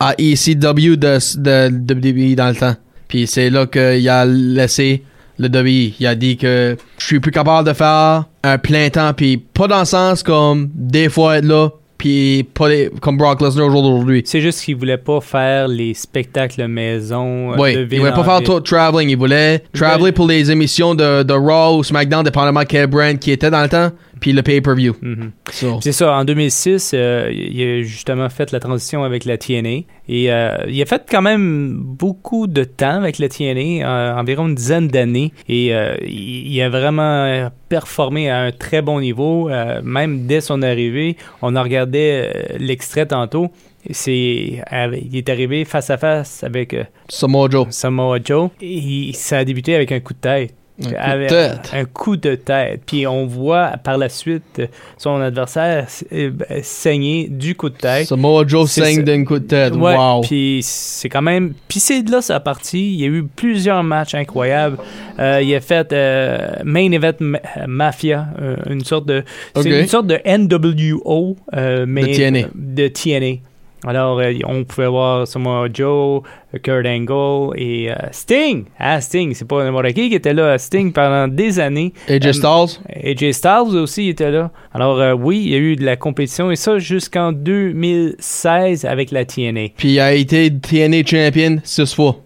à 0.00 0.14
ECW 0.18 0.96
de, 0.96 1.18
de, 1.38 1.68
de 1.70 1.94
WWE 1.94 2.34
dans 2.34 2.48
le 2.48 2.56
temps. 2.56 2.74
Puis 3.08 3.26
c'est 3.26 3.48
là 3.50 3.66
qu'il 3.66 4.08
a 4.08 4.24
laissé 4.24 5.02
le 5.38 5.48
WWE. 5.48 5.94
Il 6.00 6.06
a 6.06 6.14
dit 6.14 6.36
que 6.36 6.76
je 6.98 7.04
suis 7.06 7.20
plus 7.20 7.30
capable 7.30 7.68
de 7.68 7.72
faire 7.74 8.24
un 8.42 8.58
plein 8.58 8.88
temps, 8.90 9.12
puis 9.14 9.36
pas 9.38 9.68
dans 9.68 9.80
le 9.80 9.84
sens 9.84 10.22
comme 10.22 10.68
des 10.74 11.08
fois 11.08 11.38
être 11.38 11.44
là, 11.44 11.70
puis 12.02 12.42
pas 12.52 12.68
les- 12.68 12.90
comme 13.00 13.16
Brock 13.16 13.40
Lesnar 13.40 13.66
au 13.66 13.70
jour 13.70 13.82
d'aujourd'hui. 13.82 14.22
C'est 14.26 14.40
juste 14.40 14.60
qu'il 14.64 14.74
voulait 14.74 14.96
pas 14.96 15.20
faire 15.20 15.68
les 15.68 15.94
spectacles 15.94 16.66
maison. 16.66 17.52
euh, 17.52 17.56
Oui, 17.56 17.74
de 17.76 17.86
il 17.92 17.98
voulait 18.00 18.10
pas 18.10 18.24
faire 18.24 18.38
ville. 18.38 18.44
trop 18.44 18.58
de 18.58 18.64
traveling. 18.64 19.08
Il 19.08 19.16
voulait 19.16 19.62
traveler 19.72 20.10
pour 20.10 20.26
les 20.26 20.50
émissions 20.50 20.96
de, 20.96 21.22
de 21.22 21.32
Raw 21.32 21.78
ou 21.78 21.84
SmackDown, 21.84 22.24
dépendamment 22.24 22.62
quel 22.68 22.88
brand 22.88 23.16
qui 23.20 23.30
était 23.30 23.50
dans 23.50 23.62
le 23.62 23.68
temps. 23.68 23.90
Puis 24.22 24.32
le 24.32 24.42
pay-per-view. 24.42 24.94
Mhm. 25.02 25.32
So, 25.50 25.80
C'est 25.82 25.92
ça, 25.92 26.14
en 26.14 26.24
2006, 26.24 26.92
euh, 26.94 27.28
il 27.32 27.60
a 27.60 27.82
justement 27.82 28.28
fait 28.28 28.52
la 28.52 28.60
transition 28.60 29.02
avec 29.02 29.24
la 29.24 29.36
TNA. 29.36 29.80
Et 30.08 30.32
euh, 30.32 30.56
il 30.68 30.80
a 30.80 30.86
fait 30.86 31.04
quand 31.10 31.22
même 31.22 31.76
beaucoup 31.82 32.46
de 32.46 32.62
temps 32.62 33.02
avec 33.02 33.18
la 33.18 33.28
TNA, 33.28 33.84
euh, 33.84 34.14
environ 34.14 34.46
une 34.46 34.54
dizaine 34.54 34.86
d'années. 34.86 35.32
Et 35.48 35.72
il, 36.06 36.62
a 36.62 36.68
vraiment 36.68 37.50
performé 37.68 38.30
à 38.30 38.42
un 38.42 38.52
très 38.52 38.80
bon 38.80 39.00
niveau, 39.00 39.50
même 39.82 40.26
dès 40.26 40.40
son 40.40 40.62
arrivée. 40.62 41.16
On 41.42 41.56
a 41.56 41.62
regardé 41.62 42.32
euh, 42.34 42.56
l'extrait 42.58 43.06
tantôt. 43.06 43.50
C'est, 43.90 44.62
il 44.62 45.16
est 45.16 45.28
arrivé 45.28 45.64
face 45.64 45.90
à 45.90 45.98
face 45.98 46.44
avec 46.44 46.76
Samoa 47.08 47.48
Joe. 47.50 47.66
Samoa 47.70 48.18
Joe. 48.24 48.50
Et 48.60 49.10
ça 49.14 49.38
a 49.38 49.44
débuté 49.44 49.74
avec 49.74 49.90
un 49.90 49.98
coup 49.98 50.14
de 50.14 50.20
tête. 50.20 50.54
Un 50.80 50.84
coup 50.84 50.90
de 50.90 50.96
Avec- 50.96 51.28
tête. 51.28 51.70
un 51.74 51.84
coup 51.84 52.16
de 52.16 52.34
tête. 52.34 52.80
Puis 52.86 53.06
on 53.06 53.26
voit 53.26 53.72
par 53.84 53.98
la 53.98 54.08
suite 54.08 54.62
son 54.96 55.20
adversaire 55.20 55.86
euh, 56.12 56.30
euh, 56.50 56.60
saigner 56.62 57.28
du 57.30 57.54
coup 57.54 57.68
de 57.68 57.76
tête. 57.76 58.06
Samoa 58.08 58.44
Joe 58.46 58.68
C'est 58.70 58.80
saigne 58.82 59.02
d'un 59.04 59.22
coup 59.24 59.38
de 59.38 59.44
tête. 59.44 59.74
Ouais, 59.76 59.94
wow. 59.96 60.22
Puis 60.22 60.60
c'est 60.62 61.08
quand 61.10 61.22
même. 61.22 61.52
Puis 61.68 61.78
c'est 61.78 62.02
de 62.02 62.10
là 62.10 62.22
sa 62.22 62.40
partie. 62.40 62.94
Il 62.94 63.00
y 63.00 63.04
a 63.04 63.08
eu 63.08 63.22
plusieurs 63.24 63.82
matchs 63.84 64.14
incroyables. 64.14 64.78
Euh, 65.20 65.40
il 65.42 65.54
a 65.54 65.60
fait 65.60 65.92
euh, 65.92 66.48
Main 66.64 66.90
Event 66.92 67.12
Ma- 67.20 67.40
Mafia, 67.68 68.28
euh, 68.40 68.56
une 68.68 68.82
sorte 68.82 69.06
de. 69.06 69.22
C'est 69.54 69.68
une 69.80 69.86
sorte 69.88 70.06
de 70.06 70.18
NWO, 70.24 71.36
euh, 71.54 71.84
mais 71.86 72.02
De 72.06 72.14
TNA. 72.14 72.48
de 72.54 72.88
TNA. 72.88 73.36
Alors, 73.84 74.20
euh, 74.20 74.32
on 74.46 74.62
pouvait 74.62 74.86
voir 74.86 75.26
Samoa 75.26 75.66
Joe, 75.72 76.22
Kurt 76.62 76.86
Angle 76.86 77.58
et 77.58 77.90
euh, 77.90 77.94
Sting. 78.12 78.66
Ah, 78.78 79.00
Sting, 79.00 79.34
c'est 79.34 79.46
pas 79.48 79.64
n'importe 79.64 79.92
qui 79.92 80.08
qui 80.08 80.14
était 80.14 80.32
là. 80.34 80.56
Sting 80.56 80.92
pendant 80.92 81.26
des 81.26 81.58
années. 81.58 81.92
AJ 82.08 82.26
Euh, 82.26 82.32
Styles. 82.32 82.80
AJ 83.04 83.32
Styles 83.32 83.76
aussi 83.76 84.08
était 84.08 84.30
là. 84.30 84.52
Alors, 84.72 85.00
euh, 85.00 85.14
oui, 85.14 85.42
il 85.44 85.50
y 85.50 85.54
a 85.54 85.58
eu 85.58 85.74
de 85.74 85.84
la 85.84 85.96
compétition 85.96 86.50
et 86.52 86.56
ça 86.56 86.78
jusqu'en 86.78 87.32
2016 87.32 88.84
avec 88.84 89.10
la 89.10 89.24
TNA. 89.24 89.68
Puis 89.76 89.94
il 89.94 90.00
a 90.00 90.12
été 90.14 90.50
TNA 90.52 91.04
champion 91.04 91.58
six 91.64 91.94
fois. 91.94 92.16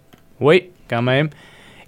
Oui, 0.40 0.64
quand 0.90 1.02
même. 1.02 1.30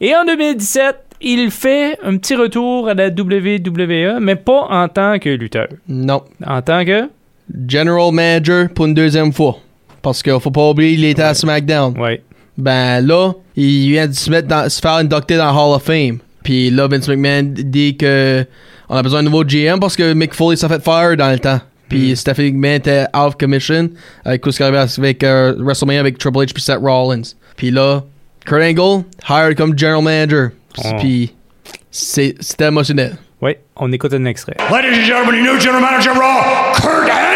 Et 0.01 0.15
en 0.15 0.25
2017, 0.25 0.97
il 1.21 1.51
fait 1.51 1.99
un 2.03 2.17
petit 2.17 2.37
retour 2.37 2.89
à 2.89 2.95
la 2.95 3.09
WWE, 3.09 4.21
mais 4.21 4.37
pas 4.37 4.67
en 4.71 4.89
tant 4.89 5.19
que 5.19 5.29
lutteur. 5.31 5.69
Non. 5.89 6.23
En 6.47 6.63
tant 6.63 6.85
que. 6.85 7.09
General 7.69 8.13
Manager 8.13 8.69
pour 8.75 8.87
une 8.87 8.95
deuxième 8.95 9.33
fois. 9.33 9.59
Parce 10.03 10.23
qu'il 10.23 10.39
faut 10.41 10.51
pas 10.51 10.71
oublier, 10.71 10.93
il 10.93 11.05
était 11.05 11.23
à 11.23 11.35
SmackDown. 11.35 11.95
Ben 12.57 13.01
là, 13.07 13.33
il 13.57 13.91
vient 13.91 14.07
de 14.07 14.13
se, 14.13 14.31
mettre 14.31 14.49
dans- 14.49 14.69
se 14.69 14.81
faire 14.81 14.95
inducter 14.95 15.37
dans 15.37 15.51
Hall 15.53 15.75
of 15.77 15.83
Fame. 15.83 16.19
Puis 16.43 16.71
là, 16.71 16.87
Vince 16.89 17.09
McMahon 17.09 17.53
dit 17.55 17.97
que 17.97 18.45
on 18.89 18.97
a 18.97 19.03
besoin 19.03 19.21
d'un 19.23 19.31
nouveau 19.31 19.45
GM 19.45 19.79
parce 19.81 19.97
que 19.97 20.13
Mick 20.15 20.35
Foley 20.35 20.57
s'est 20.57 20.69
fait 20.69 20.83
fire 20.83 21.17
dans 21.17 21.31
le 21.31 21.39
temps. 21.39 21.61
Puis 21.89 22.17
Stephanie 22.17 22.53
McMahon 22.53 22.75
était 22.77 23.03
out 23.15 23.29
of 23.29 23.37
commission 23.39 23.91
avec 24.25 24.43
tout 24.43 24.51
ce 24.53 24.63
avait 24.63 24.79
avec 24.79 25.23
euh, 25.25 25.55
WrestleMania 25.59 26.01
avec 26.01 26.19
Triple 26.19 26.39
H 26.39 26.53
puis 26.53 26.63
Seth 26.63 26.79
Rollins. 26.81 27.23
Puis 27.57 27.71
là, 27.71 28.03
Kurt 28.45 28.63
Angle, 28.63 29.05
hired 29.29 29.57
comme 29.57 29.79
General 29.79 30.03
Manager. 30.03 30.51
Oh. 30.79 30.91
Puis 30.99 31.35
c'est- 31.91 32.35
c'était 32.41 32.67
émotionnel. 32.69 33.17
Oui, 33.41 33.53
on 33.77 33.93
écoute 33.93 34.13
un 34.15 34.25
extrait. 34.25 34.57
Ladies 34.71 35.01
and 35.01 35.05
gentlemen, 35.07 35.43
new 35.45 35.61
general 35.61 35.81
manager 35.81 36.13
Raw, 36.15 36.73
Kurt 36.75 37.05
Angle! 37.11 37.28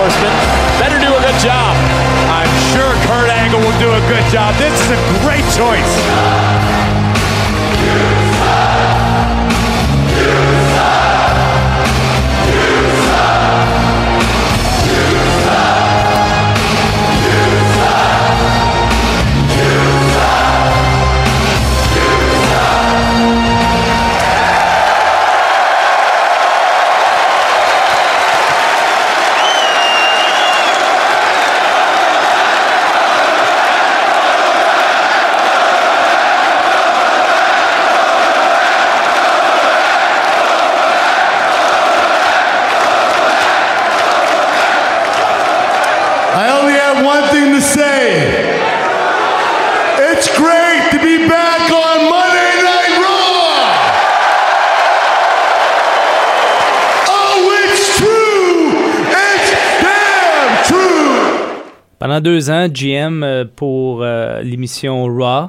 Better 0.00 0.98
do 0.98 1.12
a 1.12 1.20
good 1.20 1.38
job. 1.40 1.76
I'm 2.32 2.48
sure 2.72 2.94
Kurt 3.04 3.28
Angle 3.28 3.60
will 3.60 3.78
do 3.78 3.92
a 3.92 4.00
good 4.08 4.24
job. 4.32 4.54
This 4.56 4.72
is 4.80 4.90
a 4.92 4.96
great 5.20 5.44
choice. 5.52 6.49
Pendant 62.20 62.32
deux 62.34 62.50
ans, 62.50 62.68
GM 62.68 63.22
euh, 63.22 63.44
pour 63.56 64.00
euh, 64.02 64.42
l'émission 64.42 65.04
Raw. 65.04 65.48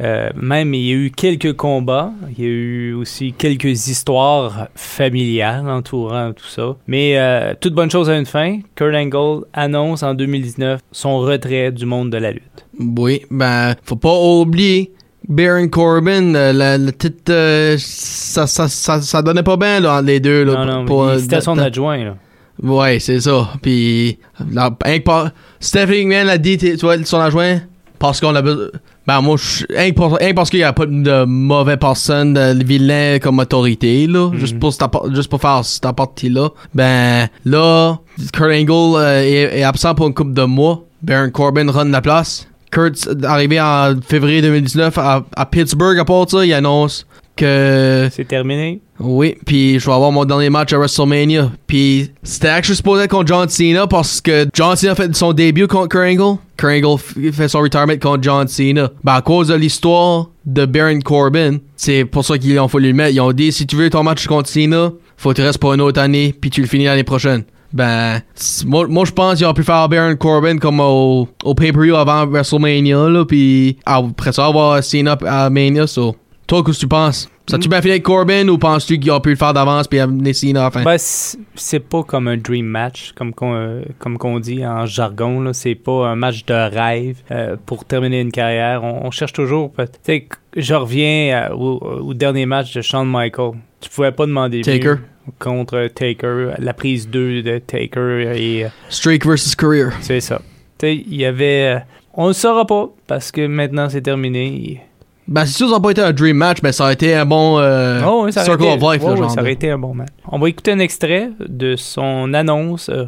Euh, 0.00 0.30
même 0.34 0.74
il 0.74 0.80
y 0.86 0.90
a 0.90 0.94
eu 0.94 1.10
quelques 1.10 1.52
combats, 1.54 2.10
il 2.36 2.44
y 2.44 2.46
a 2.46 2.50
eu 2.50 2.94
aussi 2.94 3.32
quelques 3.32 3.88
histoires 3.88 4.66
familiales 4.74 5.68
entourant 5.68 6.32
tout 6.32 6.46
ça. 6.46 6.74
Mais 6.88 7.14
euh, 7.16 7.54
toute 7.60 7.74
bonne 7.74 7.90
chose 7.90 8.08
a 8.10 8.16
une 8.18 8.26
fin. 8.26 8.58
Kurt 8.76 8.94
Angle 8.94 9.44
annonce 9.52 10.02
en 10.04 10.14
2019 10.14 10.80
son 10.92 11.18
retrait 11.18 11.70
du 11.72 11.86
monde 11.86 12.10
de 12.10 12.18
la 12.18 12.32
lutte. 12.32 12.66
Oui, 12.80 13.22
ben, 13.30 13.74
faut 13.84 13.96
pas 13.96 14.14
oublier 14.18 14.92
Baron 15.28 15.68
Corbin, 15.68 16.34
euh, 16.34 16.52
la, 16.52 16.76
la 16.76 16.92
petite, 16.92 17.30
euh, 17.30 17.76
ça, 17.78 18.46
ça, 18.48 18.66
ça, 18.68 19.00
ça 19.00 19.22
donnait 19.22 19.42
pas 19.44 19.56
bien 19.56 19.78
là, 19.80 19.94
entre 19.96 20.06
les 20.06 20.20
deux. 20.20 20.44
Là, 20.44 20.64
non, 20.64 20.80
non, 20.80 20.84
pour- 20.84 21.06
mais 21.06 21.18
c'était 21.18 21.40
son 21.40 21.56
adjoint. 21.58 22.04
Là. 22.04 22.16
Ouais, 22.62 22.98
c'est 23.00 23.20
ça. 23.20 23.48
Puis, 23.62 24.18
la- 24.52 24.70
rien 24.84 24.98
que 24.98 25.04
par- 25.04 25.30
Stephanie 25.60 26.04
McMahon 26.06 26.28
a 26.28 26.38
dit, 26.38 26.56
tu 26.58 26.76
vois, 26.76 27.02
son 27.04 27.20
adjoint, 27.20 27.60
parce 27.98 28.20
qu'on 28.20 28.34
a 28.34 28.42
besoin. 28.42 28.66
Ben, 29.06 29.20
moi, 29.20 29.36
je- 29.36 29.64
rien 29.74 29.90
que, 29.92 30.32
parce 30.34 30.48
qu'il 30.48 30.60
n'y 30.60 30.64
a 30.64 30.72
pas 30.72 30.86
de 30.86 31.24
mauvais 31.24 31.76
personne, 31.76 32.32
de 32.34 32.64
vilain 32.64 33.18
comme 33.20 33.38
autorité, 33.38 34.06
là, 34.06 34.30
juste, 34.34 34.58
pour 34.58 34.72
juste 35.14 35.28
pour 35.28 35.40
faire 35.40 35.62
cette 35.64 35.90
partie-là. 35.92 36.48
Ben, 36.74 37.28
là, 37.44 37.98
Kurt 38.32 38.50
Angle 38.50 38.96
euh, 38.98 39.22
est, 39.22 39.58
est 39.58 39.62
absent 39.62 39.94
pour 39.94 40.06
une 40.06 40.14
couple 40.14 40.32
de 40.32 40.44
mois. 40.44 40.84
Baron 41.02 41.30
Corbin 41.30 41.70
run 41.70 41.86
la 41.90 42.00
place. 42.00 42.48
Kurt, 42.70 43.08
arrivé 43.24 43.60
en 43.60 43.94
février 44.00 44.40
2019 44.40 44.96
à, 44.96 45.22
à 45.36 45.44
Pittsburgh, 45.46 45.98
à 45.98 46.04
part 46.06 46.28
ça, 46.30 46.44
il 46.46 46.52
annonce 46.54 47.06
que 47.36 48.08
C'est 48.10 48.26
terminé? 48.26 48.80
Oui, 49.00 49.34
puis 49.44 49.78
je 49.80 49.86
vais 49.86 49.92
avoir 49.92 50.12
mon 50.12 50.24
dernier 50.24 50.50
match 50.50 50.72
à 50.72 50.78
WrestleMania. 50.78 51.50
Puis 51.66 52.10
c'était 52.22 52.48
actually 52.48 52.76
supposé 52.76 53.04
être 53.04 53.10
contre 53.10 53.26
John 53.26 53.48
Cena 53.48 53.86
parce 53.86 54.20
que 54.20 54.46
John 54.54 54.76
Cena 54.76 54.94
fait 54.94 55.14
son 55.16 55.32
début 55.32 55.66
contre 55.66 55.98
Angle 55.98 56.38
f- 56.58 57.32
fait 57.32 57.48
son 57.48 57.60
retirement 57.60 57.96
contre 58.00 58.22
John 58.22 58.46
Cena. 58.46 58.90
Ben 59.02 59.14
à 59.14 59.20
cause 59.22 59.48
de 59.48 59.54
l'histoire 59.54 60.26
de 60.46 60.64
Baron 60.66 61.00
Corbin, 61.00 61.56
c'est 61.76 62.04
pour 62.04 62.24
ça 62.24 62.38
qu'ils 62.38 62.58
ont 62.60 62.68
fallu 62.68 62.88
le 62.88 62.94
mettre. 62.94 63.14
Ils 63.14 63.20
ont 63.20 63.32
dit 63.32 63.50
si 63.50 63.66
tu 63.66 63.74
veux 63.76 63.90
ton 63.90 64.02
match 64.04 64.26
contre 64.26 64.48
Cena, 64.48 64.92
faut 65.16 65.30
que 65.30 65.34
tu 65.36 65.42
restes 65.42 65.58
pour 65.58 65.74
une 65.74 65.80
autre 65.80 66.00
année, 66.00 66.34
puis 66.40 66.50
tu 66.50 66.60
le 66.60 66.66
finis 66.68 66.84
l'année 66.84 67.04
prochaine. 67.04 67.42
Ben, 67.72 68.20
moi 68.66 69.04
je 69.04 69.10
pense 69.10 69.38
qu'ils 69.38 69.46
ont 69.46 69.54
pu 69.54 69.64
faire 69.64 69.88
Baron 69.88 70.14
Corbin 70.14 70.58
comme 70.58 70.78
au, 70.78 71.28
au 71.42 71.54
pay-per-view 71.54 71.96
avant 71.96 72.24
WrestleMania, 72.26 73.08
là, 73.08 73.24
puis 73.24 73.76
après 73.84 74.32
ça, 74.32 74.46
avoir 74.46 74.82
Cena 74.84 75.18
à 75.26 75.50
Mania, 75.50 75.88
so. 75.88 76.14
Toi, 76.46 76.62
qu'est-ce 76.62 76.76
que 76.76 76.80
tu 76.82 76.88
penses? 76.88 77.28
Ça 77.46 77.58
tu 77.58 77.68
bien 77.68 77.80
fini 77.82 77.92
avec 77.92 78.02
Corbin 78.04 78.48
ou 78.48 78.56
penses-tu 78.56 78.98
qu'ils 78.98 79.10
ont 79.12 79.20
pu 79.20 79.30
le 79.30 79.36
faire 79.36 79.52
d'avance 79.52 79.86
puis 79.86 79.98
amener 80.00 80.32
Cena 80.32 80.62
à 80.62 80.64
la 80.64 80.70
fin? 80.70 80.82
Ben, 80.82 80.96
c'est 80.98 81.80
pas 81.80 82.02
comme 82.02 82.26
un 82.28 82.38
dream 82.38 82.64
match, 82.64 83.12
comme 83.14 83.34
qu'on 83.34 83.54
euh, 83.54 83.82
comme 83.98 84.16
qu'on 84.16 84.40
dit 84.40 84.64
en 84.66 84.86
jargon. 84.86 85.52
C'est 85.52 85.74
pas 85.74 86.08
un 86.08 86.16
match 86.16 86.46
de 86.46 86.54
rêve 86.54 87.18
euh, 87.30 87.56
pour 87.66 87.84
terminer 87.84 88.20
une 88.22 88.32
carrière. 88.32 88.82
On, 88.82 89.06
on 89.06 89.10
cherche 89.10 89.34
toujours. 89.34 89.70
peut- 89.72 89.86
Tu 89.86 89.98
sais, 90.04 90.28
je 90.56 90.74
reviens 90.74 91.48
euh, 91.50 91.54
au, 91.54 91.78
au 92.08 92.14
dernier 92.14 92.46
match 92.46 92.72
de 92.74 92.80
Shawn 92.80 93.06
Michael. 93.10 93.52
Tu 93.80 93.90
pouvais 93.90 94.12
pas 94.12 94.24
demander 94.24 94.62
Taker. 94.62 94.94
contre 95.38 95.88
Taker, 95.94 96.54
la 96.58 96.72
prise 96.72 97.08
2 97.10 97.42
de 97.42 97.58
Taker 97.58 98.32
et 98.34 98.66
Streak 98.88 99.26
versus 99.26 99.54
career. 99.54 99.90
c'est 100.00 100.20
ça. 100.20 100.40
Tu 100.78 100.86
sais, 100.86 100.94
il 100.96 101.14
y 101.16 101.26
avait. 101.26 101.82
on 102.14 102.28
le 102.28 102.32
saura 102.32 102.66
pas 102.66 102.88
parce 103.06 103.30
que 103.30 103.46
maintenant 103.46 103.90
c'est 103.90 104.00
terminé. 104.00 104.80
Ben, 105.26 105.46
c'est 105.46 105.52
sûr 105.54 105.66
que 105.66 105.72
ça 105.72 105.78
n'a 105.78 105.82
pas 105.82 105.90
été 105.90 106.02
un 106.02 106.12
dream 106.12 106.36
match, 106.36 106.58
mais 106.62 106.72
ça 106.72 106.86
a 106.88 106.92
été 106.92 107.14
un 107.14 107.24
bon 107.24 107.58
euh, 107.58 108.00
Oh, 108.06 108.24
oui, 108.24 108.32
ça 108.32 108.40
aurait 108.40 108.50
Circle 108.50 108.64
été- 108.64 108.72
of 108.84 108.92
Life, 108.92 109.02
ouais, 109.02 109.10
là, 109.10 109.16
genre. 109.16 109.30
ça 109.30 109.40
aurait 109.40 109.52
été 109.52 109.70
un 109.70 109.78
bon 109.78 109.94
match. 109.94 110.10
On 110.30 110.38
va 110.38 110.48
écouter 110.50 110.72
un 110.72 110.78
extrait 110.80 111.30
de 111.40 111.76
son 111.76 112.34
annonce 112.34 112.90
euh, 112.90 113.06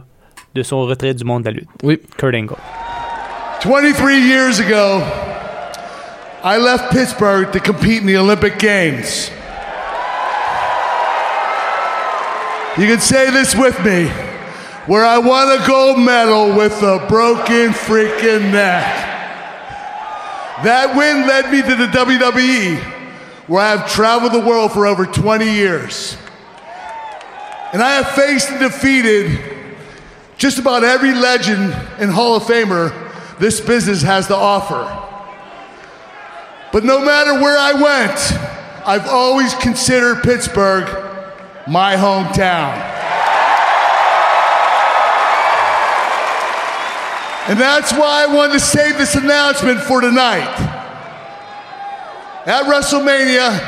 de 0.54 0.62
son 0.62 0.80
retrait 0.86 1.12
du 1.12 1.24
monde 1.24 1.42
de 1.42 1.48
la 1.50 1.54
lutte. 1.56 1.68
Oui. 1.82 2.00
Kurt 2.16 2.34
Angle. 2.34 2.54
23 3.64 4.10
years 4.12 4.60
ago, 4.60 5.02
I 6.42 6.56
left 6.58 6.90
Pittsburgh 6.90 7.50
to 7.52 7.58
compete 7.60 8.02
in 8.02 8.06
the 8.06 8.16
Olympic 8.16 8.58
Games. 8.58 9.30
You 12.78 12.86
can 12.86 13.00
say 13.00 13.30
this 13.30 13.54
with 13.54 13.78
me 13.84 14.08
where 14.86 15.04
I 15.04 15.18
won 15.18 15.48
a 15.50 15.66
gold 15.66 15.98
medal 15.98 16.52
with 16.56 16.82
a 16.82 17.04
broken 17.08 17.70
freaking 17.72 18.52
neck. 18.52 18.84
That 20.64 20.96
win 20.96 21.26
led 21.26 21.50
me 21.52 21.60
to 21.62 21.74
the 21.76 21.86
WWE, 21.86 22.78
where 23.46 23.62
I 23.62 23.76
have 23.76 23.90
traveled 23.90 24.32
the 24.32 24.40
world 24.40 24.72
for 24.72 24.86
over 24.86 25.04
20 25.04 25.44
years. 25.44 26.16
And 27.72 27.82
I 27.82 28.00
have 28.00 28.10
faced 28.12 28.50
and 28.50 28.60
defeated 28.60 29.38
just 30.38 30.58
about 30.58 30.82
every 30.82 31.12
legend 31.12 31.72
and 31.98 32.10
Hall 32.10 32.36
of 32.36 32.44
Famer 32.44 32.92
this 33.38 33.60
business 33.60 34.02
has 34.02 34.28
to 34.28 34.34
offer. 34.34 34.84
But 36.72 36.84
no 36.84 37.04
matter 37.04 37.34
where 37.34 37.58
I 37.58 37.72
went, 37.74 38.86
I've 38.86 39.06
always 39.06 39.54
considered 39.54 40.22
Pittsburgh 40.22 40.86
my 41.66 41.96
hometown. 41.96 42.95
And 47.48 47.58
that's 47.60 47.92
why 47.92 48.24
I 48.24 48.26
wanted 48.34 48.54
to 48.54 48.60
save 48.60 48.98
this 48.98 49.14
announcement 49.14 49.80
for 49.80 50.00
tonight. 50.00 50.48
At 52.46 52.64
WrestleMania, 52.64 53.60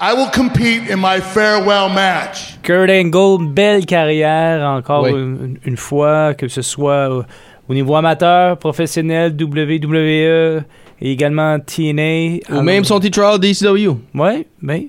I 0.00 0.12
will 0.14 0.28
compete 0.30 0.88
in 0.90 0.98
my 0.98 1.20
farewell 1.20 1.88
match. 1.88 2.60
Kurt 2.62 2.90
Angle, 2.90 3.46
belle 3.52 3.84
carrière 3.86 4.62
encore 4.66 5.04
Oui. 5.04 5.12
une, 5.12 5.58
une 5.64 5.76
fois, 5.76 6.34
que 6.34 6.48
ce 6.48 6.62
soit 6.62 7.08
au, 7.08 7.24
au 7.68 7.74
niveau 7.74 7.94
amateur, 7.94 8.56
professionnel, 8.58 9.32
WWE 9.40 10.64
et 11.00 11.12
également 11.12 11.58
TNA. 11.60 12.40
Ou 12.50 12.62
même 12.62 12.84
son 12.84 12.98
titre 13.00 13.38
DCW. 13.38 13.96
Ouais, 14.14 14.46
ben. 14.60 14.88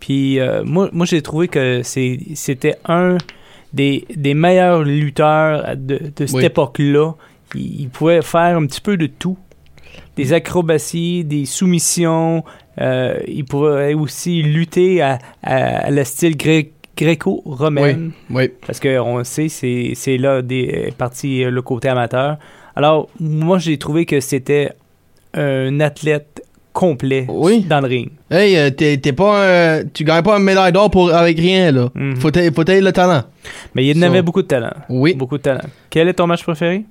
Puis 0.00 0.38
euh, 0.40 0.62
moi, 0.64 0.88
moi 0.92 1.04
j'ai 1.06 1.20
trouvé 1.22 1.48
que 1.48 1.82
c'était 1.82 2.76
un 2.86 3.18
des, 3.72 4.04
des 4.14 4.34
meilleurs 4.34 4.82
lutteurs 4.82 5.76
de, 5.76 6.00
de 6.16 6.26
cette 6.26 6.36
Oui. 6.36 6.44
époque-là. 6.44 7.12
Il, 7.54 7.80
il 7.82 7.88
pouvait 7.88 8.22
faire 8.22 8.56
un 8.56 8.66
petit 8.66 8.80
peu 8.80 8.96
de 8.96 9.06
tout. 9.06 9.38
Des 10.16 10.32
acrobaties, 10.32 11.24
des 11.24 11.44
soumissions. 11.46 12.44
euh, 12.80 13.18
il 13.26 13.44
pouvait 13.44 13.94
aussi 13.94 14.42
lutter 14.42 15.00
à, 15.02 15.18
à, 15.42 15.86
à 15.86 15.90
la 15.90 16.04
style 16.04 16.36
gré- 16.36 16.72
gréco-romaine. 16.96 18.12
Oui. 18.30 18.50
Parce 18.66 18.80
qu'on 18.80 19.22
sait, 19.24 19.48
c'est 19.48 20.16
là 20.18 20.42
des 20.42 20.92
parties, 20.96 21.44
euh, 21.44 21.50
le 21.50 21.62
côté 21.62 21.88
amateur. 21.88 22.38
Alors, 22.76 23.08
moi, 23.20 23.58
j'ai 23.58 23.78
trouvé 23.78 24.06
que 24.06 24.20
c'était 24.20 24.70
un 25.34 25.80
athlète 25.80 26.37
complet 26.78 27.26
Oui. 27.28 27.66
dans 27.68 27.80
le 27.80 27.88
ring. 27.88 28.10
Hey, 28.30 28.56
euh, 28.56 28.70
t'es 28.70 28.98
t'es 28.98 29.12
pas 29.12 29.32
un- 29.78 29.82
tu 29.92 30.04
gagnes 30.04 30.22
pas 30.22 30.36
une 30.38 30.44
médaille 30.44 30.70
d'or 30.72 30.90
pour 30.90 31.12
avec 31.12 31.36
rien 31.38 31.72
là. 31.72 31.88
Faut 32.20 32.30
t'aies 32.30 32.52
faut 32.52 32.62
t'aies 32.62 32.80
le 32.80 32.92
talent. 32.92 33.24
Mais 33.74 33.84
il 33.84 33.98
So- 33.98 34.04
avait 34.06 34.22
beaucoup 34.22 34.42
de 34.42 34.46
talent. 34.46 34.70
Oui. 34.88 35.14
Beaucoup 35.14 35.38
de 35.38 35.42
talent. 35.42 35.64
Quel 35.90 36.06
est 36.08 36.14
ton 36.14 36.28
match 36.28 36.42
préféré? 36.44 36.84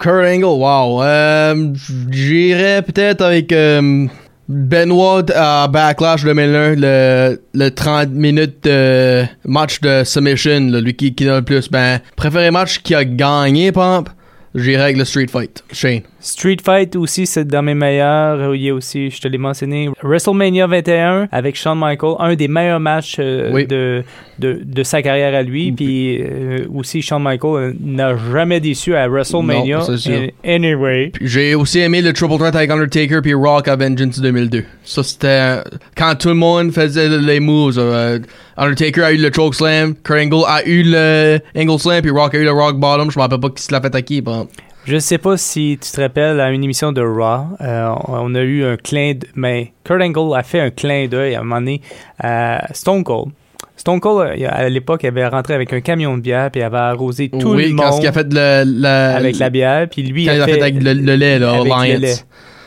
Kurt 0.00 0.26
Angle, 0.26 0.44
wow. 0.44 1.02
Euh, 1.02 1.72
J'irais 2.10 2.82
peut-être 2.82 3.22
avec 3.22 3.52
euh, 3.52 4.06
Benoit 4.48 5.24
à 5.34 5.68
Backlash 5.68 6.24
2001, 6.24 6.74
le, 6.76 7.40
le 7.54 7.68
30 7.70 8.10
minutes 8.10 8.64
de 8.64 9.24
match 9.46 9.80
de 9.80 10.04
submission, 10.04 10.68
là, 10.70 10.80
lui 10.80 10.94
qui, 10.94 11.14
qui 11.14 11.24
donne 11.24 11.36
le 11.36 11.44
plus. 11.44 11.70
Ben, 11.70 12.00
préféré 12.16 12.50
match 12.50 12.78
qui 12.82 12.94
a 12.94 13.04
gagné, 13.04 13.72
Pump, 13.72 14.08
j'irais 14.54 14.84
avec 14.84 14.96
le 14.96 15.04
Street 15.04 15.26
Fight. 15.30 15.62
Shane. 15.72 16.00
Street 16.20 16.56
Fight 16.64 16.96
aussi, 16.96 17.26
c'est 17.26 17.46
dans 17.46 17.62
mes 17.62 17.74
meilleurs. 17.74 18.54
Il 18.54 18.62
y 18.62 18.70
a 18.70 18.74
aussi, 18.74 19.08
je 19.10 19.20
te 19.20 19.28
l'ai 19.28 19.38
mentionné, 19.38 19.88
WrestleMania 20.02 20.66
21 20.66 21.28
avec 21.30 21.54
Shawn 21.54 21.78
Michaels, 21.78 22.16
un 22.18 22.34
des 22.34 22.48
meilleurs 22.48 22.80
matchs 22.80 23.16
euh, 23.20 23.50
Oui. 23.52 23.66
de, 23.66 24.02
de, 24.40 24.60
de 24.64 24.82
sa 24.82 25.00
carrière 25.00 25.34
à 25.34 25.42
lui. 25.42 25.70
Puis 25.70 26.20
euh, 26.20 26.66
aussi, 26.74 27.02
Shawn 27.02 27.22
Michaels 27.22 27.50
euh, 27.56 27.72
n'a 27.80 28.16
jamais 28.32 28.58
déçu 28.60 28.96
à 28.96 29.06
WrestleMania. 29.08 29.78
Non. 29.78 29.84
And- 29.94 30.26
Anyway. 30.44 31.12
J'ai 31.20 31.54
aussi 31.54 31.78
aimé 31.80 32.02
le 32.02 32.12
Triple 32.12 32.36
Threat 32.38 32.56
avec 32.56 32.70
Undertaker 32.70 33.20
puis 33.22 33.34
Rock 33.34 33.68
à 33.68 33.76
Vengeance 33.76 34.20
2002. 34.20 34.64
Ça, 34.84 35.02
c'était 35.04 35.26
euh, 35.28 35.62
quand 35.96 36.16
tout 36.18 36.28
le 36.28 36.34
monde 36.34 36.72
faisait 36.72 37.08
les 37.08 37.38
moves. 37.40 37.78
euh, 37.78 38.18
Undertaker 38.56 39.04
a 39.04 39.12
eu 39.12 39.18
le 39.18 39.30
Choke 39.32 39.54
Slam, 39.54 39.94
Kurt 40.02 40.18
Angle 40.18 40.44
a 40.48 40.66
eu 40.66 40.82
le 40.84 41.38
Angle 41.56 41.78
Slam 41.78 42.02
puis 42.02 42.10
Rock 42.10 42.34
a 42.34 42.38
eu 42.38 42.44
le 42.44 42.50
Rock 42.50 42.76
Bottom. 42.76 43.08
Je 43.10 43.16
me 43.18 43.22
rappelle 43.22 43.38
pas 43.38 43.50
qui 43.50 43.62
se 43.62 43.70
l'a 43.72 43.80
fait 43.80 43.94
à 43.94 44.02
qui. 44.02 44.20
par 44.20 44.34
exemple. 44.34 44.52
Je 44.88 44.98
sais 44.98 45.18
pas 45.18 45.36
si 45.36 45.78
tu 45.82 45.90
te 45.90 46.00
rappelles 46.00 46.40
à 46.40 46.50
une 46.50 46.64
émission 46.64 46.92
de 46.92 47.02
Raw, 47.02 47.44
euh, 47.60 47.90
on 48.08 48.34
a 48.34 48.40
eu 48.40 48.64
un 48.64 48.76
clin 48.78 49.12
d'œil, 49.12 49.30
mais 49.34 49.72
Kurt 49.84 50.00
Angle 50.00 50.34
a 50.34 50.42
fait 50.42 50.60
un 50.60 50.70
clin 50.70 51.06
d'œil 51.08 51.34
à 51.34 51.40
un 51.40 51.42
moment 51.42 51.60
donné 51.60 51.82
à 52.18 52.66
Stone 52.72 53.04
Cold. 53.04 53.32
Stone 53.76 54.00
Cold, 54.00 54.40
euh, 54.40 54.48
à 54.50 54.66
l'époque, 54.70 55.00
il 55.02 55.08
avait 55.08 55.26
rentré 55.26 55.52
avec 55.52 55.72
un 55.74 55.80
camion 55.82 56.16
de 56.16 56.22
bière, 56.22 56.50
puis 56.50 56.62
il 56.62 56.64
avait 56.64 56.78
arrosé 56.78 57.28
tout 57.28 57.36
oui, 57.54 57.70
le 57.70 57.76
quand 57.76 57.90
monde 57.90 58.00
il 58.02 58.06
a 58.06 58.12
fait 58.12 58.32
le, 58.32 58.64
le- 58.64 58.86
avec 59.16 59.38
la 59.38 59.50
bière, 59.50 59.88
puis 59.90 60.02
lui, 60.04 60.24
quand 60.24 60.32
il 60.32 60.40
a 60.40 60.46
fait 60.46 60.60
avec 60.62 60.82
le, 60.82 60.94
le 60.94 61.14
lait, 61.16 61.38
là, 61.38 61.50
avec 61.60 61.66
le 61.66 61.98
lait. 62.00 62.14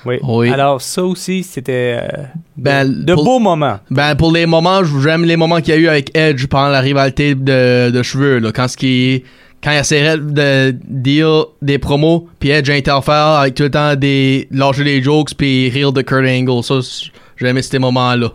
Oui. 0.06 0.18
Oui. 0.22 0.50
Alors, 0.52 0.80
ça 0.82 1.04
aussi, 1.04 1.42
c'était 1.44 2.00
euh, 2.02 2.24
Ben, 2.56 2.88
de 3.04 3.14
pour- 3.16 3.24
beaux 3.24 3.40
moments. 3.40 3.80
Ben, 3.90 4.14
pour 4.16 4.32
les 4.32 4.46
moments, 4.46 4.82
j'aime 4.84 5.26
les 5.26 5.38
moments 5.38 5.60
qu'il 5.60 5.74
y 5.74 5.78
a 5.78 5.80
eu 5.80 5.88
avec 5.88 6.16
Edge 6.16 6.46
pendant 6.48 6.70
la 6.70 6.82
rivalité 6.82 7.34
de, 7.36 7.90
de 7.90 8.04
cheveux, 8.04 8.38
là, 8.40 8.52
quand 8.52 8.68
ce 8.68 8.78
qui 8.78 9.24
quand 9.64 9.72
il 9.72 9.78
essaierait 9.78 10.18
de 10.18 10.76
dire 10.88 11.46
des 11.62 11.78
promos, 11.78 12.28
puis 12.40 12.50
Edge 12.50 12.70
interfère 12.70 13.14
avec 13.40 13.56
tout 13.56 13.64
le 13.64 13.72
temps 13.72 13.96
des 13.96 14.48
lâcher 14.52 14.84
des 14.84 15.02
jokes 15.04 15.36
puis 15.38 15.70
rire 15.70 15.92
de 15.92 16.02
Kurt 16.02 16.26
Angle, 16.28 16.64
ça 16.64 16.82
c- 16.82 17.12
j'ai 17.38 17.48
aimé 17.48 17.62
ces 17.62 17.80
moments-là. 17.80 18.32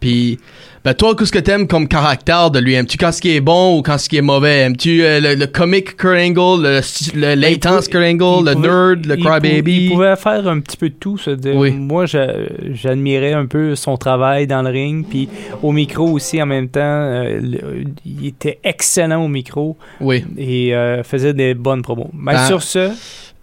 Puis 0.00 0.38
ben 0.86 0.94
toi, 0.94 1.16
qu'est-ce 1.16 1.32
que 1.32 1.40
t'aimes 1.40 1.66
comme 1.66 1.88
caractère 1.88 2.52
de 2.52 2.60
lui? 2.60 2.74
Aimes-tu 2.74 2.96
quand 2.96 3.10
ce 3.10 3.20
qui 3.20 3.34
est 3.34 3.40
bon 3.40 3.76
ou 3.76 3.82
quand 3.82 3.98
ce 3.98 4.08
qui 4.08 4.18
est 4.18 4.22
mauvais? 4.22 4.60
Aimes-tu 4.60 5.02
euh, 5.02 5.18
le, 5.18 5.34
le 5.34 5.46
comique 5.48 5.96
Kurt 5.96 6.16
Angle, 6.16 6.80
le, 7.16 7.34
l'intense 7.34 7.88
Kurt 7.88 8.04
Angle, 8.04 8.44
Ben, 8.44 8.54
le 8.54 8.60
nerd, 8.94 9.04
le 9.06 9.16
crybaby? 9.16 9.86
Il 9.86 9.90
pouvait 9.90 10.14
faire 10.14 10.46
un 10.46 10.60
petit 10.60 10.76
peu 10.76 10.88
de 10.88 10.94
tout. 10.94 11.18
Oui. 11.56 11.72
Moi, 11.72 12.06
j'a- 12.06 12.32
j'admirais 12.72 13.32
un 13.32 13.46
peu 13.46 13.74
son 13.74 13.96
travail 13.96 14.46
dans 14.46 14.62
le 14.62 14.70
ring, 14.70 15.04
puis 15.10 15.28
au 15.60 15.72
micro 15.72 16.08
aussi 16.08 16.40
en 16.40 16.46
même 16.46 16.68
temps. 16.68 16.80
euh, 16.82 17.40
le- 17.42 17.84
il 18.06 18.28
était 18.28 18.60
excellent 18.62 19.24
au 19.24 19.28
micro 19.28 19.76
Oui. 20.00 20.24
et 20.38 20.72
euh, 20.72 21.02
faisait 21.02 21.34
des 21.34 21.54
bonnes 21.54 21.82
promos. 21.82 22.10
Mais 22.14 22.34
Ben, 22.34 22.46
sur 22.46 22.62
ce, 22.62 22.90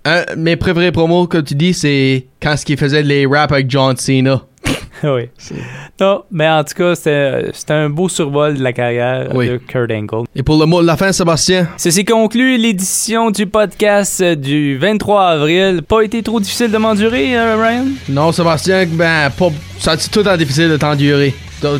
Un- 0.05 0.23
mes 0.37 0.55
préférés 0.55 0.93
promos, 0.93 1.27
comme 1.27 1.43
tu 1.43 1.55
dis, 1.55 1.73
c'est 1.73 2.25
quand 2.41 2.55
ce 2.55 2.63
qu'il 2.65 2.77
faisait 2.77 3.03
les 3.03 3.25
raps 3.25 3.51
avec 3.51 3.69
John 3.69 3.97
Cena. 3.97 4.43
oui. 5.15 5.29
Non, 5.99 6.23
mais 6.31 6.47
en 6.49 6.63
tout 6.63 6.73
cas, 6.75 6.95
c'était 6.95 7.51
un 7.73 7.89
beau 7.89 8.09
survol 8.09 8.55
de 8.57 8.63
la 8.63 8.73
carrière 8.73 9.29
Oui. 9.33 9.49
de 9.49 9.57
Kurt 9.57 9.91
Angle. 9.91 10.25
Et 10.35 10.43
pour 10.43 10.57
le 10.59 10.65
mot 10.65 10.81
de 10.81 10.87
la 10.87 10.97
fin, 10.97 11.11
Sébastien? 11.11 11.67
Ceci 11.77 12.05
conclut 12.05 12.57
l'édition 12.57 13.29
du 13.31 13.45
podcast 13.45 14.23
du 14.23 14.77
23 14.77 15.23
avril. 15.27 15.81
Pas 15.87 16.01
été 16.01 16.23
trop 16.23 16.39
difficile 16.39 16.71
de 16.71 16.77
m'endurer, 16.77 17.37
euh, 17.37 17.55
Ryan? 17.61 17.85
Non, 18.09 18.31
Sébastien, 18.31 18.85
ben, 18.87 19.29
pas, 19.29 19.49
ça 19.79 19.95
c'est 19.97 20.09
tout 20.09 20.19
le 20.19 20.25
temps 20.25 20.37
difficile 20.37 20.69
de 20.69 20.77
t'endurer. 20.77 21.33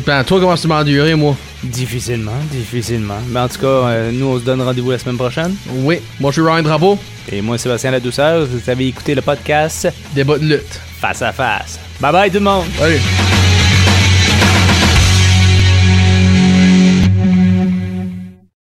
Ben, 0.06 0.24
toi, 0.24 0.40
comment 0.40 0.54
tu 0.54 0.66
m'endurer, 0.66 1.14
moi? 1.14 1.36
Difficilement, 1.62 2.32
difficilement. 2.50 3.18
Mais 3.30 3.40
en 3.40 3.48
tout 3.48 3.58
cas, 3.60 3.66
euh, 3.66 4.10
nous, 4.12 4.26
on 4.26 4.38
se 4.38 4.44
donne 4.44 4.62
rendez-vous 4.62 4.90
la 4.90 4.98
semaine 4.98 5.16
prochaine. 5.18 5.54
Oui, 5.70 5.98
moi, 6.20 6.30
je 6.30 6.40
suis 6.40 6.50
Ryan 6.50 6.62
Drapeau, 6.62 6.98
Et 7.30 7.42
moi, 7.42 7.58
Sébastien 7.58 7.90
La 7.90 8.00
Douceur, 8.00 8.46
vous 8.46 8.70
avez 8.70 8.86
écouté 8.88 9.14
le 9.14 9.20
podcast 9.22 9.88
débat 10.14 10.38
de 10.38 10.44
lutte. 10.44 10.80
Face 11.00 11.20
à 11.20 11.32
Face. 11.32 11.83
Bye 12.00 12.12
bye 12.12 12.30
tout 12.30 12.38
le! 12.40 12.64
Allez. 12.82 13.00